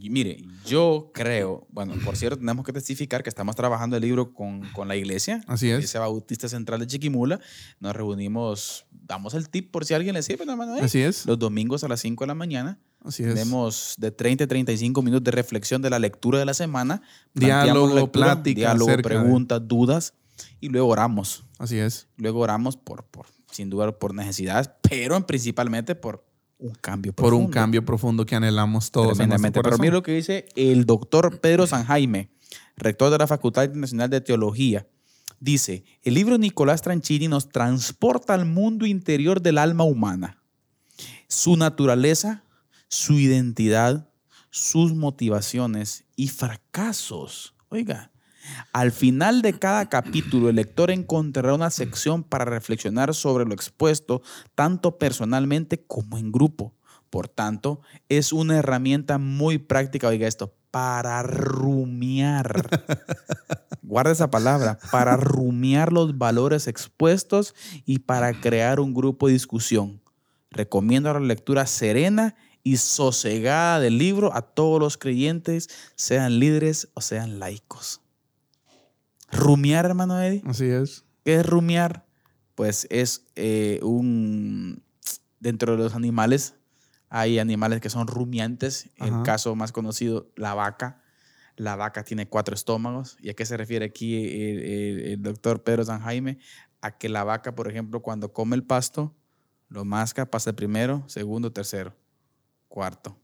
Mire, 0.00 0.44
yo 0.66 1.10
creo, 1.12 1.66
bueno, 1.70 1.94
por 2.04 2.16
cierto, 2.16 2.38
tenemos 2.38 2.64
que 2.64 2.72
testificar 2.72 3.22
que 3.22 3.28
estamos 3.28 3.56
trabajando 3.56 3.96
el 3.96 4.02
libro 4.02 4.32
con, 4.32 4.60
con 4.72 4.88
la 4.88 4.96
iglesia. 4.96 5.42
Así 5.46 5.68
es. 5.70 5.78
Iglesia 5.78 6.00
Bautista 6.00 6.48
Central 6.48 6.80
de 6.80 6.86
Chiquimula. 6.86 7.40
Nos 7.80 7.94
reunimos, 7.94 8.86
damos 8.90 9.34
el 9.34 9.48
tip 9.48 9.70
por 9.70 9.84
si 9.84 9.94
alguien 9.94 10.14
le 10.14 10.22
sirve, 10.22 10.44
hermano. 10.44 10.74
Así 10.80 11.00
es. 11.00 11.26
Los 11.26 11.38
domingos 11.38 11.84
a 11.84 11.88
las 11.88 12.00
5 12.00 12.24
de 12.24 12.28
la 12.28 12.34
mañana 12.34 12.78
Así 13.04 13.22
es. 13.22 13.32
Tenemos 13.34 13.94
de 13.98 14.10
30 14.10 14.44
a 14.44 14.46
35 14.46 15.02
minutos 15.02 15.24
de 15.24 15.30
reflexión 15.30 15.80
de 15.82 15.90
la 15.90 15.98
lectura 15.98 16.38
de 16.38 16.44
la 16.44 16.54
semana. 16.54 17.02
Diálogo, 17.32 17.94
lectura, 17.94 18.34
plática 18.34 18.58
Diálogo, 18.60 18.90
de- 18.90 19.02
preguntas, 19.02 19.60
dudas. 19.66 20.14
Y 20.60 20.68
luego 20.68 20.88
oramos. 20.88 21.44
Así 21.58 21.78
es. 21.78 22.08
Luego 22.16 22.40
oramos 22.40 22.76
por, 22.76 23.04
por, 23.04 23.26
sin 23.50 23.70
duda, 23.70 23.92
por 23.98 24.14
necesidades, 24.14 24.70
pero 24.82 25.24
principalmente 25.26 25.94
por 25.94 26.24
un 26.58 26.74
cambio 26.74 27.12
Por 27.12 27.32
un 27.34 27.40
profundo. 27.40 27.54
cambio 27.54 27.84
profundo 27.84 28.26
que 28.26 28.34
anhelamos 28.34 28.90
todos 28.90 29.10
en 29.10 29.14
Tremendamente. 29.16 29.58
Pero 29.58 29.64
corazón. 29.70 29.80
mira 29.82 29.94
lo 29.94 30.02
que 30.02 30.12
dice 30.12 30.46
el 30.56 30.84
doctor 30.84 31.40
Pedro 31.40 31.66
San 31.66 31.84
Jaime, 31.84 32.30
rector 32.76 33.10
de 33.10 33.18
la 33.18 33.26
Facultad 33.26 33.64
Internacional 33.64 34.10
de 34.10 34.20
Teología. 34.20 34.86
Dice, 35.40 35.84
el 36.02 36.14
libro 36.14 36.36
Nicolás 36.36 36.82
Tranchini 36.82 37.28
nos 37.28 37.48
transporta 37.48 38.34
al 38.34 38.44
mundo 38.44 38.86
interior 38.86 39.40
del 39.40 39.58
alma 39.58 39.84
humana. 39.84 40.42
Su 41.28 41.56
naturaleza, 41.56 42.42
su 42.88 43.14
identidad, 43.14 44.10
sus 44.50 44.94
motivaciones 44.94 46.06
y 46.16 46.28
fracasos. 46.28 47.54
Oiga, 47.68 48.10
al 48.72 48.92
final 48.92 49.42
de 49.42 49.58
cada 49.58 49.88
capítulo, 49.88 50.48
el 50.48 50.56
lector 50.56 50.90
encontrará 50.90 51.54
una 51.54 51.70
sección 51.70 52.22
para 52.22 52.44
reflexionar 52.44 53.14
sobre 53.14 53.44
lo 53.44 53.54
expuesto, 53.54 54.22
tanto 54.54 54.98
personalmente 54.98 55.84
como 55.86 56.18
en 56.18 56.32
grupo. 56.32 56.74
Por 57.10 57.28
tanto, 57.28 57.80
es 58.08 58.32
una 58.32 58.58
herramienta 58.58 59.18
muy 59.18 59.58
práctica, 59.58 60.08
oiga 60.08 60.28
esto, 60.28 60.54
para 60.70 61.22
rumiar. 61.22 62.82
Guarda 63.82 64.12
esa 64.12 64.30
palabra, 64.30 64.78
para 64.90 65.16
rumiar 65.16 65.92
los 65.92 66.18
valores 66.18 66.66
expuestos 66.66 67.54
y 67.86 68.00
para 68.00 68.38
crear 68.38 68.80
un 68.80 68.92
grupo 68.92 69.26
de 69.26 69.32
discusión. 69.32 70.02
Recomiendo 70.50 71.12
la 71.12 71.20
lectura 71.20 71.66
serena 71.66 72.36
y 72.62 72.76
sosegada 72.76 73.80
del 73.80 73.96
libro 73.96 74.34
a 74.34 74.42
todos 74.42 74.78
los 74.78 74.98
creyentes, 74.98 75.70
sean 75.96 76.38
líderes 76.38 76.88
o 76.94 77.00
sean 77.00 77.38
laicos. 77.38 78.02
Rumiar, 79.30 79.84
hermano 79.84 80.20
Eddie. 80.20 80.42
Así 80.46 80.66
es. 80.66 81.04
¿Qué 81.24 81.36
es 81.36 81.46
rumiar? 81.46 82.06
Pues 82.54 82.86
es 82.90 83.26
eh, 83.36 83.80
un... 83.82 84.82
Dentro 85.40 85.72
de 85.72 85.78
los 85.78 85.94
animales 85.94 86.54
hay 87.10 87.38
animales 87.38 87.80
que 87.80 87.90
son 87.90 88.06
rumiantes. 88.06 88.90
El 88.96 89.14
Ajá. 89.14 89.22
caso 89.22 89.54
más 89.54 89.72
conocido, 89.72 90.30
la 90.36 90.54
vaca. 90.54 91.02
La 91.56 91.76
vaca 91.76 92.04
tiene 92.04 92.28
cuatro 92.28 92.54
estómagos. 92.54 93.16
¿Y 93.20 93.30
a 93.30 93.34
qué 93.34 93.44
se 93.46 93.56
refiere 93.56 93.84
aquí 93.86 94.16
el, 94.16 94.58
el- 94.60 95.00
el 95.12 95.22
doctor 95.22 95.62
Pedro 95.62 95.84
San 95.84 96.00
Jaime? 96.00 96.38
A 96.80 96.96
que 96.98 97.08
la 97.08 97.24
vaca, 97.24 97.54
por 97.54 97.68
ejemplo, 97.68 98.00
cuando 98.02 98.32
come 98.32 98.56
el 98.56 98.62
pasto, 98.64 99.14
lo 99.68 99.84
masca, 99.84 100.30
pasa 100.30 100.50
el 100.50 100.56
primero, 100.56 101.04
segundo, 101.08 101.52
tercero, 101.52 101.94
cuarto. 102.68 103.18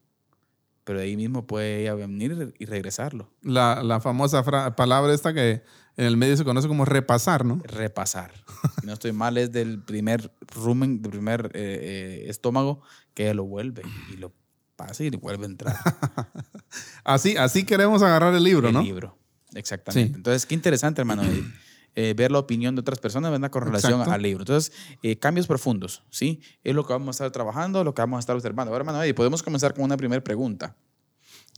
Pero 0.85 0.99
de 0.99 1.07
ahí 1.07 1.16
mismo 1.16 1.47
puede 1.47 1.82
ella 1.82 1.95
venir 1.95 2.55
y 2.59 2.66
regresarlo. 2.66 3.30
La, 3.43 3.82
la 3.82 4.01
famosa 4.01 4.43
palabra 4.76 5.14
esta 5.14 5.32
que 5.32 5.62
en 5.97 6.07
el 6.07 6.16
medio 6.16 6.37
se 6.37 6.45
conoce 6.45 6.68
como 6.68 6.85
repasar, 6.85 7.45
¿no? 7.45 7.61
repasar. 7.64 8.32
Si 8.80 8.87
no 8.87 8.93
estoy 8.93 9.12
mal, 9.12 9.39
es 9.39 9.51
del 9.53 9.82
primer 9.82 10.30
rumen, 10.55 11.01
del 11.01 11.11
primer 11.12 11.47
eh, 11.55 12.22
eh, 12.24 12.24
estómago 12.28 12.82
que 13.14 13.32
lo 13.32 13.45
vuelve 13.45 13.82
y 14.12 14.16
lo 14.16 14.32
pasa 14.76 15.05
y 15.05 15.11
vuelve 15.11 15.45
a 15.45 15.49
entrar. 15.49 15.76
Así, 17.05 17.37
así 17.37 17.64
queremos 17.64 18.03
agarrar 18.03 18.35
el 18.35 18.43
libro, 18.43 18.68
el 18.68 18.74
¿no? 18.74 18.82
libro. 18.82 19.16
Exactamente. 19.55 20.12
Sí. 20.12 20.16
Entonces, 20.16 20.45
qué 20.47 20.55
interesante, 20.55 21.01
hermano, 21.01 21.22
eh, 21.95 22.14
ver 22.16 22.32
la 22.32 22.38
opinión 22.38 22.74
de 22.74 22.80
otras 22.80 22.99
personas 22.99 23.30
¿verdad? 23.30 23.51
con 23.51 23.62
relación 23.62 23.92
Exacto. 23.92 24.12
al 24.12 24.22
libro. 24.22 24.42
Entonces, 24.42 24.72
eh, 25.03 25.16
cambios 25.16 25.47
profundos, 25.47 26.03
¿sí? 26.11 26.40
Es 26.62 26.74
lo 26.74 26.84
que 26.86 26.92
vamos 26.92 27.09
a 27.09 27.11
estar 27.11 27.30
trabajando, 27.30 27.84
lo 27.84 27.95
que 27.95 28.03
vamos 28.03 28.18
a 28.18 28.20
estar 28.20 28.36
observando. 28.36 28.70
Ahora, 28.72 28.82
hermano, 28.82 29.03
Eddie, 29.03 29.14
podemos 29.14 29.42
comenzar 29.42 29.74
con 29.74 29.84
una 29.84 29.97
primera 29.97 30.22
pregunta. 30.22 30.76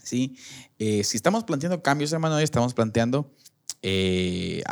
¿Sí? 0.02 0.36
Eh, 0.78 1.02
si 1.02 1.16
estamos 1.16 1.44
planteando 1.44 1.82
cambios, 1.82 2.12
hermano, 2.12 2.36
Eddie, 2.36 2.44
estamos 2.44 2.74
planteando 2.74 3.32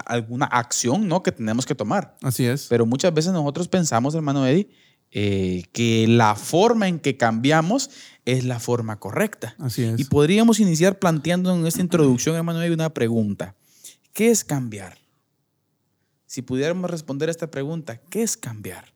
alguna 0.07 0.47
acción, 0.47 1.07
¿no? 1.07 1.23
Que 1.23 1.31
tenemos 1.31 1.67
que 1.67 1.77
tomar. 1.77 2.17
Así 2.21 2.45
es. 2.47 2.67
Pero 2.69 2.85
muchas 2.85 3.15
veces 3.15 3.33
nosotros 3.33 3.69
pensamos, 3.69 4.15
hermano 4.17 4.45
Eddie, 4.45 4.69
eh, 5.17 5.63
que 5.71 6.07
la 6.09 6.35
forma 6.35 6.89
en 6.89 6.99
que 6.99 7.17
cambiamos 7.17 7.89
es 8.25 8.45
la 8.45 8.59
forma 8.59 8.99
correcta. 8.99 9.55
Así 9.61 9.85
es. 9.85 10.01
Y 10.01 10.05
podríamos 10.07 10.59
iniciar 10.59 10.99
planteando 10.99 11.55
en 11.55 11.65
esta 11.69 11.81
introducción, 11.81 12.35
hermano 12.35 12.59
una 12.75 12.93
pregunta. 12.93 13.55
¿Qué 14.13 14.33
es 14.33 14.43
cambiar? 14.43 14.99
Si 16.35 16.43
pudiéramos 16.43 16.91
responder 16.91 17.29
a 17.29 17.31
esta 17.31 17.49
pregunta, 17.49 18.01
¿qué 18.11 18.25
es 18.25 18.37
cambiar? 18.37 18.93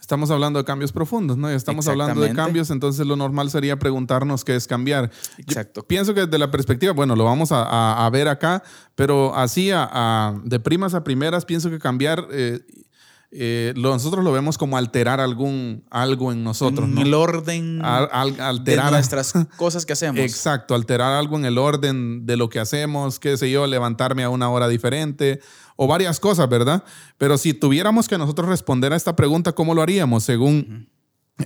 Estamos 0.00 0.30
hablando 0.30 0.58
de 0.58 0.64
cambios 0.64 0.90
profundos, 0.90 1.36
¿no? 1.36 1.52
Y 1.52 1.54
estamos 1.54 1.86
hablando 1.86 2.22
de 2.22 2.32
cambios, 2.32 2.70
entonces 2.70 3.06
lo 3.06 3.14
normal 3.14 3.50
sería 3.50 3.78
preguntarnos 3.78 4.42
qué 4.42 4.56
es 4.56 4.66
cambiar. 4.66 5.10
Yo 5.36 5.42
Exacto. 5.42 5.82
pienso 5.86 6.14
que 6.14 6.22
desde 6.24 6.38
la 6.38 6.50
perspectiva, 6.50 6.94
bueno, 6.94 7.14
lo 7.14 7.24
vamos 7.24 7.52
a, 7.52 7.62
a- 7.64 8.06
a 8.06 8.08
ver 8.08 8.28
acá, 8.28 8.62
pero 8.94 9.36
así 9.36 9.70
a- 9.70 10.34
de 10.44 10.60
primas 10.60 10.94
a 10.94 11.04
primeras, 11.04 11.44
pienso 11.44 11.68
que 11.68 11.78
cambiar, 11.78 12.26
eh, 12.32 12.60
eh, 13.30 13.74
nosotros 13.76 14.24
lo 14.24 14.32
vemos 14.32 14.56
como 14.56 14.78
alterar 14.78 15.20
algún, 15.20 15.84
algo 15.90 16.32
en 16.32 16.42
nosotros, 16.42 16.88
en 16.88 16.94
¿no? 16.94 17.02
el 17.02 17.12
orden 17.12 17.80
Al- 17.84 18.64
de 18.64 18.76
nuestras 18.76 19.34
cosas 19.58 19.84
que 19.84 19.92
hacemos. 19.92 20.20
Exacto, 20.20 20.74
alterar 20.74 21.12
algo 21.12 21.36
en 21.36 21.44
el 21.44 21.58
orden 21.58 22.24
de 22.24 22.38
lo 22.38 22.48
que 22.48 22.60
hacemos, 22.60 23.18
qué 23.18 23.36
sé 23.36 23.50
yo, 23.50 23.66
levantarme 23.66 24.22
a 24.24 24.30
una 24.30 24.48
hora 24.48 24.68
diferente 24.68 25.40
o 25.76 25.86
varias 25.86 26.20
cosas, 26.20 26.48
¿verdad? 26.48 26.84
Pero 27.18 27.36
si 27.38 27.54
tuviéramos 27.54 28.08
que 28.08 28.18
nosotros 28.18 28.48
responder 28.48 28.92
a 28.92 28.96
esta 28.96 29.16
pregunta, 29.16 29.52
¿cómo 29.52 29.74
lo 29.74 29.82
haríamos? 29.82 30.24
Según 30.24 30.88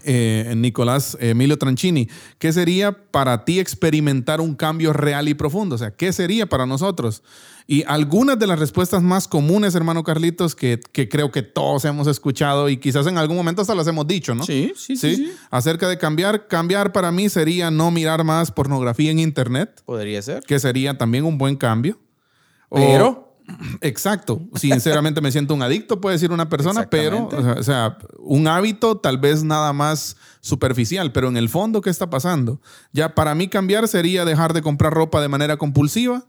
eh, 0.04 0.52
Nicolás 0.54 1.16
Emilio 1.18 1.56
Tranchini, 1.56 2.08
¿qué 2.38 2.52
sería 2.52 2.92
para 3.10 3.46
ti 3.46 3.58
experimentar 3.58 4.40
un 4.42 4.54
cambio 4.54 4.92
real 4.92 5.28
y 5.28 5.34
profundo? 5.34 5.76
O 5.76 5.78
sea, 5.78 5.92
¿qué 5.92 6.12
sería 6.12 6.46
para 6.46 6.66
nosotros? 6.66 7.22
Y 7.66 7.84
algunas 7.86 8.38
de 8.38 8.46
las 8.46 8.58
respuestas 8.58 9.02
más 9.02 9.28
comunes, 9.28 9.74
hermano 9.74 10.02
Carlitos, 10.02 10.54
que, 10.54 10.78
que 10.92 11.08
creo 11.08 11.30
que 11.30 11.42
todos 11.42 11.84
hemos 11.86 12.06
escuchado 12.06 12.68
y 12.68 12.76
quizás 12.78 13.06
en 13.06 13.16
algún 13.18 13.36
momento 13.38 13.62
hasta 13.62 13.74
las 13.74 13.86
hemos 13.86 14.06
dicho, 14.06 14.34
¿no? 14.34 14.44
Sí, 14.44 14.72
sí, 14.76 14.96
sí, 14.96 15.16
¿sí? 15.16 15.24
sí. 15.26 15.32
Acerca 15.50 15.88
de 15.88 15.96
cambiar, 15.98 16.48
cambiar 16.48 16.92
para 16.92 17.10
mí 17.12 17.28
sería 17.30 17.70
no 17.70 17.90
mirar 17.90 18.24
más 18.24 18.50
pornografía 18.50 19.10
en 19.10 19.18
internet, 19.18 19.82
Podría 19.86 20.20
ser. 20.22 20.42
que 20.44 20.58
sería 20.58 20.96
también 20.98 21.24
un 21.24 21.38
buen 21.38 21.56
cambio. 21.56 21.98
O- 22.70 22.76
Pero- 22.76 23.27
exacto, 23.80 24.40
sinceramente 24.55 25.20
me 25.20 25.32
siento 25.32 25.55
un 25.55 25.62
adicto, 25.62 26.01
puede 26.01 26.16
decir 26.16 26.32
una 26.32 26.49
persona, 26.49 26.88
pero, 26.90 27.28
o 27.28 27.62
sea, 27.62 27.99
un 28.18 28.46
hábito 28.46 28.99
tal 28.99 29.18
vez 29.18 29.42
nada 29.42 29.72
más 29.72 30.16
superficial, 30.40 31.12
pero 31.12 31.28
en 31.28 31.36
el 31.36 31.49
fondo, 31.49 31.80
¿qué 31.80 31.90
está 31.90 32.11
pasando? 32.11 32.61
Ya 32.92 33.14
para 33.14 33.34
mí 33.34 33.49
cambiar 33.49 33.88
sería 33.88 34.24
dejar 34.24 34.53
de 34.53 34.62
comprar 34.62 34.92
ropa 34.92 35.20
de 35.20 35.28
manera 35.28 35.57
compulsiva. 35.57 36.24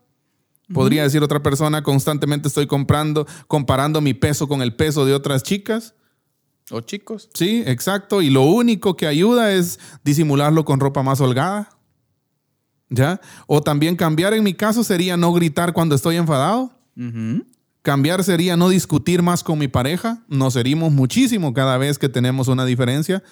Podría 0.73 1.01
decir 1.01 1.23
otra 1.23 1.41
persona, 1.41 1.81
constantemente 1.81 2.47
estoy 2.47 2.67
comprando, 2.67 3.25
comparando 3.47 4.01
mi 4.01 4.13
peso 4.13 4.47
con 4.47 4.61
el 4.61 4.75
peso 4.75 5.03
de 5.03 5.15
otras 5.15 5.41
chicas. 5.41 5.95
O 6.69 6.81
chicos. 6.81 7.29
Sí, 7.33 7.63
exacto. 7.65 8.21
Y 8.21 8.29
lo 8.29 8.43
único 8.43 8.95
que 8.95 9.07
ayuda 9.07 9.51
es 9.51 9.79
disimularlo 10.03 10.65
con 10.65 10.79
ropa 10.79 11.01
más 11.01 11.21
holgada. 11.21 11.69
¿Ya? 12.89 13.19
O 13.47 13.61
también 13.61 13.95
cambiar 13.95 14.33
en 14.33 14.43
mi 14.43 14.53
caso 14.53 14.83
sería 14.83 15.17
no 15.17 15.33
gritar 15.33 15.73
cuando 15.73 15.95
estoy 15.95 16.17
enfadado. 16.17 16.78
Cambiar 17.81 18.23
sería 18.23 18.57
no 18.57 18.69
discutir 18.69 19.21
más 19.21 19.43
con 19.43 19.57
mi 19.57 19.67
pareja. 19.67 20.23
Nos 20.27 20.55
herimos 20.55 20.91
muchísimo 20.91 21.53
cada 21.53 21.77
vez 21.77 21.97
que 21.97 22.09
tenemos 22.09 22.47
una 22.47 22.65
diferencia. 22.65 23.23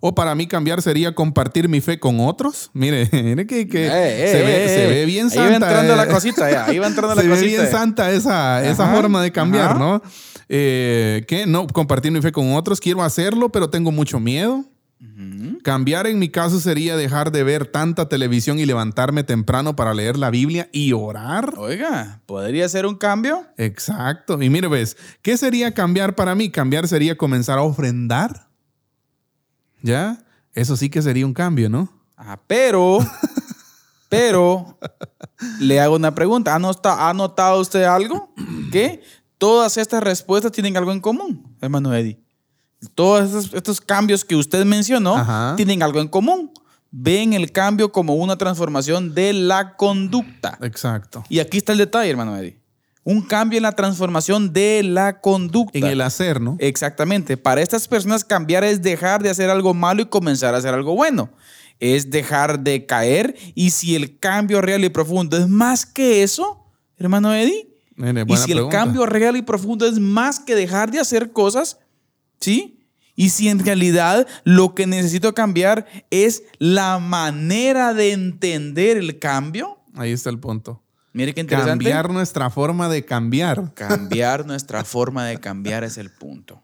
O 0.00 0.14
para 0.14 0.34
mí 0.34 0.46
cambiar 0.46 0.82
sería 0.82 1.14
compartir 1.14 1.68
mi 1.68 1.80
fe 1.80 1.98
con 1.98 2.20
otros. 2.20 2.70
Mire, 2.72 3.08
mire 3.12 3.46
que, 3.46 3.66
que 3.66 3.86
Eh, 3.86 3.90
eh, 4.28 4.32
se, 4.32 4.42
ve, 4.42 4.64
eh, 4.64 4.68
se 4.68 4.86
ve 4.86 5.04
bien 5.06 5.26
Ahí 5.26 5.30
santa. 5.32 5.48
va 5.50 5.54
entrando 5.56 5.96
la 5.96 6.06
cosita, 6.08 6.50
ya. 6.50 6.66
Ahí 6.66 6.78
va 6.78 6.86
entrando 6.86 7.14
la 7.14 7.22
se 7.22 7.28
ve 7.28 7.40
bien 7.40 7.66
santa 7.70 8.10
esa, 8.12 8.64
esa 8.68 8.88
forma 8.94 9.22
de 9.22 9.32
cambiar, 9.32 9.70
ajá. 9.70 9.78
¿no? 9.78 10.02
Eh, 10.48 11.24
que 11.26 11.46
no 11.46 11.66
compartir 11.66 12.12
mi 12.12 12.20
fe 12.20 12.30
con 12.30 12.54
otros. 12.54 12.80
Quiero 12.80 13.02
hacerlo, 13.02 13.50
pero 13.50 13.70
tengo 13.70 13.90
mucho 13.90 14.20
miedo. 14.20 14.64
Cambiar 15.62 16.06
en 16.06 16.18
mi 16.18 16.28
caso 16.28 16.60
sería 16.60 16.96
dejar 16.96 17.32
de 17.32 17.42
ver 17.42 17.66
tanta 17.66 18.08
televisión 18.08 18.58
y 18.60 18.66
levantarme 18.66 19.24
temprano 19.24 19.74
para 19.74 19.94
leer 19.94 20.16
la 20.16 20.30
Biblia 20.30 20.68
y 20.72 20.92
orar. 20.92 21.54
Oiga, 21.56 22.22
¿podría 22.26 22.68
ser 22.68 22.86
un 22.86 22.94
cambio? 22.96 23.44
Exacto. 23.56 24.40
Y 24.40 24.48
mire, 24.50 24.68
ves, 24.68 24.96
¿qué 25.22 25.36
sería 25.36 25.72
cambiar 25.74 26.14
para 26.14 26.34
mí? 26.34 26.50
Cambiar 26.50 26.86
sería 26.86 27.16
comenzar 27.16 27.58
a 27.58 27.62
ofrendar. 27.62 28.48
¿Ya? 29.82 30.18
Eso 30.54 30.76
sí 30.76 30.88
que 30.88 31.02
sería 31.02 31.26
un 31.26 31.34
cambio, 31.34 31.68
¿no? 31.68 31.88
Ah, 32.16 32.38
pero, 32.46 32.98
pero, 34.08 34.78
le 35.60 35.80
hago 35.80 35.96
una 35.96 36.14
pregunta. 36.14 36.54
¿Ha 36.54 36.58
nota- 36.58 37.08
¿Ha 37.08 37.14
notado 37.14 37.60
usted 37.60 37.82
algo? 37.84 38.32
Que 38.72 39.02
todas 39.38 39.76
estas 39.76 40.02
respuestas 40.02 40.52
tienen 40.52 40.76
algo 40.76 40.92
en 40.92 41.00
común, 41.00 41.56
hermano 41.60 41.94
Eddie. 41.94 42.18
Todos 42.94 43.26
estos, 43.26 43.54
estos 43.54 43.80
cambios 43.80 44.24
que 44.24 44.36
usted 44.36 44.64
mencionó 44.64 45.16
Ajá. 45.16 45.54
tienen 45.56 45.82
algo 45.82 46.00
en 46.00 46.08
común. 46.08 46.50
Ven 46.90 47.32
el 47.32 47.50
cambio 47.52 47.90
como 47.90 48.14
una 48.14 48.36
transformación 48.36 49.14
de 49.14 49.32
la 49.32 49.76
conducta. 49.76 50.56
Exacto. 50.62 51.24
Y 51.28 51.40
aquí 51.40 51.58
está 51.58 51.72
el 51.72 51.78
detalle, 51.78 52.10
hermano 52.10 52.36
Eddie. 52.36 52.58
Un 53.02 53.22
cambio 53.22 53.58
en 53.58 53.62
la 53.62 53.72
transformación 53.72 54.52
de 54.52 54.82
la 54.82 55.20
conducta. 55.20 55.78
En 55.78 55.84
el 55.84 56.00
hacer, 56.00 56.40
¿no? 56.40 56.56
Exactamente. 56.58 57.36
Para 57.36 57.60
estas 57.60 57.86
personas 57.86 58.24
cambiar 58.24 58.64
es 58.64 58.82
dejar 58.82 59.22
de 59.22 59.30
hacer 59.30 59.50
algo 59.50 59.74
malo 59.74 60.02
y 60.02 60.06
comenzar 60.06 60.54
a 60.54 60.58
hacer 60.58 60.74
algo 60.74 60.94
bueno. 60.94 61.30
es 61.80 62.10
dejar 62.10 62.60
de 62.60 62.86
caer. 62.86 63.36
Y 63.54 63.70
si 63.70 63.94
el 63.94 64.18
cambio 64.18 64.60
real 64.60 64.84
y 64.84 64.88
profundo 64.88 65.36
es 65.36 65.48
más 65.48 65.86
que 65.86 66.22
eso, 66.22 66.64
hermano 66.98 67.34
Eddie, 67.34 67.68
y 68.26 68.36
si 68.36 68.52
el 68.52 68.68
cambio 68.68 69.06
real 69.06 69.36
y 69.36 69.42
profundo 69.42 69.86
es 69.86 69.98
más 69.98 70.38
que 70.40 70.54
dejar 70.54 70.90
de 70.90 71.00
hacer 71.00 71.32
cosas, 71.32 71.78
¿sí? 72.40 72.76
Y 73.14 73.30
si 73.30 73.48
en 73.48 73.64
realidad 73.64 74.26
lo 74.44 74.74
que 74.74 74.86
necesito 74.86 75.34
cambiar 75.34 75.86
es 76.10 76.42
la 76.58 76.98
manera 76.98 77.94
de 77.94 78.12
entender 78.12 78.98
el 78.98 79.18
cambio. 79.18 79.78
Ahí 79.94 80.12
está 80.12 80.28
el 80.28 80.38
punto. 80.38 80.82
Mire 81.14 81.32
qué 81.32 81.40
interesante. 81.40 81.84
Cambiar 81.84 82.12
nuestra 82.12 82.50
forma 82.50 82.90
de 82.90 83.06
cambiar. 83.06 83.72
Cambiar 83.72 84.44
nuestra 84.44 84.84
forma 84.84 85.24
de 85.24 85.40
cambiar 85.40 85.82
es 85.82 85.96
el 85.96 86.10
punto. 86.10 86.62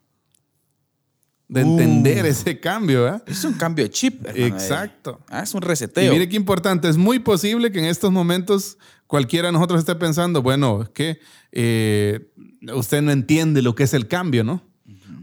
De 1.48 1.62
entender 1.62 2.24
uh. 2.24 2.28
ese 2.28 2.60
cambio. 2.60 3.08
¿eh? 3.08 3.22
Es 3.26 3.44
un 3.44 3.54
cambio 3.54 3.86
de 3.86 3.90
chip. 3.90 4.26
Exacto. 4.34 5.20
Ah, 5.28 5.42
es 5.42 5.54
un 5.54 5.62
reseteo. 5.62 6.12
Y 6.12 6.14
mire 6.14 6.28
qué 6.28 6.36
importante. 6.36 6.86
Es 6.86 6.98
muy 6.98 7.18
posible 7.18 7.72
que 7.72 7.78
en 7.78 7.86
estos 7.86 8.12
momentos 8.12 8.76
cualquiera 9.06 9.48
de 9.48 9.52
nosotros 9.52 9.80
esté 9.80 9.94
pensando, 9.94 10.42
bueno, 10.42 10.90
que 10.92 11.18
eh, 11.50 12.30
usted 12.74 13.00
no 13.00 13.10
entiende 13.10 13.62
lo 13.62 13.74
que 13.74 13.84
es 13.84 13.94
el 13.94 14.06
cambio, 14.06 14.44
¿no? 14.44 14.62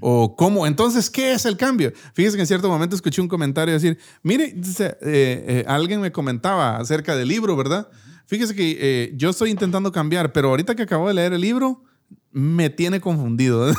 O 0.02 0.36
cómo, 0.36 0.66
entonces, 0.66 1.10
¿qué 1.10 1.34
es 1.34 1.46
el 1.46 1.58
cambio? 1.58 1.92
Fíjese 2.14 2.38
que 2.38 2.42
en 2.42 2.48
cierto 2.48 2.70
momento 2.70 2.96
escuché 2.96 3.22
un 3.22 3.28
comentario 3.28 3.74
decir, 3.74 3.98
mire, 4.24 4.56
eh, 4.56 4.96
eh, 5.02 5.66
alguien 5.68 6.02
me 6.02 6.12
comentaba 6.12 6.78
acerca 6.78 7.16
del 7.16 7.28
libro, 7.28 7.56
¿verdad? 7.56 7.90
Fíjese 8.26 8.56
que 8.56 8.78
eh, 8.80 9.14
yo 9.16 9.30
estoy 9.32 9.50
intentando 9.50 9.92
cambiar, 9.92 10.32
pero 10.32 10.50
ahorita 10.50 10.76
que 10.76 10.84
acabo 10.84 11.08
de 11.08 11.16
leer 11.16 11.34
el 11.34 11.42
libro, 11.42 11.84
me 12.32 12.70
tiene 12.70 13.02
confundido. 13.02 13.74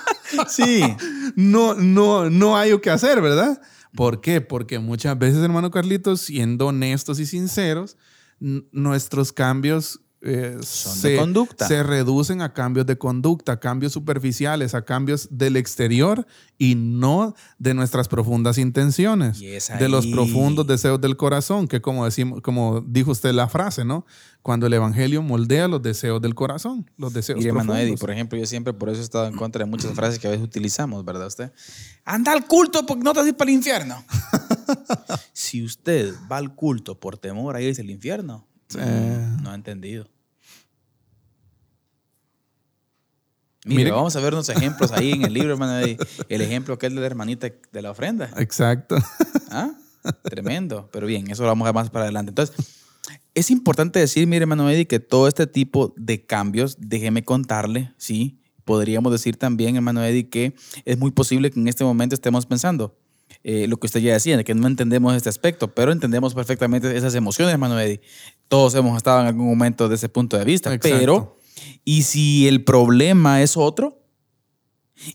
sí. 0.48 0.82
No, 1.34 1.74
no, 1.74 2.30
no 2.30 2.56
hay 2.56 2.78
que 2.80 2.90
hacer, 2.90 3.20
¿verdad? 3.20 3.60
¿Por 3.94 4.20
qué? 4.20 4.40
Porque 4.40 4.78
muchas 4.78 5.18
veces, 5.18 5.42
hermano 5.42 5.70
Carlitos, 5.70 6.20
siendo 6.20 6.68
honestos 6.68 7.18
y 7.18 7.26
sinceros, 7.26 7.96
nuestros 8.38 9.32
cambios 9.32 10.00
eh, 10.22 10.56
se, 10.62 11.16
conducta. 11.16 11.68
se 11.68 11.82
reducen 11.82 12.40
a 12.40 12.52
cambios 12.52 12.86
de 12.86 12.96
conducta, 12.96 13.52
a 13.52 13.60
cambios 13.60 13.92
superficiales, 13.92 14.74
a 14.74 14.84
cambios 14.84 15.28
del 15.30 15.56
exterior 15.56 16.26
y 16.56 16.74
no 16.74 17.34
de 17.58 17.74
nuestras 17.74 18.08
profundas 18.08 18.56
intenciones, 18.56 19.38
de 19.38 19.88
los 19.88 20.06
profundos 20.06 20.66
deseos 20.66 21.00
del 21.00 21.16
corazón, 21.16 21.68
que 21.68 21.80
como, 21.82 22.06
decimos, 22.06 22.40
como 22.40 22.80
dijo 22.80 23.10
usted 23.10 23.32
la 23.32 23.46
frase, 23.48 23.84
¿no? 23.84 24.06
Cuando 24.40 24.66
el 24.66 24.72
Evangelio 24.72 25.22
moldea 25.22 25.68
los 25.68 25.82
deseos 25.82 26.22
del 26.22 26.34
corazón, 26.34 26.90
los 26.96 27.12
deseos 27.12 27.38
Mire, 27.38 27.52
profundos. 27.52 28.00
por 28.00 28.10
ejemplo, 28.10 28.38
yo 28.38 28.46
siempre 28.46 28.72
por 28.72 28.88
eso 28.88 29.00
he 29.00 29.04
estado 29.04 29.26
en 29.26 29.36
contra 29.36 29.64
de 29.64 29.70
muchas 29.70 29.92
frases 29.92 30.18
que 30.18 30.28
a 30.28 30.30
veces 30.30 30.44
utilizamos, 30.44 31.04
¿verdad 31.04 31.26
usted? 31.26 31.52
Anda 32.04 32.32
al 32.32 32.46
culto 32.46 32.86
porque 32.86 33.04
no 33.04 33.12
te 33.12 33.20
vas 33.20 33.32
para 33.34 33.50
el 33.50 33.56
infierno. 33.56 34.02
si 35.32 35.62
usted 35.62 36.14
va 36.30 36.38
al 36.38 36.54
culto 36.54 36.98
por 36.98 37.18
temor 37.18 37.54
a 37.54 37.60
irse 37.60 37.82
al 37.82 37.90
infierno, 37.90 38.46
no 38.74 39.50
ha 39.50 39.54
entendido. 39.54 40.08
Mire, 43.64 43.90
vamos 43.90 44.14
a 44.14 44.20
ver 44.20 44.32
unos 44.32 44.48
ejemplos 44.48 44.92
ahí 44.92 45.10
en 45.10 45.24
el 45.24 45.32
libro, 45.32 45.52
hermano. 45.52 45.84
El 46.28 46.40
ejemplo 46.40 46.78
que 46.78 46.86
es 46.86 46.94
de 46.94 47.00
la 47.00 47.06
hermanita 47.06 47.48
de 47.72 47.82
la 47.82 47.90
ofrenda. 47.90 48.30
Exacto. 48.36 48.96
¿Ah? 49.50 49.72
Tremendo. 50.22 50.88
Pero 50.92 51.08
bien, 51.08 51.28
eso 51.30 51.42
lo 51.42 51.48
vamos 51.48 51.66
a 51.66 51.72
ver 51.72 51.74
más 51.74 51.90
para 51.90 52.04
adelante. 52.04 52.30
Entonces, 52.30 52.54
es 53.34 53.50
importante 53.50 53.98
decir, 53.98 54.26
mire, 54.26 54.44
hermano 54.44 54.70
Eddie, 54.70 54.86
que 54.86 55.00
todo 55.00 55.26
este 55.28 55.46
tipo 55.46 55.94
de 55.96 56.24
cambios, 56.24 56.76
déjeme 56.78 57.24
contarle, 57.24 57.92
¿sí? 57.96 58.40
Podríamos 58.64 59.12
decir 59.12 59.36
también, 59.36 59.76
hermano 59.76 60.04
Eddie, 60.04 60.28
que 60.28 60.54
es 60.84 60.98
muy 60.98 61.10
posible 61.10 61.50
que 61.50 61.60
en 61.60 61.68
este 61.68 61.84
momento 61.84 62.14
estemos 62.14 62.46
pensando, 62.46 62.96
eh, 63.42 63.66
lo 63.68 63.76
que 63.76 63.86
usted 63.86 64.00
ya 64.00 64.12
decía, 64.12 64.36
de 64.36 64.44
que 64.44 64.54
no 64.54 64.66
entendemos 64.66 65.14
este 65.14 65.28
aspecto, 65.28 65.74
pero 65.74 65.92
entendemos 65.92 66.34
perfectamente 66.34 66.96
esas 66.96 67.14
emociones, 67.14 67.52
hermano 67.52 67.78
Eddie. 67.78 68.00
Todos 68.48 68.74
hemos 68.74 68.96
estado 68.96 69.20
en 69.20 69.26
algún 69.26 69.46
momento 69.46 69.88
de 69.88 69.96
ese 69.96 70.08
punto 70.08 70.38
de 70.38 70.44
vista, 70.44 70.76
pero 70.80 71.36
¿y 71.84 72.02
si 72.02 72.46
el 72.46 72.64
problema 72.64 73.42
es 73.42 73.56
otro? 73.56 74.02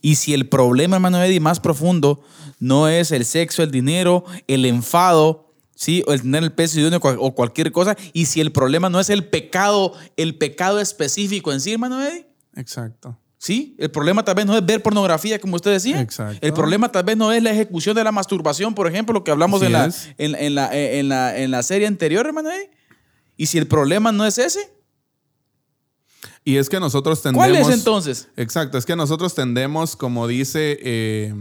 Y 0.01 0.15
si 0.15 0.33
el 0.33 0.47
problema, 0.47 0.97
hermano 0.97 1.23
Eddie, 1.23 1.39
más 1.39 1.59
profundo 1.59 2.21
no 2.59 2.87
es 2.87 3.11
el 3.11 3.25
sexo, 3.25 3.63
el 3.63 3.71
dinero, 3.71 4.25
el 4.47 4.65
enfado, 4.65 5.53
¿sí? 5.75 6.03
O 6.07 6.13
el 6.13 6.21
tener 6.21 6.43
el 6.43 6.51
peso 6.51 6.77
de 6.79 6.99
o 7.01 7.35
cualquier 7.35 7.71
cosa. 7.71 7.97
Y 8.13 8.25
si 8.25 8.41
el 8.41 8.51
problema 8.51 8.89
no 8.89 8.99
es 8.99 9.09
el 9.09 9.25
pecado, 9.25 9.93
el 10.17 10.37
pecado 10.37 10.79
específico 10.79 11.51
en 11.51 11.61
sí, 11.61 11.73
hermano 11.73 12.03
Eddie. 12.03 12.27
Exacto. 12.55 13.17
¿Sí? 13.37 13.75
El 13.79 13.89
problema 13.89 14.23
tal 14.23 14.35
vez 14.35 14.45
no 14.45 14.55
es 14.55 14.63
ver 14.63 14.83
pornografía, 14.83 15.39
como 15.39 15.55
usted 15.55 15.71
decía. 15.71 15.99
Exacto. 15.99 16.37
El 16.45 16.53
problema 16.53 16.91
tal 16.91 17.03
vez 17.03 17.17
no 17.17 17.31
es 17.31 17.41
la 17.41 17.49
ejecución 17.49 17.95
de 17.95 18.03
la 18.03 18.11
masturbación, 18.11 18.75
por 18.75 18.87
ejemplo, 18.87 19.13
lo 19.13 19.23
que 19.23 19.31
hablamos 19.31 19.63
en 19.63 19.71
la, 19.71 19.91
en, 20.19 20.53
la, 20.53 20.69
en, 20.71 21.09
la, 21.09 21.35
en 21.35 21.49
la 21.49 21.63
serie 21.63 21.87
anterior, 21.87 22.27
hermano. 22.27 22.51
Y 23.41 23.47
si 23.47 23.57
el 23.57 23.65
problema 23.65 24.11
no 24.11 24.23
es 24.23 24.37
ese. 24.37 24.71
Y 26.43 26.57
es 26.57 26.69
que 26.69 26.79
nosotros 26.79 27.23
tendemos. 27.23 27.47
¿Cuál 27.47 27.55
es 27.55 27.69
entonces? 27.69 28.27
Exacto, 28.37 28.77
es 28.77 28.85
que 28.85 28.95
nosotros 28.95 29.33
tendemos, 29.33 29.95
como 29.95 30.27
dice. 30.27 30.77
Eh, 30.79 31.33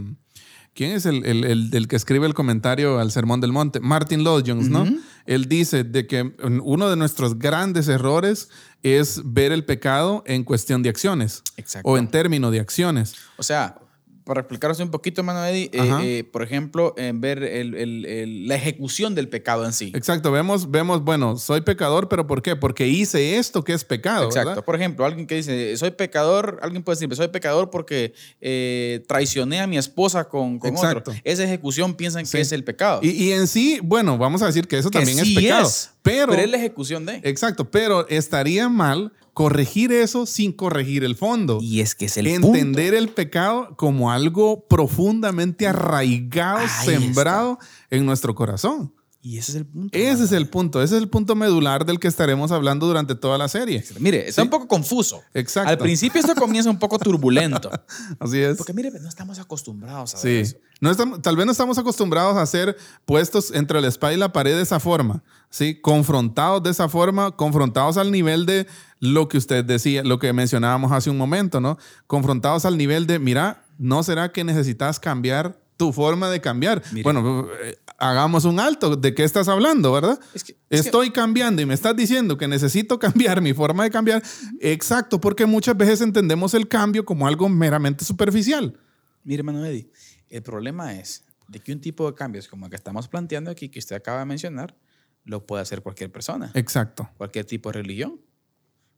¿Quién 0.72 0.92
es 0.92 1.04
el, 1.04 1.26
el, 1.26 1.88
que 1.88 1.96
escribe 1.96 2.26
el 2.26 2.32
comentario 2.32 2.98
al 3.00 3.12
Sermón 3.12 3.42
del 3.42 3.52
Monte? 3.52 3.80
Martin 3.80 4.24
Lloyd 4.24 4.44
Jones, 4.46 4.70
¿no? 4.70 4.86
Él 5.26 5.46
dice 5.46 5.84
de 5.84 6.06
que 6.06 6.34
uno 6.62 6.88
de 6.88 6.96
nuestros 6.96 7.38
grandes 7.38 7.86
errores 7.88 8.48
es 8.82 9.20
ver 9.22 9.52
el 9.52 9.66
pecado 9.66 10.22
en 10.24 10.42
cuestión 10.42 10.82
de 10.82 10.88
acciones. 10.88 11.42
O 11.82 11.98
en 11.98 12.08
términos 12.08 12.50
de 12.50 12.60
acciones. 12.60 13.14
O 13.36 13.42
sea, 13.42 13.78
para 14.24 14.40
explicaros 14.40 14.78
un 14.80 14.90
poquito, 14.90 15.20
hermano 15.20 15.44
Eddie, 15.44 15.70
eh, 15.72 15.98
eh, 16.02 16.24
por 16.24 16.42
ejemplo, 16.42 16.94
en 16.96 17.20
ver 17.20 17.40
la 17.40 18.54
ejecución 18.54 19.14
del 19.14 19.28
pecado 19.28 19.64
en 19.64 19.72
sí. 19.72 19.92
Exacto, 19.94 20.30
vemos, 20.30 20.70
vemos, 20.70 21.02
bueno, 21.02 21.36
soy 21.36 21.62
pecador, 21.62 22.08
pero 22.08 22.26
¿por 22.26 22.42
qué? 22.42 22.56
Porque 22.56 22.86
hice 22.86 23.38
esto 23.38 23.64
que 23.64 23.72
es 23.72 23.84
pecado. 23.84 24.26
Exacto, 24.26 24.62
por 24.62 24.76
ejemplo, 24.76 25.04
alguien 25.04 25.26
que 25.26 25.36
dice, 25.36 25.76
soy 25.76 25.90
pecador, 25.92 26.58
alguien 26.62 26.82
puede 26.82 26.96
decir, 26.96 27.14
soy 27.16 27.28
pecador 27.28 27.70
porque 27.70 28.12
eh, 28.40 29.02
traicioné 29.08 29.60
a 29.60 29.66
mi 29.66 29.78
esposa 29.78 30.28
con, 30.28 30.58
con 30.58 30.76
otro. 30.76 31.12
Esa 31.24 31.44
ejecución 31.44 31.94
piensan 31.94 32.24
que 32.26 32.40
es 32.40 32.52
el 32.52 32.64
pecado. 32.64 33.00
Y, 33.02 33.32
en 33.32 33.46
sí, 33.46 33.80
bueno, 33.82 34.18
vamos 34.18 34.42
a 34.42 34.46
decir 34.46 34.68
que 34.68 34.78
eso 34.78 34.90
también 34.90 35.18
es 35.18 35.34
pecado. 35.34 35.68
pero, 36.02 36.32
pero 36.32 36.42
es 36.42 36.50
la 36.50 36.56
ejecución 36.56 37.06
de. 37.06 37.20
Exacto, 37.24 37.70
pero 37.70 38.08
estaría 38.08 38.68
mal 38.68 39.12
corregir 39.40 39.90
eso 39.90 40.26
sin 40.26 40.52
corregir 40.52 41.02
el 41.02 41.16
fondo. 41.16 41.60
Y 41.62 41.80
es 41.80 41.94
que 41.94 42.04
es 42.04 42.18
el 42.18 42.26
Entender 42.26 42.92
el 42.92 43.08
pecado 43.08 43.74
como 43.74 44.10
algo 44.10 44.66
profundamente 44.68 45.66
arraigado, 45.66 46.60
sembrado 46.84 47.58
en 47.88 48.04
nuestro 48.04 48.34
corazón. 48.34 48.92
Y 49.22 49.38
ese 49.38 49.52
es 49.52 49.56
el 49.56 49.66
punto. 49.66 49.98
Ese 49.98 50.24
es 50.24 50.32
el 50.32 50.48
punto. 50.48 50.82
Ese 50.82 50.96
es 50.96 51.02
el 51.02 51.08
punto 51.08 51.34
medular 51.36 51.86
del 51.86 51.98
que 51.98 52.08
estaremos 52.08 52.52
hablando 52.52 52.86
durante 52.86 53.14
toda 53.14 53.38
la 53.38 53.48
serie. 53.48 53.82
Mire, 53.98 54.28
está 54.28 54.42
un 54.42 54.50
poco 54.50 54.68
confuso. 54.68 55.22
Exacto. 55.32 55.70
Al 55.70 55.78
principio 55.78 56.20
esto 56.20 56.34
comienza 56.34 56.68
un 56.68 56.78
poco 56.78 56.98
turbulento. 56.98 57.70
Así 58.18 58.38
es. 58.40 58.58
Porque 58.58 58.74
mire, 58.74 58.90
no 58.90 59.08
estamos 59.08 59.38
acostumbrados 59.38 60.14
a 60.14 60.18
sí. 60.18 60.36
eso. 60.36 60.56
No 60.80 60.90
estamos, 60.90 61.20
tal 61.20 61.36
vez 61.36 61.44
no 61.44 61.52
estamos 61.52 61.76
acostumbrados 61.78 62.36
a 62.36 62.44
ser 62.46 62.76
puestos 63.04 63.52
entre 63.52 63.80
la 63.80 63.88
espada 63.88 64.12
y 64.14 64.16
la 64.16 64.32
pared 64.32 64.54
de 64.54 64.62
esa 64.62 64.80
forma. 64.80 65.22
¿Sí? 65.50 65.80
Confrontados 65.80 66.62
de 66.62 66.70
esa 66.70 66.88
forma, 66.88 67.32
confrontados 67.32 67.96
al 67.96 68.10
nivel 68.10 68.46
de 68.46 68.66
lo 68.98 69.28
que 69.28 69.38
usted 69.38 69.64
decía, 69.64 70.02
lo 70.04 70.18
que 70.18 70.32
mencionábamos 70.32 70.92
hace 70.92 71.10
un 71.10 71.18
momento, 71.18 71.60
¿no? 71.60 71.78
Confrontados 72.06 72.64
al 72.64 72.78
nivel 72.78 73.06
de, 73.06 73.18
mira, 73.18 73.64
¿no 73.78 74.02
será 74.02 74.32
que 74.32 74.44
necesitas 74.44 74.98
cambiar 75.00 75.58
tu 75.80 75.94
forma 75.94 76.28
de 76.28 76.42
cambiar. 76.42 76.82
Bueno, 77.02 77.48
eh, 77.62 77.78
hagamos 77.96 78.44
un 78.44 78.60
alto. 78.60 78.96
¿De 78.96 79.14
qué 79.14 79.24
estás 79.24 79.48
hablando, 79.48 79.90
verdad? 79.92 80.20
Estoy 80.68 81.10
cambiando 81.10 81.62
y 81.62 81.64
me 81.64 81.72
estás 81.72 81.96
diciendo 81.96 82.36
que 82.36 82.46
necesito 82.46 82.98
cambiar 82.98 83.40
mi 83.40 83.54
forma 83.54 83.84
de 83.84 83.90
cambiar. 83.90 84.22
Exacto, 84.60 85.18
porque 85.22 85.46
muchas 85.46 85.74
veces 85.78 86.02
entendemos 86.02 86.52
el 86.52 86.68
cambio 86.68 87.06
como 87.06 87.26
algo 87.26 87.48
meramente 87.48 88.04
superficial. 88.04 88.78
Mire, 89.24 89.40
hermano 89.40 89.64
Eddie, 89.64 89.90
el 90.28 90.42
problema 90.42 90.94
es 90.98 91.24
de 91.48 91.60
que 91.60 91.72
un 91.72 91.80
tipo 91.80 92.06
de 92.10 92.14
cambios 92.14 92.46
como 92.46 92.66
el 92.66 92.70
que 92.70 92.76
estamos 92.76 93.08
planteando 93.08 93.50
aquí, 93.50 93.70
que 93.70 93.78
usted 93.78 93.96
acaba 93.96 94.18
de 94.18 94.26
mencionar, 94.26 94.76
lo 95.24 95.46
puede 95.46 95.62
hacer 95.62 95.82
cualquier 95.82 96.10
persona. 96.10 96.50
Exacto. 96.54 97.08
Cualquier 97.16 97.44
tipo 97.44 97.70
de 97.70 97.74
religión, 97.74 98.20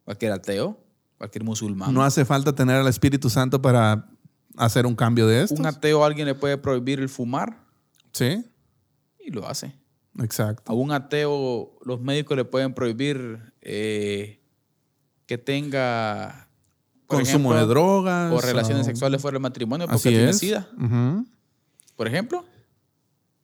cualquier 0.04 0.32
ateo, 0.32 0.78
cualquier 1.18 1.44
musulmán. 1.44 1.92
No 1.92 2.02
hace 2.02 2.24
falta 2.24 2.54
tener 2.54 2.76
al 2.76 2.88
Espíritu 2.88 3.30
Santo 3.30 3.60
para 3.62 4.08
hacer 4.56 4.86
un 4.86 4.94
cambio 4.94 5.26
de 5.26 5.42
esto. 5.42 5.54
Un 5.58 5.66
ateo 5.66 6.04
alguien 6.04 6.26
le 6.26 6.34
puede 6.34 6.58
prohibir 6.58 7.00
el 7.00 7.08
fumar. 7.08 7.64
Sí. 8.12 8.44
Y 9.20 9.30
lo 9.30 9.48
hace. 9.48 9.74
Exacto. 10.18 10.70
A 10.70 10.74
un 10.74 10.92
ateo 10.92 11.78
los 11.84 12.00
médicos 12.00 12.36
le 12.36 12.44
pueden 12.44 12.74
prohibir 12.74 13.52
eh, 13.60 14.42
que 15.26 15.38
tenga 15.38 16.48
consumo 17.06 17.54
de 17.54 17.66
drogas 17.66 18.32
o 18.32 18.40
relaciones 18.40 18.86
sexuales 18.86 19.20
fuera 19.20 19.36
del 19.36 19.42
matrimonio 19.42 19.86
porque 19.86 20.10
tiene 20.10 20.32
sida. 20.32 20.68
Por 21.96 22.08
ejemplo, 22.08 22.44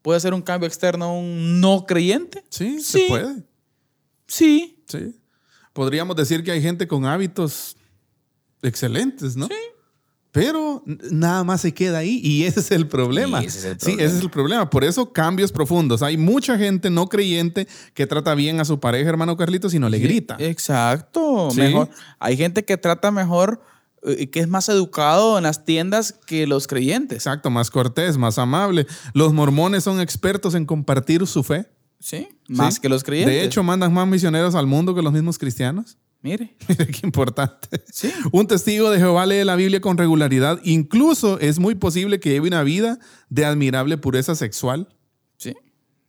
puede 0.09 0.21
ser 0.21 0.33
un 0.33 0.41
cambio 0.41 0.67
externo 0.67 1.05
a 1.05 1.13
un 1.13 1.61
no 1.61 1.85
creyente. 1.85 2.43
Sí, 2.49 2.81
sí, 2.81 3.01
se 3.01 3.09
puede. 3.09 3.45
Sí. 4.27 4.83
Sí. 4.89 5.15
Podríamos 5.75 6.17
decir 6.17 6.43
que 6.43 6.51
hay 6.51 6.63
gente 6.63 6.89
con 6.89 7.05
hábitos 7.05 7.77
excelentes, 8.63 9.37
¿no? 9.37 9.49
Sí 9.49 9.55
Pero 10.33 10.83
nada 10.87 11.45
más 11.45 11.61
se 11.61 11.75
queda 11.75 11.99
ahí 11.99 12.23
y 12.25 12.45
ese 12.45 12.61
es 12.61 12.71
el 12.71 12.89
problema. 12.89 13.41
ese 13.41 13.59
es 13.59 13.65
el 13.67 13.81
Sí, 13.83 13.93
ese 13.99 14.17
es 14.17 14.23
el 14.23 14.31
problema. 14.31 14.71
Por 14.71 14.83
eso 14.83 15.13
cambios 15.13 15.53
profundos. 15.53 16.01
Hay 16.01 16.17
mucha 16.17 16.57
gente 16.57 16.89
no 16.89 17.11
creyente 17.11 17.69
que 17.93 18.07
trata 18.07 18.35
bien 18.35 18.61
a 18.61 18.65
su 18.65 18.81
pareja, 18.81 19.11
hermano 19.11 19.37
Carlitos, 19.37 19.75
y 19.75 19.79
no 19.79 19.91
le 19.91 19.99
grita. 19.99 20.37
Exacto. 20.39 21.51
Sí. 21.51 21.61
Mejor. 21.61 21.91
Hay 22.19 22.39
gente 22.39 22.65
que 22.65 22.79
trata 22.79 23.11
mejor 23.11 23.61
que 24.31 24.41
es 24.41 24.49
más 24.49 24.69
educado 24.69 25.39
en 25.39 25.45
las 25.45 25.65
tiendas 25.65 26.13
que 26.27 26.47
los 26.47 26.67
creyentes. 26.67 27.17
Exacto, 27.19 27.51
más 27.51 27.71
cortés, 27.71 28.17
más 28.19 28.39
amable. 28.39 28.87
Los 29.15 29.33
mormones 29.33 29.85
son 29.85 30.01
expertos 30.01 30.55
en 30.55 30.67
compartir 30.67 31.27
su 31.27 31.43
fe. 31.43 31.67
Sí. 32.01 32.29
Más 32.49 32.75
Sí. 32.75 32.81
que 32.81 32.89
los 32.89 33.03
creyentes. 33.03 33.35
De 33.35 33.45
hecho, 33.45 33.63
mandan 33.63 33.93
más 33.93 34.07
misioneros 34.07 34.55
al 34.55 34.67
mundo 34.67 34.95
que 34.95 35.03
los 35.03 35.13
mismos 35.13 35.39
cristianos. 35.39 35.99
mire. 36.21 36.57
Mira 36.69 36.87
qué 36.87 37.01
importante. 37.05 37.85
Sí. 37.93 38.13
Un 38.33 38.47
testigo 38.49 38.91
de 38.91 38.99
Jehová 38.99 39.25
lee 39.27 39.45
la 39.45 39.55
Biblia 39.57 39.81
con 39.81 39.97
regularidad. 39.99 40.61
Incluso 40.65 41.39
es 41.39 41.59
muy 41.61 41.75
posible 41.77 42.19
que 42.19 42.31
lleve 42.31 42.49
una 42.49 42.63
vida 42.65 42.99
de 43.29 43.45
admirable 43.45 43.99
pureza 43.99 44.35
sexual. 44.35 44.89
Sí. 45.37 45.55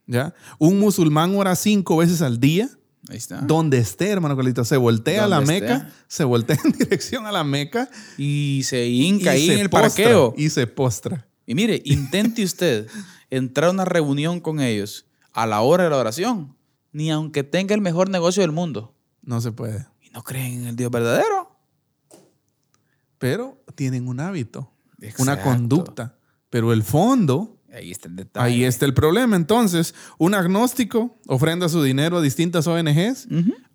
¿ya? 0.06 0.34
Un 0.58 0.80
musulmán 0.80 1.36
ora 1.36 1.54
cinco 1.54 1.96
veces 1.98 2.22
al 2.22 2.40
día. 2.40 2.68
Ahí 3.10 3.16
está. 3.16 3.40
Donde 3.40 3.78
esté, 3.78 4.08
hermano 4.10 4.36
Carlito, 4.36 4.64
se 4.64 4.76
voltea 4.76 5.24
a 5.24 5.28
la 5.28 5.40
Meca, 5.40 5.90
se 6.06 6.24
voltea 6.24 6.56
en 6.64 6.72
dirección 6.78 7.26
a 7.26 7.32
la 7.32 7.42
Meca 7.42 7.90
Y 8.16 8.62
se 8.64 8.86
hinca 8.86 9.32
ahí 9.32 9.48
se 9.48 9.54
en 9.54 9.60
el 9.60 9.70
postra, 9.70 9.88
parqueo. 9.88 10.34
Y 10.36 10.50
se 10.50 10.66
postra. 10.66 11.26
Y 11.44 11.54
mire, 11.54 11.82
intente 11.84 12.44
usted 12.44 12.86
entrar 13.30 13.68
a 13.68 13.72
una 13.72 13.84
reunión 13.84 14.40
con 14.40 14.60
ellos 14.60 15.06
a 15.32 15.46
la 15.46 15.60
hora 15.60 15.84
de 15.84 15.90
la 15.90 15.96
oración, 15.96 16.56
ni 16.92 17.10
aunque 17.10 17.42
tenga 17.42 17.74
el 17.74 17.80
mejor 17.80 18.08
negocio 18.10 18.42
del 18.42 18.52
mundo. 18.52 18.94
No 19.22 19.40
se 19.40 19.52
puede. 19.52 19.86
Y 20.00 20.10
no 20.10 20.22
creen 20.22 20.62
en 20.62 20.66
el 20.68 20.76
Dios 20.76 20.90
verdadero. 20.90 21.56
Pero 23.18 23.62
tienen 23.74 24.08
un 24.08 24.20
hábito, 24.20 24.72
una 25.18 25.42
conducta. 25.42 26.16
Pero 26.48 26.72
el 26.72 26.82
fondo, 26.82 27.59
Ahí 27.72 27.90
está 27.90 28.08
el 28.08 28.16
detalle. 28.16 28.46
ahí 28.54 28.64
está 28.64 28.84
el 28.86 28.94
problema. 28.94 29.36
Entonces, 29.36 29.94
un 30.18 30.34
agnóstico 30.34 31.18
ofrenda 31.28 31.68
su 31.68 31.82
dinero 31.82 32.18
a 32.18 32.20
distintas 32.22 32.66
ONGs. 32.66 33.28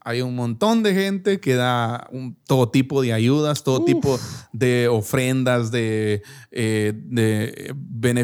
Hay 0.08 0.22
un 0.22 0.36
montón 0.36 0.84
de 0.84 0.94
gente 0.94 1.40
que 1.40 1.56
da 1.56 2.08
un- 2.12 2.38
todo 2.46 2.70
tipo 2.70 3.02
de 3.02 3.12
ayudas, 3.14 3.64
todo 3.64 3.84
tipo 3.86 4.20
de 4.54 4.88
ofrendas, 4.88 5.72
de, 5.72 6.22
eh, 6.52 6.94
de 6.96 7.74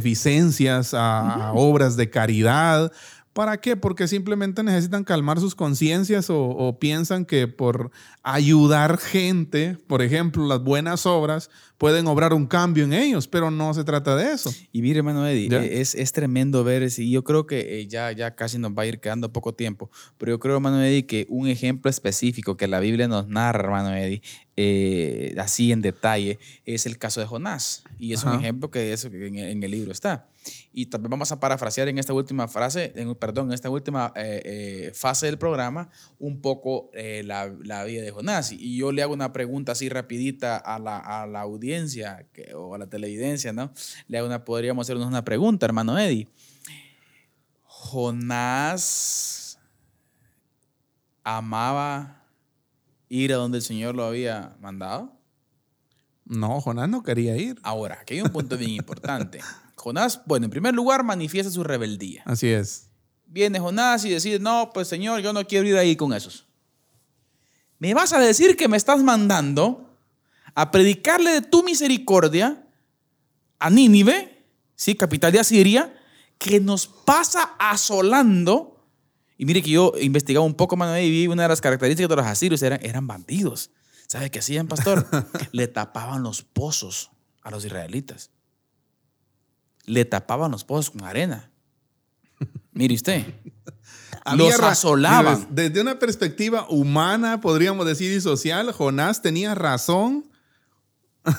beneficencias 0.05 0.93
a, 0.93 1.47
a 1.47 1.53
obras 1.53 1.95
de 1.97 2.09
caridad. 2.09 2.91
¿Para 3.33 3.61
qué? 3.61 3.77
Porque 3.77 4.07
simplemente 4.07 4.61
necesitan 4.61 5.03
calmar 5.05 5.39
sus 5.39 5.55
conciencias 5.55 6.29
o, 6.29 6.49
o 6.49 6.79
piensan 6.79 7.25
que 7.25 7.47
por 7.47 7.91
ayudar 8.23 8.97
gente, 8.97 9.77
por 9.87 10.01
ejemplo, 10.01 10.45
las 10.45 10.61
buenas 10.61 11.05
obras, 11.05 11.49
pueden 11.81 12.05
obrar 12.05 12.31
un 12.33 12.45
cambio 12.45 12.83
en 12.83 12.93
ellos, 12.93 13.27
pero 13.27 13.49
no 13.49 13.73
se 13.73 13.83
trata 13.83 14.15
de 14.15 14.33
eso. 14.33 14.53
Y 14.71 14.83
mire, 14.83 14.99
hermano 14.99 15.25
Eddie, 15.25 15.47
eh, 15.51 15.81
es, 15.81 15.95
es 15.95 16.11
tremendo 16.11 16.63
ver 16.63 16.87
Y 16.95 17.09
yo 17.09 17.23
creo 17.23 17.47
que 17.47 17.79
eh, 17.79 17.87
ya, 17.87 18.11
ya 18.11 18.35
casi 18.35 18.59
nos 18.59 18.73
va 18.73 18.83
a 18.83 18.85
ir 18.85 18.99
quedando 18.99 19.33
poco 19.33 19.55
tiempo. 19.55 19.89
Pero 20.19 20.33
yo 20.33 20.39
creo, 20.39 20.55
hermano 20.55 20.83
Eddie, 20.83 21.07
que 21.07 21.25
un 21.27 21.47
ejemplo 21.47 21.89
específico 21.89 22.55
que 22.55 22.67
la 22.67 22.79
Biblia 22.79 23.07
nos 23.07 23.27
narra, 23.29 23.63
hermano 23.63 23.95
Eddie, 23.95 24.21
eh, 24.57 25.33
así 25.39 25.71
en 25.71 25.81
detalle, 25.81 26.37
es 26.65 26.85
el 26.85 26.99
caso 26.99 27.19
de 27.19 27.25
Jonás. 27.25 27.83
Y 27.97 28.13
es 28.13 28.25
un 28.25 28.33
ejemplo 28.33 28.69
que, 28.69 28.93
eso 28.93 29.09
que 29.09 29.25
en, 29.25 29.39
en 29.39 29.63
el 29.63 29.71
libro 29.71 29.91
está. 29.91 30.27
Y 30.73 30.87
también 30.87 31.11
vamos 31.11 31.31
a 31.31 31.39
parafrasear 31.39 31.87
en 31.89 31.97
esta 31.99 32.13
última 32.13 32.47
frase, 32.47 32.93
en, 32.95 33.13
perdón, 33.15 33.47
en 33.47 33.53
esta 33.53 33.69
última 33.69 34.11
eh, 34.15 34.41
eh, 34.43 34.91
fase 34.95 35.25
del 35.27 35.37
programa, 35.37 35.89
un 36.17 36.41
poco 36.41 36.89
eh, 36.93 37.21
la, 37.25 37.53
la 37.63 37.83
vida 37.83 38.01
de 38.01 38.11
Jonás. 38.11 38.51
Y 38.51 38.77
yo 38.77 38.91
le 38.91 39.03
hago 39.03 39.13
una 39.13 39.33
pregunta 39.33 39.73
así 39.73 39.89
rapidita 39.89 40.57
a 40.57 40.79
la, 40.79 40.97
a 40.97 41.27
la 41.27 41.41
audiencia 41.41 42.25
que- 42.33 42.53
o 42.55 42.73
a 42.73 42.77
la 42.77 42.87
televidencia, 42.87 43.53
¿no? 43.53 43.71
Le 44.07 44.17
hago 44.17 44.27
una, 44.27 44.43
podríamos 44.45 44.85
hacernos 44.87 45.05
una 45.07 45.23
pregunta, 45.23 45.65
hermano 45.65 45.99
Eddie. 45.99 46.27
Jonás 47.63 49.59
amaba 51.23 52.23
ir 53.09 53.33
a 53.33 53.35
donde 53.35 53.57
el 53.59 53.63
Señor 53.63 53.95
lo 53.95 54.05
había 54.05 54.55
mandado. 54.59 55.11
No, 56.25 56.61
Jonás 56.61 56.87
no 56.89 57.03
quería 57.03 57.35
ir. 57.35 57.59
Ahora, 57.63 57.99
aquí 58.01 58.13
hay 58.15 58.21
un 58.21 58.29
punto 58.29 58.57
bien 58.57 58.71
importante. 58.71 59.39
Jonás, 59.81 60.21
bueno, 60.25 60.45
en 60.45 60.51
primer 60.51 60.73
lugar, 60.75 61.03
manifiesta 61.03 61.51
su 61.51 61.63
rebeldía. 61.63 62.21
Así 62.25 62.47
es. 62.47 62.89
Viene 63.25 63.59
Jonás 63.59 64.05
y 64.05 64.09
decide, 64.09 64.39
no, 64.39 64.71
pues 64.73 64.87
Señor, 64.87 65.21
yo 65.21 65.33
no 65.33 65.45
quiero 65.47 65.67
ir 65.67 65.75
ahí 65.75 65.95
con 65.95 66.13
esos. 66.13 66.45
¿Me 67.79 67.95
vas 67.95 68.13
a 68.13 68.19
decir 68.19 68.55
que 68.55 68.67
me 68.67 68.77
estás 68.77 69.01
mandando 69.01 69.89
a 70.53 70.69
predicarle 70.69 71.31
de 71.31 71.41
tu 71.41 71.63
misericordia 71.63 72.67
a 73.57 73.69
Nínive, 73.71 74.45
sí, 74.75 74.93
capital 74.93 75.31
de 75.31 75.39
Asiria, 75.39 75.99
que 76.37 76.59
nos 76.59 76.85
pasa 76.85 77.55
asolando? 77.57 78.85
Y 79.35 79.45
mire 79.45 79.63
que 79.63 79.71
yo 79.71 79.93
investigaba 79.99 80.45
un 80.45 80.53
poco 80.53 80.77
más 80.77 81.01
y 81.01 81.09
vi 81.09 81.25
una 81.25 81.43
de 81.43 81.49
las 81.49 81.61
características 81.61 82.09
de 82.09 82.15
los 82.17 82.25
asirios 82.25 82.61
eran, 82.61 82.79
eran 82.83 83.07
bandidos. 83.07 83.71
¿Sabe 84.05 84.29
qué 84.29 84.39
hacían, 84.39 84.67
pastor? 84.67 85.07
Le 85.51 85.67
tapaban 85.67 86.21
los 86.21 86.43
pozos 86.43 87.09
a 87.41 87.49
los 87.49 87.65
israelitas. 87.65 88.29
Le 89.85 90.05
tapaban 90.05 90.51
los 90.51 90.63
pozos 90.63 90.91
con 90.91 91.03
arena. 91.03 91.51
Mire 92.73 92.95
usted. 92.95 93.25
Los 94.35 94.59
asolaban. 94.59 95.47
Desde, 95.49 95.69
desde 95.69 95.81
una 95.81 95.97
perspectiva 95.97 96.67
humana, 96.69 97.41
podríamos 97.41 97.85
decir, 97.87 98.11
y 98.11 98.21
social, 98.21 98.71
Jonás 98.71 99.21
tenía 99.23 99.55
razón 99.55 100.29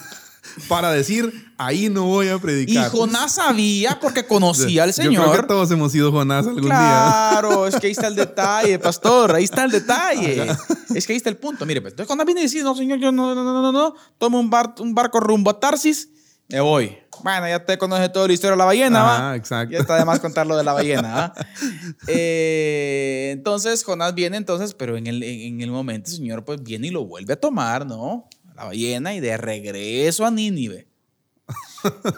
para 0.68 0.90
decir, 0.90 1.53
ahí 1.59 1.88
no 1.88 2.05
voy 2.05 2.28
a 2.28 2.34
Y 2.34 2.38
predicar. 2.38 2.90
Jonás 2.90 3.36
sabía 3.36 3.99
porque 4.01 4.26
conocía 4.26 4.82
al 4.84 4.90
Yo 4.90 4.97
creo 4.97 5.11
que 5.11 5.16
Señor. 5.16 5.47
todos 5.47 5.70
hemos 5.70 5.93
sido 5.93 6.11
Jonás 6.11 6.47
algún 6.47 6.62
día. 6.64 6.70
Claro, 6.70 7.66
es 7.68 7.76
que 7.76 7.86
ahí 7.86 7.93
está 7.93 8.09
el 8.09 8.16
detalle, 8.16 8.78
pastor, 8.80 9.34
ahí 9.34 9.45
está 9.45 9.64
el 9.64 9.70
detalle. 9.70 10.49
Es 10.95 11.07
que 11.07 11.12
ahí 11.12 11.16
está 11.16 11.30
el 11.30 11.36
punto. 11.36 11.64
Mire, 11.64 11.80
pues, 11.80 11.93
entonces 11.93 12.09
Jonás 12.09 12.26
viene 12.26 12.40
y 12.40 12.45
dice, 12.45 12.62
no, 12.62 12.74
señor, 12.74 12.99
yo 12.99 13.12
no, 13.12 13.34
no, 13.34 13.45
no, 13.45 13.62
no, 13.62 13.72
no, 13.72 13.95
tomo 14.18 14.40
un, 14.40 14.51
bar- 14.51 14.74
un 14.80 14.93
barco 14.95 15.20
rumbo 15.20 15.51
a 15.53 15.61
Tarsis, 15.61 16.09
me 16.49 16.61
voy. 16.61 16.99
Bueno, 17.22 17.48
ya 17.48 17.64
te 17.64 17.78
conoce 17.78 18.08
toda 18.08 18.26
la 18.26 18.32
historia 18.32 18.52
de 18.52 18.56
la 18.58 18.64
ballena, 18.64 19.02
¿va? 19.02 19.16
Ajá, 19.16 19.36
exacto. 19.36 19.72
Ya 19.72 19.78
está 19.78 19.96
de 19.96 20.04
más 20.04 20.20
contar 20.20 20.46
lo 20.46 20.56
de 20.56 20.64
la 20.64 20.72
ballena, 20.72 21.14
¿va? 21.14 21.34
Eh, 22.08 23.30
entonces, 23.32 23.84
Jonás 23.84 24.14
viene 24.14 24.36
entonces, 24.36 24.74
pero 24.74 24.96
en 24.96 25.06
el, 25.06 25.22
en 25.22 25.60
el 25.60 25.70
momento 25.70 26.10
el 26.10 26.16
Señor 26.16 26.44
pues 26.44 26.62
viene 26.62 26.88
y 26.88 26.90
lo 26.90 27.04
vuelve 27.04 27.34
a 27.34 27.40
tomar, 27.40 27.86
¿no? 27.86 28.28
La 28.54 28.64
ballena 28.64 29.14
y 29.14 29.20
de 29.20 29.36
regreso 29.36 30.26
a 30.26 30.30
Nínive. 30.30 30.88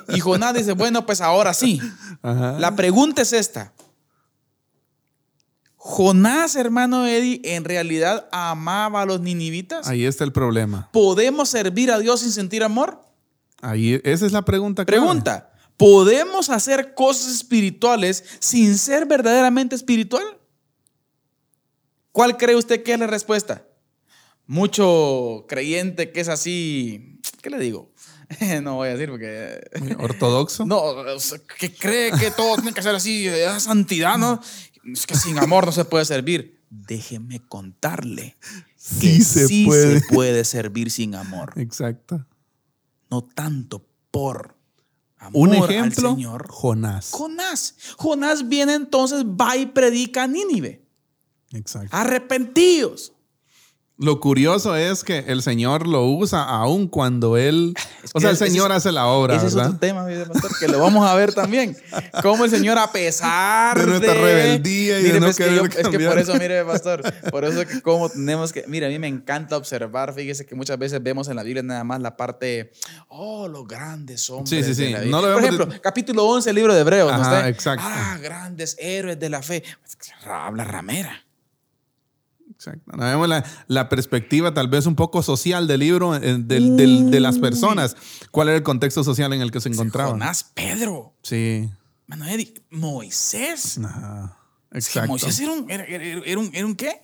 Y 0.09 0.20
Jonás 0.20 0.55
dice, 0.55 0.72
bueno, 0.72 1.07
pues 1.07 1.20
ahora 1.20 1.55
sí. 1.55 1.80
Ajá. 2.22 2.59
La 2.59 2.76
pregunta 2.76 3.22
es 3.22 3.32
esta. 3.32 3.72
Jonás, 5.76 6.57
hermano 6.57 7.07
Eddie, 7.07 7.42
en 7.44 7.64
realidad 7.64 8.26
amaba 8.32 9.02
a 9.02 9.05
los 9.07 9.20
ninivitas. 9.20 9.86
Ahí 9.86 10.07
está 10.07 10.24
el 10.24 10.32
problema. 10.32 10.88
¿Podemos 10.92 11.50
servir 11.50 11.90
a 11.90 11.98
Dios 11.98 12.20
sin 12.20 12.32
sentir 12.32 12.62
amor? 12.64 13.05
Ahí, 13.71 14.01
esa 14.05 14.27
es 14.27 14.33
la 14.33 14.45
pregunta. 14.45 14.85
clave. 14.85 15.01
Pregunta. 15.01 15.51
¿Podemos 15.77 16.51
hacer 16.51 16.95
cosas 16.95 17.33
espirituales 17.35 18.25
sin 18.39 18.79
ser 18.79 19.07
verdaderamente 19.07 19.75
espiritual? 19.75 20.25
¿Cuál 22.12 22.37
cree 22.37 22.55
usted 22.57 22.83
que 22.83 22.93
es 22.93 22.99
la 22.99 23.07
respuesta? 23.09 23.67
Mucho 24.47 25.47
creyente 25.49 26.12
que 26.12 26.21
es 26.21 26.29
así, 26.29 27.21
¿qué 27.43 27.51
le 27.51 27.59
digo? 27.59 27.93
No 28.62 28.77
voy 28.77 28.89
a 28.89 28.93
decir 28.97 29.11
porque 29.11 29.61
Ortodoxo. 29.99 30.65
No, 30.67 30.83
que 31.59 31.75
cree 31.75 32.12
que 32.12 32.31
todo 32.31 32.57
tiene 32.57 32.73
que 32.73 32.83
ser 32.83 32.95
así, 32.95 33.27
esa 33.27 33.61
santidad, 33.61 34.17
¿no? 34.19 34.41
Es 34.93 35.07
que 35.07 35.15
sin 35.17 35.39
amor 35.39 35.67
no 35.67 35.73
se 35.73 35.85
puede 35.85 36.05
servir. 36.05 36.61
Déjeme 36.71 37.41
contarle 37.49 38.37
que 39.01 39.09
Sí 39.09 39.25
se 39.25 39.47
sí 39.47 39.65
puede. 39.65 40.01
se 40.01 40.07
puede 40.09 40.45
servir 40.45 40.91
sin 40.91 41.15
amor. 41.15 41.53
Exacto. 41.57 42.27
No 43.15 43.23
tanto 43.23 43.87
por 44.11 44.57
amor 45.19 45.49
Un 45.49 45.55
al 45.55 45.71
ejemplo, 45.71 46.15
Señor. 46.15 46.49
Jonás. 46.51 47.12
Jonás. 47.12 47.77
Jonás 47.97 48.49
viene 48.49 48.75
entonces, 48.75 49.25
va 49.25 49.57
y 49.57 49.67
predica 49.67 50.25
a 50.25 50.27
Nínive. 50.27 50.85
Exacto. 51.53 51.97
Arrepentidos. 51.97 53.12
Lo 53.97 54.18
curioso 54.18 54.74
es 54.74 55.05
que 55.05 55.18
el 55.28 55.40
Señor 55.40 55.86
lo 55.86 56.05
usa 56.07 56.42
aún 56.42 56.88
cuando 56.88 57.36
él. 57.36 57.74
Es 58.05 58.11
o 58.12 58.20
sea, 58.20 58.30
el 58.30 58.38
que 58.38 58.45
Señor 58.47 58.70
es- 58.72 58.78
hace 58.78 58.92
la 58.92 59.07
obra, 59.07 59.36
Ese 59.36 59.47
es 59.47 59.55
¿verdad? 59.55 59.70
otro 59.70 59.80
tema, 59.80 60.03
mi 60.05 60.14
pastor, 60.24 60.51
que 60.59 60.68
lo 60.68 60.78
vamos 60.80 61.09
a 61.09 61.14
ver 61.14 61.32
también. 61.32 61.74
Cómo 62.22 62.45
el 62.45 62.51
Señor, 62.51 62.76
a 62.76 62.90
pesar 62.92 63.78
De 63.78 63.86
nuestra 63.86 64.12
rebeldía 64.12 64.99
y 64.99 65.03
de 65.05 65.09
Mire, 65.09 65.20
no 65.20 65.26
pues, 65.26 65.36
que 65.36 65.45
querer 65.45 65.59
yo- 65.59 65.64
Es 65.64 65.88
que 65.88 65.99
por 66.01 66.18
eso, 66.18 66.34
mire, 66.34 66.64
pastor, 66.66 67.03
por 67.30 67.45
eso 67.47 67.64
que 67.66 67.80
como 67.80 68.09
tenemos 68.11 68.53
que... 68.53 68.64
Mire, 68.66 68.86
a 68.86 68.88
mí 68.90 68.99
me 68.99 69.09
encanta 69.09 69.57
observar, 69.57 70.12
fíjese 70.12 70.45
que 70.45 70.55
muchas 70.55 70.78
veces 70.78 71.03
vemos 71.03 71.28
en 71.28 71.36
la 71.36 71.42
Biblia 71.42 71.62
nada 71.62 71.82
más 71.84 72.01
la 72.03 72.16
parte, 72.16 72.72
oh, 73.09 73.49
los 73.49 73.66
grandes 73.66 74.28
hombres 74.28 74.51
Sí, 74.51 74.62
sí, 74.62 74.74
sí. 74.74 74.84
de 74.86 74.90
la 74.90 74.99
Biblia. 75.01 75.16
No 75.16 75.22
por 75.22 75.28
vemos 75.30 75.42
de- 75.42 75.49
ejemplo, 75.57 75.80
capítulo 75.82 76.24
11 76.26 76.49
del 76.51 76.57
libro 76.57 76.74
de 76.74 76.80
Hebreos, 76.82 77.11
¿no 77.11 77.22
Ajá, 77.22 77.36
está? 77.36 77.49
exacto. 77.49 77.84
Ah, 77.88 78.18
grandes 78.20 78.76
héroes 78.78 79.18
de 79.18 79.30
la 79.30 79.40
fe. 79.40 79.62
Habla 80.26 80.64
ramera. 80.64 81.24
Exacto. 82.67 82.97
vemos 82.97 83.29
la, 83.69 83.89
perspectiva 83.89 84.55
tal 84.55 84.69
vez 84.69 84.87
un 84.87 84.97
poco 84.97 85.23
social 85.23 85.67
del 85.67 85.81
libro, 85.81 86.15
eh, 86.17 86.39
de 86.39 87.21
las 87.21 87.39
personas. 87.39 87.97
¿Cuál 88.31 88.49
era 88.49 88.57
el 88.57 88.62
contexto 88.62 89.05
social 89.05 89.33
en 89.33 89.41
el 89.41 89.51
que 89.51 89.61
se 89.61 89.69
encontraba? 89.69 90.11
Jonás, 90.11 90.45
Pedro. 90.55 91.15
Sí. 91.23 91.69
Manuel, 92.07 92.62
Moisés. 92.71 93.81
exacto. 94.73 95.09
Moisés 95.09 95.39
era 95.41 95.53
un, 95.53 95.71
era, 95.71 95.85
era, 95.85 96.39
un, 96.39 96.51
era 96.53 96.67
un 96.67 96.75
qué? 96.75 97.01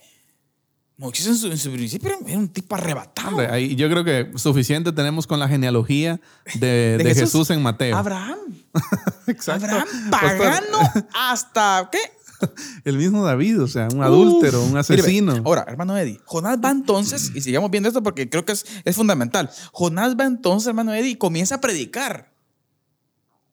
Moisés 0.97 1.43
en 1.43 1.57
su, 1.57 1.71
principio 1.71 2.11
era 2.27 2.37
un 2.37 2.49
tipo 2.49 2.75
arrebatado. 2.75 3.39
ahí 3.51 3.75
yo 3.75 3.89
creo 3.89 4.03
que 4.03 4.31
suficiente 4.37 4.91
tenemos 4.91 5.25
con 5.25 5.39
la 5.39 5.47
genealogía 5.47 6.21
de, 6.53 6.99
de, 7.03 7.15
Jesús? 7.15 7.49
en 7.49 7.61
Mateo. 7.63 7.97
Abraham. 7.97 8.37
Exacto. 9.27 9.65
Abraham 9.65 9.87
pagano 10.11 10.77
hasta 11.13 11.89
¿qué? 11.91 11.99
El 12.85 12.97
mismo 12.97 13.23
David, 13.25 13.61
o 13.61 13.67
sea, 13.67 13.87
un 13.93 14.03
adúltero, 14.03 14.63
un 14.63 14.77
asesino. 14.77 15.41
ahora, 15.45 15.65
hermano 15.67 15.97
Eddie, 15.97 16.19
Jonás 16.25 16.57
va 16.63 16.71
entonces, 16.71 17.31
y 17.33 17.41
sigamos 17.41 17.71
viendo 17.71 17.89
esto 17.89 18.03
porque 18.03 18.29
creo 18.29 18.45
que 18.45 18.53
es, 18.53 18.65
es 18.83 18.95
fundamental. 18.95 19.49
Jonás 19.71 20.15
va 20.19 20.25
entonces, 20.25 20.67
hermano 20.67 20.93
Eddie, 20.93 21.11
y 21.11 21.15
comienza 21.15 21.55
a 21.55 21.61
predicar 21.61 22.31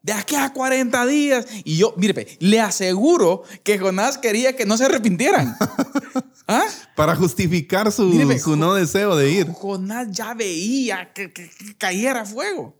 de 0.03 0.12
aquí 0.12 0.36
a 0.36 0.53
40 0.53 1.07
días. 1.07 1.47
Y 1.64 1.76
yo, 1.76 1.95
mire, 1.97 2.39
le 2.41 2.61
aseguro 2.61 3.43
que 3.62 3.78
Jonás 3.78 4.18
quería 4.18 4.57
que 4.57 4.66
no 4.66 4.76
se 4.76 4.86
arrepintieran. 4.86 5.57
¿Ah? 6.49 6.64
Para 6.97 7.14
justificar 7.14 7.93
su, 7.93 8.11
su, 8.43 8.57
no 8.57 8.72
deseo 8.72 9.16
de 9.16 9.30
ir. 9.30 9.53
Jonás 9.53 10.09
ya 10.11 10.32
veía 10.32 11.12
que, 11.12 11.30
cayera 11.76 12.24
fuego. 12.24 12.78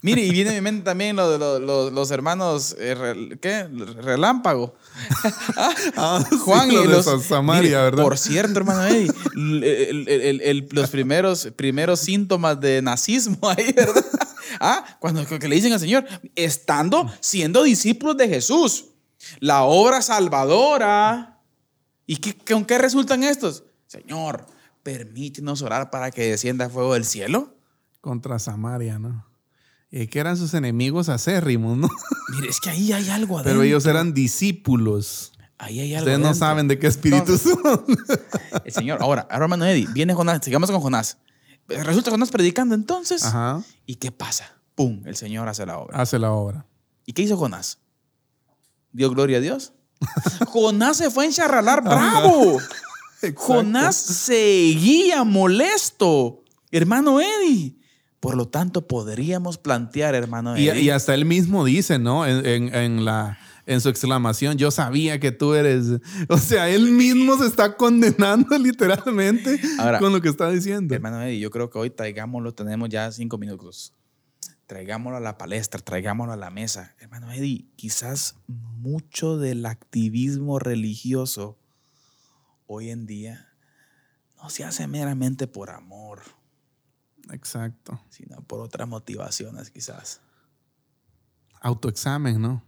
Mire, 0.00 0.22
y 0.22 0.30
viene 0.30 0.50
a 0.50 0.52
mi 0.52 0.60
mente 0.60 0.84
también 0.84 1.16
lo 1.16 1.38
de 1.38 1.90
los, 1.90 2.10
hermanos, 2.12 2.76
eh, 2.78 3.36
¿qué? 3.40 3.64
Relámpago. 3.64 4.74
Ah, 5.96 6.24
Juan 6.44 6.70
y 6.70 6.84
los. 6.84 7.06
Samaria, 7.24 7.82
¿verdad? 7.82 8.02
Por 8.02 8.18
cierto, 8.18 8.58
hermano 8.58 8.82
los 9.34 10.90
primeros, 10.90 11.48
primeros 11.56 12.00
síntomas 12.00 12.60
de 12.60 12.82
nazismo 12.82 13.38
ahí, 13.48 13.72
¿verdad? 13.72 14.04
Ah, 14.60 14.84
cuando 15.00 15.26
que 15.26 15.48
le 15.48 15.56
dicen 15.56 15.72
al 15.72 15.80
Señor, 15.80 16.06
estando 16.34 17.12
siendo 17.20 17.62
discípulos 17.62 18.16
de 18.16 18.28
Jesús, 18.28 18.86
la 19.40 19.64
obra 19.64 20.02
salvadora. 20.02 21.40
¿Y 22.06 22.16
qué, 22.16 22.36
con 22.36 22.64
qué 22.64 22.78
resultan 22.78 23.22
estos? 23.22 23.64
Señor, 23.86 24.46
permítenos 24.82 25.62
orar 25.62 25.90
para 25.90 26.10
que 26.10 26.30
descienda 26.30 26.68
fuego 26.68 26.94
del 26.94 27.04
cielo. 27.04 27.54
Contra 28.00 28.38
Samaria, 28.38 28.98
¿no? 28.98 29.27
Y 29.90 30.06
que 30.06 30.18
eran 30.20 30.36
sus 30.36 30.54
enemigos 30.54 31.08
acérrimos, 31.08 31.76
¿no? 31.78 31.88
Mire, 32.34 32.48
es 32.48 32.60
que 32.60 32.70
ahí 32.70 32.92
hay 32.92 33.08
algo 33.08 33.38
adentro. 33.38 33.52
Pero 33.52 33.62
ellos 33.62 33.86
eran 33.86 34.12
discípulos. 34.12 35.32
Ahí 35.56 35.80
hay 35.80 35.94
algo 35.94 36.04
Ustedes 36.04 36.18
no 36.20 36.34
saben 36.34 36.68
de 36.68 36.78
qué 36.78 36.86
espíritu 36.86 37.36
son. 37.38 37.84
El 38.64 38.72
Señor, 38.72 39.02
ahora, 39.02 39.26
ahora 39.30 39.46
hermano 39.46 39.64
Eddie, 39.64 39.88
viene 39.92 40.14
Jonás, 40.14 40.40
sigamos 40.44 40.70
con 40.70 40.80
Jonás. 40.80 41.18
Resulta 41.66 42.04
que 42.04 42.10
Jonás 42.12 42.30
predicando 42.30 42.74
entonces. 42.74 43.24
Ajá. 43.24 43.62
¿Y 43.86 43.96
qué 43.96 44.12
pasa? 44.12 44.54
¡Pum! 44.74 45.02
El 45.04 45.16
Señor 45.16 45.48
hace 45.48 45.66
la 45.66 45.78
obra. 45.78 46.00
Hace 46.00 46.18
la 46.18 46.32
obra. 46.32 46.66
¿Y 47.04 47.12
qué 47.12 47.22
hizo 47.22 47.36
Jonás? 47.36 47.78
¿Dio 48.92 49.10
gloria 49.10 49.38
a 49.38 49.40
Dios? 49.40 49.72
Jonás 50.48 50.98
se 50.98 51.10
fue 51.10 51.24
a 51.24 51.26
encharralar 51.28 51.82
bravo. 51.82 52.58
Jonás 53.34 53.96
seguía 53.96 55.24
molesto. 55.24 56.44
Hermano 56.70 57.20
Eddie. 57.20 57.76
Por 58.20 58.36
lo 58.36 58.48
tanto, 58.48 58.86
podríamos 58.86 59.58
plantear, 59.58 60.14
hermano 60.14 60.56
Eddie. 60.56 60.82
Y, 60.82 60.90
hasta 60.90 61.14
él 61.14 61.24
mismo 61.24 61.64
dice, 61.64 61.98
¿no? 61.98 62.26
en 62.26 63.04
la 63.04 63.38
en 63.68 63.82
su 63.82 63.90
exclamación, 63.90 64.56
yo 64.56 64.70
sabía 64.70 65.20
que 65.20 65.30
tú 65.30 65.52
eres. 65.52 66.00
O 66.30 66.38
sea, 66.38 66.70
él 66.70 66.90
mismo 66.90 67.36
se 67.36 67.46
está 67.46 67.76
condenando 67.76 68.58
literalmente 68.58 69.60
con 70.00 70.12
lo 70.12 70.22
que 70.22 70.30
está 70.30 70.50
diciendo. 70.50 70.94
Hermano 70.94 71.22
Eddie, 71.22 71.38
yo 71.38 71.50
creo 71.50 71.68
que 71.68 71.78
hoy 71.78 71.90
traigámoslo, 71.90 72.54
tenemos 72.54 72.88
ya 72.88 73.12
cinco 73.12 73.36
minutos. 73.36 73.94
Traigámoslo 74.66 75.18
a 75.18 75.20
la 75.20 75.36
palestra, 75.36 75.80
traigámoslo 75.80 76.32
a 76.32 76.36
la 76.36 76.50
mesa. 76.50 76.94
Hermano 76.98 77.30
Eddie, 77.30 77.66
quizás 77.76 78.36
mucho 78.46 79.36
del 79.36 79.66
activismo 79.66 80.58
religioso 80.58 81.58
hoy 82.66 82.90
en 82.90 83.06
día 83.06 83.48
no 84.36 84.48
se 84.48 84.64
hace 84.64 84.86
meramente 84.86 85.46
por 85.46 85.70
amor. 85.70 86.22
Exacto. 87.32 88.00
Sino 88.10 88.40
por 88.42 88.60
otras 88.60 88.88
motivaciones, 88.88 89.70
quizás. 89.70 90.20
Autoexamen, 91.60 92.40
¿no? 92.40 92.62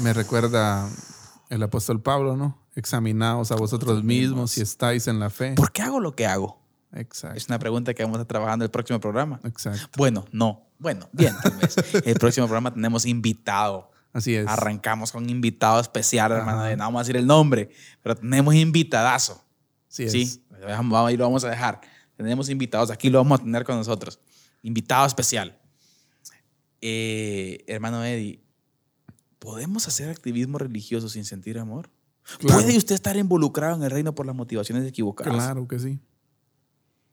Me 0.00 0.12
recuerda 0.12 0.88
el 1.48 1.62
apóstol 1.62 2.00
Pablo, 2.00 2.36
¿no? 2.36 2.58
Examinaos 2.74 3.52
a 3.52 3.56
vosotros 3.56 4.02
mismos 4.02 4.52
si 4.52 4.62
estáis 4.62 5.06
en 5.08 5.20
la 5.20 5.30
fe. 5.30 5.54
¿Por 5.54 5.72
qué 5.72 5.82
hago 5.82 6.00
lo 6.00 6.16
que 6.16 6.26
hago? 6.26 6.60
Exacto. 6.92 7.36
Es 7.36 7.48
una 7.48 7.58
pregunta 7.58 7.94
que 7.94 8.02
vamos 8.02 8.20
a 8.20 8.24
trabajar 8.24 8.54
en 8.54 8.62
el 8.62 8.70
próximo 8.70 9.00
programa. 9.00 9.40
Exacto. 9.44 9.88
Bueno, 9.96 10.24
no. 10.32 10.68
Bueno, 10.78 11.08
bien, 11.12 11.34
tal 11.42 11.52
vez. 11.52 11.76
el 12.06 12.18
próximo 12.18 12.46
programa 12.46 12.72
tenemos 12.72 13.06
invitado. 13.06 13.90
Así 14.12 14.34
es. 14.34 14.46
Arrancamos 14.46 15.12
con 15.12 15.24
un 15.24 15.30
invitado 15.30 15.80
especial, 15.80 16.32
hermano. 16.32 16.68
No 16.70 16.84
vamos 16.84 17.00
a 17.00 17.02
decir 17.02 17.16
el 17.16 17.26
nombre, 17.26 17.70
pero 18.02 18.16
tenemos 18.16 18.54
invitadazo. 18.54 19.42
Sí, 19.88 20.08
sí. 20.08 20.44
Vamos, 20.66 21.08
ahí 21.08 21.16
lo 21.16 21.24
vamos 21.24 21.44
a 21.44 21.50
dejar. 21.50 21.80
Tenemos 22.22 22.48
invitados. 22.48 22.90
Aquí 22.90 23.10
lo 23.10 23.18
vamos 23.18 23.40
a 23.40 23.42
tener 23.42 23.64
con 23.64 23.76
nosotros. 23.76 24.18
Invitado 24.62 25.06
especial. 25.06 25.58
Eh, 26.80 27.64
hermano 27.66 28.04
Eddie, 28.04 28.42
¿Podemos 29.42 29.88
hacer 29.88 30.08
activismo 30.08 30.56
religioso 30.56 31.08
sin 31.08 31.24
sentir 31.24 31.58
amor? 31.58 31.90
¿Puede 32.40 32.76
usted 32.76 32.94
estar 32.94 33.16
involucrado 33.16 33.74
en 33.74 33.82
el 33.82 33.90
reino 33.90 34.14
por 34.14 34.24
las 34.24 34.36
motivaciones 34.36 34.86
equivocadas? 34.86 35.34
Claro 35.34 35.66
que 35.66 35.80
sí. 35.80 35.98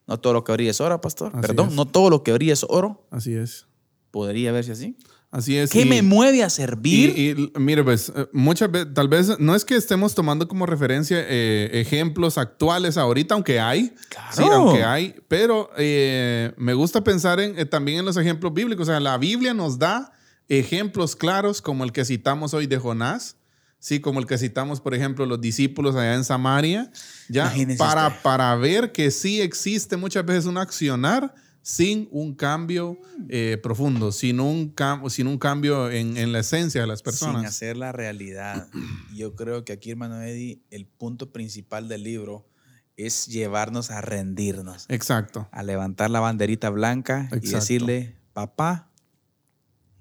No 0.06 0.20
todo 0.20 0.34
lo 0.34 0.44
que 0.44 0.52
brilla 0.52 0.70
es 0.70 0.80
oro, 0.80 1.02
pastor. 1.02 1.32
Perdón, 1.42 1.76
no 1.76 1.88
todo 1.88 2.12
lo 2.12 2.22
que 2.22 2.32
brilla 2.32 2.54
es 2.54 2.64
oro. 2.70 3.08
Así 3.10 3.34
es. 3.34 3.66
¿Podría 4.12 4.52
verse 4.52 4.72
así? 4.72 4.96
Así 5.32 5.56
es. 5.58 5.70
¿Qué 5.70 5.86
me 5.86 6.02
mueve 6.02 6.44
a 6.44 6.50
servir? 6.50 7.18
Y, 7.18 7.52
mire, 7.60 7.84
pues, 7.84 8.12
eh, 8.16 8.28
muchas 8.34 8.72
veces, 8.72 8.94
tal 8.96 9.08
vez 9.08 9.40
no 9.40 9.54
es 9.54 9.64
que 9.64 9.76
estemos 9.76 10.16
tomando 10.16 10.48
como 10.48 10.66
referencia 10.66 11.18
eh, 11.20 11.70
ejemplos 11.74 12.40
actuales 12.40 12.98
ahorita, 12.98 13.36
aunque 13.36 13.60
hay. 13.60 13.94
Claro. 14.10 14.32
Sí, 14.32 14.44
aunque 14.52 14.84
hay. 14.84 15.16
Pero 15.28 15.70
eh, 15.78 16.52
me 16.58 16.74
gusta 16.74 17.04
pensar 17.04 17.40
en, 17.40 17.70
también 17.70 18.00
en 18.00 18.06
los 18.06 18.18
ejemplos 18.18 18.54
bíblicos. 18.56 18.88
O 18.88 18.92
sea, 18.92 19.00
la 19.00 19.20
Biblia 19.20 19.54
nos 19.54 19.78
da 19.78 20.14
ejemplos 20.48 21.16
claros 21.16 21.62
como 21.62 21.84
el 21.84 21.92
que 21.92 22.06
citamos 22.06 22.56
hoy 22.56 22.66
de 22.66 22.80
Jonás, 22.80 23.36
sí, 23.78 24.00
como 24.00 24.20
el 24.20 24.26
que 24.26 24.40
citamos, 24.40 24.82
por 24.82 24.96
ejemplo, 24.96 25.28
los 25.28 25.40
discípulos 25.40 25.96
allá 25.96 26.16
en 26.16 26.24
Samaria, 26.24 26.92
ya 27.30 27.54
para, 27.78 28.24
para 28.24 28.56
ver 28.56 28.92
que 28.92 29.12
sí 29.12 29.42
existe 29.42 29.96
muchas 29.96 30.26
veces 30.26 30.46
un 30.48 30.58
accionar 30.58 31.36
sin 31.62 32.08
un 32.12 32.36
cambio 32.36 32.98
eh, 33.30 33.58
profundo, 33.62 34.12
sin 34.12 34.40
un, 34.40 34.74
sin 35.10 35.28
un 35.28 35.38
cambio 35.38 35.90
en, 35.90 36.32
la 36.32 36.40
esencia 36.40 36.82
de 36.82 36.88
las 36.88 37.02
personas. 37.02 37.42
Sin 37.42 37.46
hacer 37.46 37.78
la 37.78 37.92
realidad. 37.92 38.68
Yo 39.16 39.36
creo 39.36 39.66
que 39.66 39.74
aquí, 39.74 39.92
hermano 39.92 40.22
Eddie, 40.22 40.62
el 40.72 40.86
punto 40.86 41.32
principal 41.32 41.88
del 41.88 42.04
libro 42.04 42.48
es 42.96 43.28
llevarnos 43.28 43.92
a 43.92 44.02
rendirnos. 44.02 44.86
Exacto. 44.90 45.48
A 45.52 45.64
levantar 45.64 46.10
la 46.10 46.20
banderita 46.20 46.70
blanca 46.70 47.30
y 47.42 47.50
decirle, 47.50 48.16
papá, 48.34 48.90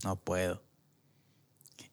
no 0.05 0.17
puedo. 0.17 0.63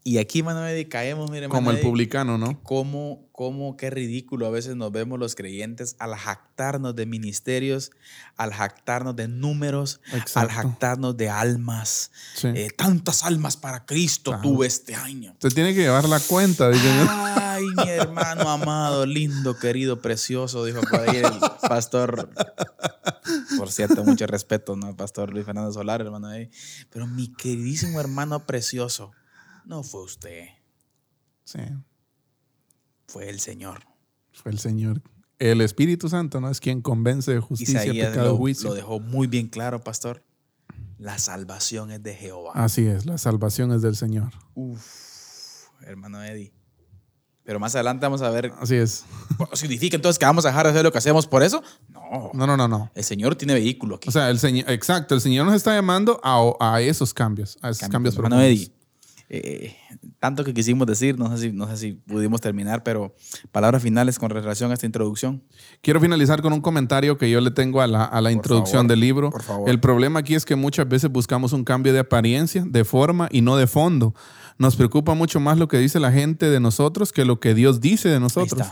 Y 0.04 0.20
aquí, 0.20 0.44
Manuel, 0.44 0.88
caemos, 0.88 1.32
mire, 1.32 1.50
Como 1.50 1.72
el 1.72 1.80
publicano, 1.80 2.38
¿no? 2.38 2.62
Cómo, 2.62 3.25
cómo, 3.36 3.76
qué 3.76 3.90
ridículo 3.90 4.48
a 4.48 4.50
veces 4.50 4.78
nos 4.78 4.94
vemos 4.94 5.20
los 5.20 5.36
creyentes 5.36 5.98
al 6.00 6.16
jactarnos 6.16 6.96
de 6.96 7.06
ministerios, 7.06 7.92
al 8.38 8.54
jactarnos 8.54 9.14
de 9.18 9.28
números, 9.28 10.00
al 10.36 10.50
jactarnos 10.50 11.18
de 11.18 11.30
almas. 11.30 12.12
Eh, 12.44 12.70
tantas 12.78 13.24
almas 13.24 13.58
para 13.58 13.86
Cristo 13.86 14.40
tuve 14.42 14.68
este 14.68 14.96
año. 14.96 15.36
Se 15.40 15.50
tiene 15.50 15.74
que 15.74 15.82
llevar 15.82 16.08
la 16.08 16.22
cuenta, 16.22 16.72
Ay, 16.72 17.66
mi 17.76 17.90
hermano 17.90 18.50
amado, 18.50 19.06
lindo, 19.06 19.58
querido, 19.60 20.02
precioso, 20.02 20.64
dijo 20.64 20.80
por 20.90 21.02
ahí 21.02 21.18
el 21.18 21.34
pastor. 21.68 22.30
Por 23.58 23.70
cierto, 23.70 24.06
mucho 24.06 24.28
respeto, 24.28 24.78
¿no? 24.78 24.96
Pastor 24.96 25.34
Luis 25.34 25.46
Fernando 25.46 25.74
Solar, 25.74 26.00
hermano. 26.00 26.28
Ahí. 26.28 26.50
Pero 26.90 27.06
mi 27.06 27.34
queridísimo 27.34 28.00
hermano 28.00 28.46
precioso 28.46 29.12
no 29.66 29.84
fue 29.84 30.04
usted. 30.04 30.46
Sí. 31.44 31.60
Fue 33.08 33.30
el 33.30 33.40
Señor. 33.40 33.84
Fue 34.34 34.52
el 34.52 34.60
Señor. 34.60 35.02
El 35.40 35.62
Espíritu 35.62 36.10
Santo, 36.10 36.40
¿no? 36.40 36.50
Es 36.50 36.60
quien 36.60 36.82
convence 36.82 37.34
de 37.34 37.40
justicia, 37.40 37.82
pecado, 37.92 38.30
lo, 38.32 38.38
juicio. 38.38 38.70
Lo 38.70 38.76
dejó 38.76 39.00
muy 39.00 39.28
bien 39.28 39.48
claro, 39.48 39.84
pastor. 39.84 40.24
La 40.98 41.18
salvación 41.20 41.92
es 41.92 42.02
de 42.02 42.16
Jehová. 42.16 42.52
Así 42.54 42.86
es, 42.86 43.06
la 43.06 43.18
salvación 43.18 43.74
es 43.74 43.82
del 43.82 43.98
Señor. 43.98 44.32
Uf, 44.54 45.68
hermano 45.82 46.24
Eddie. 46.24 46.54
Pero 47.46 47.60
más 47.60 47.76
adelante 47.76 48.06
vamos 48.06 48.24
a 48.24 48.30
ver. 48.32 48.52
Así 48.60 48.76
es. 48.76 49.06
¿Significa 49.54 49.96
entonces 49.96 50.18
que 50.18 50.26
vamos 50.26 50.46
a 50.46 50.48
dejar 50.48 50.66
de 50.66 50.72
hacer 50.72 50.84
lo 50.84 50.92
que 50.92 50.98
hacemos 50.98 51.28
por 51.28 51.44
eso? 51.44 51.62
No. 51.90 52.32
No, 52.34 52.48
no, 52.48 52.58
no, 52.58 52.68
no. 52.68 52.92
El 52.96 53.04
Señor 53.04 53.36
tiene 53.36 53.54
vehículo 53.54 53.98
aquí. 53.98 54.10
O 54.10 54.12
sea, 54.12 54.32
el 54.32 54.40
Señor, 54.40 54.70
exacto, 54.72 55.14
el 55.14 55.22
Señor 55.22 55.46
nos 55.46 55.56
está 55.56 55.76
llamando 55.76 56.20
a, 56.24 56.56
a 56.60 56.82
esos 56.82 57.14
cambios, 57.14 57.58
a 57.62 57.70
esos 57.70 57.88
cambios, 57.88 58.16
cambios 58.16 58.42
Eddie, 58.42 58.72
eh, 59.28 59.76
tanto 60.20 60.44
que 60.44 60.54
quisimos 60.54 60.86
decir, 60.88 61.18
no 61.18 61.36
sé, 61.36 61.50
si, 61.50 61.52
no 61.52 61.68
sé 61.68 61.78
si 61.78 61.94
pudimos 61.94 62.42
terminar, 62.42 62.84
pero 62.84 63.16
palabras 63.52 63.82
finales 63.82 64.20
con 64.20 64.30
relación 64.30 64.72
a 64.72 64.76
esta 64.76 64.86
introducción. 64.86 65.44
Quiero 65.82 66.00
finalizar 66.00 66.42
con 66.42 66.54
un 66.54 66.62
comentario 66.62 67.18
que 67.18 67.30
yo 67.30 67.42
le 67.42 67.52
tengo 67.52 67.82
a 67.82 67.88
la, 67.88 68.32
introducción 68.32 68.88
del 68.88 69.00
libro. 69.00 69.32
El 69.66 69.80
problema 69.80 70.20
aquí 70.20 70.36
es 70.36 70.46
que 70.46 70.56
muchas 70.56 70.88
veces 70.88 71.12
buscamos 71.12 71.54
un 71.54 71.64
cambio 71.64 71.94
de 71.94 72.00
apariencia, 72.00 72.64
de 72.68 72.86
forma 72.86 73.28
y 73.32 73.42
no 73.42 73.58
de 73.58 73.68
fondo. 73.68 74.14
Nos 74.58 74.76
preocupa 74.76 75.16
mucho 75.16 75.40
más 75.40 75.58
lo 75.58 75.68
que 75.68 75.78
dice 75.80 76.00
la 76.00 76.12
gente 76.12 76.50
de 76.50 76.60
nosotros 76.60 77.12
que 77.12 77.26
lo 77.26 77.40
que 77.40 77.54
Dios 77.54 77.82
dice 77.82 78.10
de 78.10 78.20
nosotros. 78.20 78.68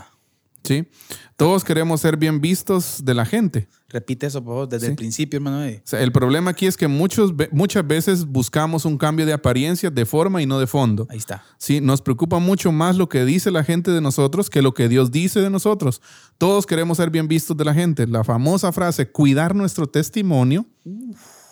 ¿Sí? 0.64 0.88
Todos 1.36 1.64
queremos 1.64 2.00
ser 2.00 2.16
bien 2.16 2.40
vistos 2.40 3.04
de 3.04 3.14
la 3.14 3.24
gente. 3.24 3.68
Repite 3.88 4.26
eso, 4.26 4.42
por 4.42 4.54
favor, 4.54 4.68
desde 4.68 4.88
el 4.88 4.96
principio, 4.96 5.36
hermano. 5.36 5.62
el 5.64 6.12
problema 6.12 6.50
aquí 6.50 6.66
es 6.66 6.76
que 6.76 6.88
muchos, 6.88 7.32
muchas 7.52 7.86
veces 7.86 8.24
buscamos 8.24 8.84
un 8.84 8.98
cambio 8.98 9.26
de 9.26 9.32
apariencia, 9.32 9.90
de 9.90 10.06
forma 10.06 10.42
y 10.42 10.46
no 10.46 10.58
de 10.58 10.66
fondo. 10.66 11.06
Ahí 11.10 11.18
está. 11.18 11.44
Sí, 11.58 11.80
nos 11.80 12.02
preocupa 12.02 12.38
mucho 12.38 12.72
más 12.72 12.96
lo 12.96 13.08
que 13.08 13.24
dice 13.24 13.50
la 13.50 13.62
gente 13.62 13.90
de 13.90 14.00
nosotros 14.00 14.50
que 14.50 14.62
lo 14.62 14.74
que 14.74 14.88
Dios 14.88 15.10
dice 15.10 15.40
de 15.40 15.50
nosotros. 15.50 16.00
Todos 16.38 16.66
queremos 16.66 16.96
ser 16.96 17.10
bien 17.10 17.28
vistos 17.28 17.56
de 17.56 17.64
la 17.64 17.74
gente. 17.74 18.06
La 18.06 18.24
famosa 18.24 18.72
frase, 18.72 19.10
cuidar 19.10 19.54
nuestro 19.54 19.86
testimonio, 19.86 20.66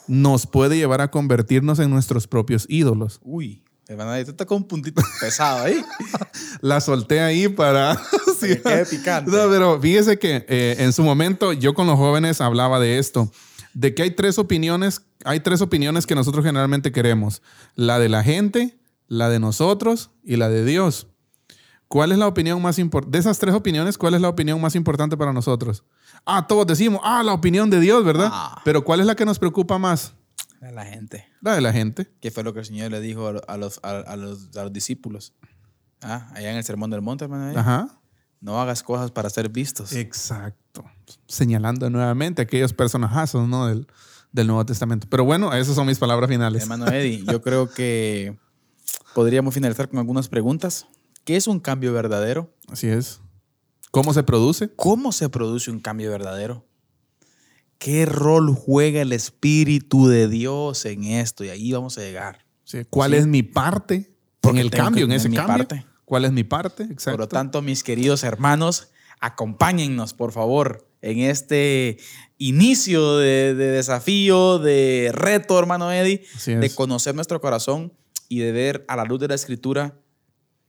nos 0.08 0.46
puede 0.46 0.76
llevar 0.76 1.00
a 1.00 1.10
convertirnos 1.10 1.78
en 1.78 1.90
nuestros 1.90 2.26
propios 2.26 2.66
ídolos. 2.68 3.20
Uy. 3.22 3.62
Hermano, 3.93 4.14
está 4.14 4.47
con 4.47 4.59
un 4.59 4.64
puntito 4.64 5.03
pesado 5.20 5.64
ahí. 5.64 5.84
La 6.61 6.80
solté 6.80 7.20
ahí 7.20 7.49
para. 7.49 7.95
sí. 8.40 8.57
Picante. 8.90 9.30
No, 9.30 9.51
pero 9.51 9.80
fíjese 9.80 10.18
que 10.18 10.47
eh, 10.49 10.76
en 10.78 10.93
su 10.93 11.03
momento 11.03 11.53
yo 11.53 11.74
con 11.74 11.86
los 11.86 11.99
jóvenes 11.99 12.40
hablaba 12.40 12.80
de 12.80 12.99
esto, 12.99 13.30
de 13.74 13.95
que 13.95 14.03
hay 14.03 14.11
tres 14.12 14.38
opiniones, 14.38 15.03
hay 15.24 15.40
tres 15.40 15.61
opiniones 15.61 16.07
que 16.07 16.14
nosotros 16.14 16.45
generalmente 16.45 16.90
queremos: 16.90 17.43
la 17.74 17.99
de 17.99 18.09
la 18.09 18.22
gente, 18.22 18.78
la 19.09 19.28
de 19.28 19.38
nosotros 19.38 20.11
y 20.24 20.36
la 20.36 20.49
de 20.49 20.64
Dios. 20.64 21.09
¿Cuál 21.88 22.12
es 22.12 22.16
la 22.16 22.26
opinión 22.26 22.62
más 22.62 22.78
importante? 22.78 23.18
De 23.18 23.20
esas 23.20 23.38
tres 23.38 23.55
opiniones, 23.55 23.99
¿cuál 23.99 24.14
es 24.14 24.22
la 24.22 24.30
opinión 24.30 24.59
más 24.59 24.74
importante 24.74 25.14
para 25.18 25.34
nosotros? 25.34 25.84
Ah, 26.24 26.47
todos 26.47 26.66
decimos, 26.66 27.03
ah, 27.05 27.22
la 27.22 27.34
opinión 27.34 27.68
de 27.68 27.80
Dios, 27.80 28.03
¿verdad? 28.03 28.30
Ah. 28.32 28.62
Pero 28.64 28.82
¿cuál 28.82 29.01
es 29.01 29.07
la 29.07 29.14
que 29.14 29.26
nos 29.26 29.38
preocupa 29.38 29.76
más? 29.76 30.14
De 30.62 30.70
la 30.70 30.84
gente. 30.84 31.26
La 31.40 31.56
de 31.56 31.60
la 31.60 31.72
gente. 31.72 32.08
¿Qué 32.20 32.30
fue 32.30 32.44
lo 32.44 32.54
que 32.54 32.60
el 32.60 32.64
Señor 32.64 32.92
le 32.92 33.00
dijo 33.00 33.26
a 33.26 33.56
los, 33.56 33.80
a, 33.82 34.14
los, 34.14 34.72
discípulos? 34.72 35.34
Ah, 36.00 36.30
allá 36.34 36.52
en 36.52 36.56
el 36.56 36.62
Sermón 36.62 36.88
del 36.88 37.02
Monte, 37.02 37.24
hermano. 37.24 37.58
Ajá. 37.58 38.00
No 38.40 38.60
hagas 38.60 38.84
cosas 38.84 39.10
para 39.10 39.28
ser 39.28 39.48
vistos. 39.48 39.92
Exacto. 39.92 40.84
Señalando 41.26 41.90
nuevamente 41.90 42.42
aquellos 42.42 42.72
personajazos 42.72 43.48
¿no? 43.48 43.66
del, 43.66 43.88
del 44.30 44.46
Nuevo 44.46 44.64
Testamento. 44.64 45.08
Pero 45.10 45.24
bueno, 45.24 45.52
esas 45.52 45.74
son 45.74 45.88
mis 45.88 45.98
palabras 45.98 46.30
finales. 46.30 46.62
Hermano 46.62 46.86
Eddie, 46.86 47.24
yo 47.24 47.42
creo 47.42 47.68
que 47.68 48.38
podríamos 49.16 49.54
finalizar 49.54 49.88
con 49.88 49.98
algunas 49.98 50.28
preguntas. 50.28 50.86
¿Qué 51.24 51.34
es 51.34 51.48
un 51.48 51.58
cambio 51.58 51.92
verdadero? 51.92 52.54
Así 52.68 52.86
es. 52.86 53.20
¿Cómo 53.90 54.14
se 54.14 54.22
produce? 54.22 54.72
¿Cómo 54.76 55.10
se 55.10 55.28
produce 55.28 55.72
un 55.72 55.80
cambio 55.80 56.08
verdadero? 56.12 56.64
¿Qué 57.83 58.07
rol 58.07 58.55
juega 58.55 59.03
el 59.03 59.12
Espíritu 59.12 60.07
de 60.07 60.28
Dios 60.28 60.85
en 60.85 61.03
esto? 61.03 61.43
Y 61.43 61.49
ahí 61.49 61.72
vamos 61.72 61.99
a 61.99 62.03
llegar. 62.03 62.47
¿Cuál 62.91 63.12
es 63.12 63.26
mi 63.26 63.43
parte 63.43 64.14
en 64.45 64.59
el 64.59 64.70
cambio, 64.70 65.05
en 65.05 65.11
ese 65.11 65.28
cambio? 65.33 65.66
¿Cuál 66.05 66.24
es 66.24 66.30
mi 66.30 66.45
parte? 66.45 66.85
Exacto. 66.85 67.11
Por 67.11 67.18
lo 67.18 67.26
tanto, 67.28 67.61
mis 67.61 67.83
queridos 67.83 68.22
hermanos, 68.22 68.93
acompáñennos, 69.18 70.14
por 70.14 70.30
favor, 70.30 70.87
en 71.01 71.18
este 71.18 71.99
inicio 72.39 73.16
de, 73.16 73.57
desafío, 73.57 74.61
de 74.61 75.11
reto, 75.12 75.59
hermano 75.59 75.91
Eddie, 75.91 76.24
de 76.47 76.74
conocer 76.76 77.16
nuestro 77.16 77.41
corazón 77.41 77.93
y 78.28 78.39
de 78.39 78.53
ver 78.53 78.85
a 78.87 78.95
la 78.95 79.03
luz 79.03 79.18
de 79.18 79.26
la 79.26 79.35
Escritura 79.35 79.99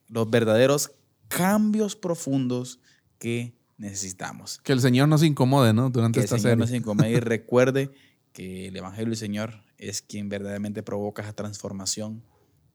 los 0.08 0.32
verdaderos 0.32 0.94
cambios 1.28 1.96
profundos 1.96 2.80
que 3.20 3.54
necesitamos. 3.78 4.60
Que 4.64 4.74
el 4.74 4.82
Señor 4.82 5.08
nos 5.08 5.24
incomode, 5.24 5.74
¿no? 5.74 5.90
Durante 5.90 6.20
esta 6.20 6.38
serie. 6.38 6.56
Que 6.58 6.62
el 6.62 6.68
Señor 6.68 6.70
nos 6.70 6.72
incomode 6.72 7.12
y 7.12 7.20
recuerde 7.20 7.92
que 8.32 8.68
el 8.68 8.76
Evangelio 8.76 9.10
del 9.10 9.18
Señor 9.18 9.64
es 9.78 10.02
quien 10.02 10.30
verdaderamente 10.30 10.84
provoca 10.84 11.22
esa 11.22 11.34
transformación 11.34 12.24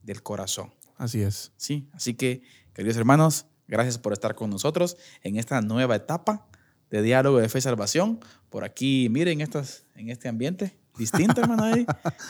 del 0.02 0.22
corazón. 0.22 0.72
Así 0.96 1.20
es. 1.20 1.52
Sí, 1.56 1.88
así 1.92 2.14
que, 2.14 2.42
queridos 2.74 2.96
hermanos, 2.96 3.46
gracias 3.66 3.98
por 3.98 4.12
estar 4.12 4.34
con 4.34 4.50
nosotros 4.50 4.96
en 5.22 5.36
esta 5.36 5.60
nueva 5.60 5.96
etapa 5.96 6.48
de 6.90 7.02
diálogo 7.02 7.38
de 7.38 7.48
fe 7.48 7.58
y 7.58 7.62
salvación. 7.62 8.20
Por 8.50 8.64
aquí, 8.64 9.08
miren, 9.10 9.40
estas, 9.40 9.84
en 9.94 10.10
este 10.10 10.28
ambiente 10.28 10.76
distinto, 10.98 11.40
hermano. 11.40 11.86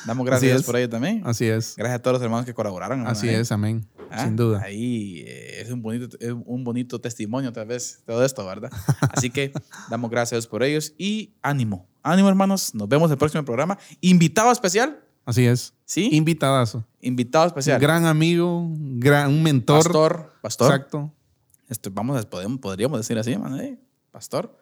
Damos 0.06 0.26
gracias 0.26 0.62
por 0.62 0.76
ello 0.76 0.88
también. 0.88 1.22
Así 1.24 1.46
es. 1.46 1.74
Gracias 1.76 1.98
a 1.98 2.02
todos 2.02 2.14
los 2.14 2.22
hermanos 2.22 2.46
que 2.46 2.54
colaboraron. 2.54 3.06
Así 3.06 3.28
es, 3.28 3.50
amén. 3.50 3.88
Ah, 4.10 4.24
Sin 4.24 4.36
duda. 4.36 4.62
Ahí 4.62 5.24
eh, 5.26 5.62
es 5.62 5.70
un 5.70 5.82
bonito, 5.82 6.16
un 6.46 6.64
bonito 6.64 7.00
testimonio, 7.00 7.52
tal 7.52 7.66
vez, 7.66 8.02
todo 8.06 8.24
esto, 8.24 8.44
¿verdad? 8.46 8.70
Así 9.12 9.30
que 9.30 9.52
damos 9.90 10.10
gracias 10.10 10.46
por 10.46 10.62
ellos 10.62 10.94
y 10.96 11.34
ánimo. 11.42 11.88
Ánimo, 12.02 12.28
hermanos. 12.28 12.74
Nos 12.74 12.88
vemos 12.88 13.08
en 13.08 13.12
el 13.12 13.18
próximo 13.18 13.44
programa. 13.44 13.78
Invitado 14.00 14.52
especial. 14.52 15.00
Así 15.24 15.44
es. 15.46 15.74
¿Sí? 15.84 16.08
Invitadazo. 16.12 16.86
Invitado 17.00 17.46
especial. 17.46 17.78
Gran 17.80 18.06
amigo, 18.06 18.66
gran, 18.78 19.28
un 19.28 19.42
mentor. 19.42 19.84
Pastor. 19.84 20.32
Pastor. 20.40 20.72
Exacto. 20.72 21.12
Esto, 21.68 21.90
vamos 21.92 22.18
a, 22.18 22.28
podemos, 22.28 22.58
podríamos 22.60 22.98
decir 22.98 23.18
así, 23.18 23.32
hermano. 23.32 23.58
¿eh? 23.58 23.78
Pastor. 24.10 24.58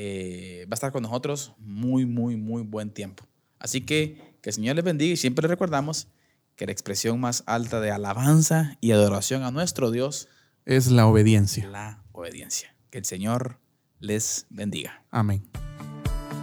Eh, 0.00 0.64
va 0.66 0.74
a 0.74 0.74
estar 0.74 0.92
con 0.92 1.02
nosotros 1.02 1.54
muy, 1.58 2.06
muy, 2.06 2.36
muy 2.36 2.62
buen 2.62 2.90
tiempo. 2.90 3.26
Así 3.58 3.80
que 3.80 4.36
que 4.40 4.50
el 4.50 4.54
Señor 4.54 4.76
les 4.76 4.84
bendiga 4.84 5.12
y 5.12 5.16
siempre 5.16 5.42
les 5.42 5.50
recordamos 5.50 6.06
que 6.54 6.66
la 6.66 6.72
expresión 6.72 7.18
más 7.18 7.42
alta 7.46 7.80
de 7.80 7.90
alabanza 7.90 8.78
y 8.80 8.92
adoración 8.92 9.42
a 9.42 9.50
nuestro 9.50 9.90
Dios 9.90 10.28
es 10.66 10.86
la 10.92 11.06
obediencia. 11.08 11.66
La 11.66 12.04
obediencia. 12.12 12.76
Que 12.90 12.98
el 12.98 13.06
Señor 13.06 13.58
les 13.98 14.46
bendiga. 14.50 15.02
Amén. 15.10 15.48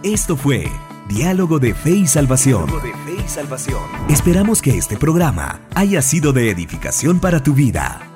Esto 0.02 0.36
fue 0.36 0.66
Diálogo 1.08 1.58
de 1.58 1.72
Fe 1.72 1.92
y 1.92 2.06
Salvación. 2.06 2.66
Diálogo 2.66 2.86
de 2.86 3.16
Fe 3.16 3.24
y 3.24 3.28
Salvación. 3.28 3.82
Esperamos 4.10 4.60
que 4.60 4.76
este 4.76 4.98
programa 4.98 5.66
haya 5.74 6.02
sido 6.02 6.34
de 6.34 6.50
edificación 6.50 7.20
para 7.20 7.42
tu 7.42 7.54
vida. 7.54 8.15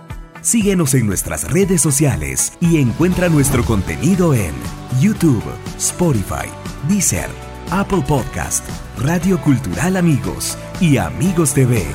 Síguenos 0.50 0.94
en 0.94 1.06
nuestras 1.06 1.48
redes 1.48 1.80
sociales 1.80 2.54
y 2.60 2.78
encuentra 2.78 3.28
nuestro 3.28 3.64
contenido 3.64 4.34
en 4.34 4.52
YouTube, 5.00 5.44
Spotify, 5.78 6.50
Deezer, 6.88 7.28
Apple 7.70 8.02
Podcast, 8.04 8.68
Radio 8.98 9.40
Cultural 9.40 9.96
Amigos 9.96 10.58
y 10.80 10.96
Amigos 10.96 11.54
TV. 11.54 11.86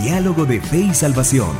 Diálogo 0.00 0.44
de 0.44 0.60
Fe 0.60 0.78
y 0.78 0.94
Salvación 0.94 1.56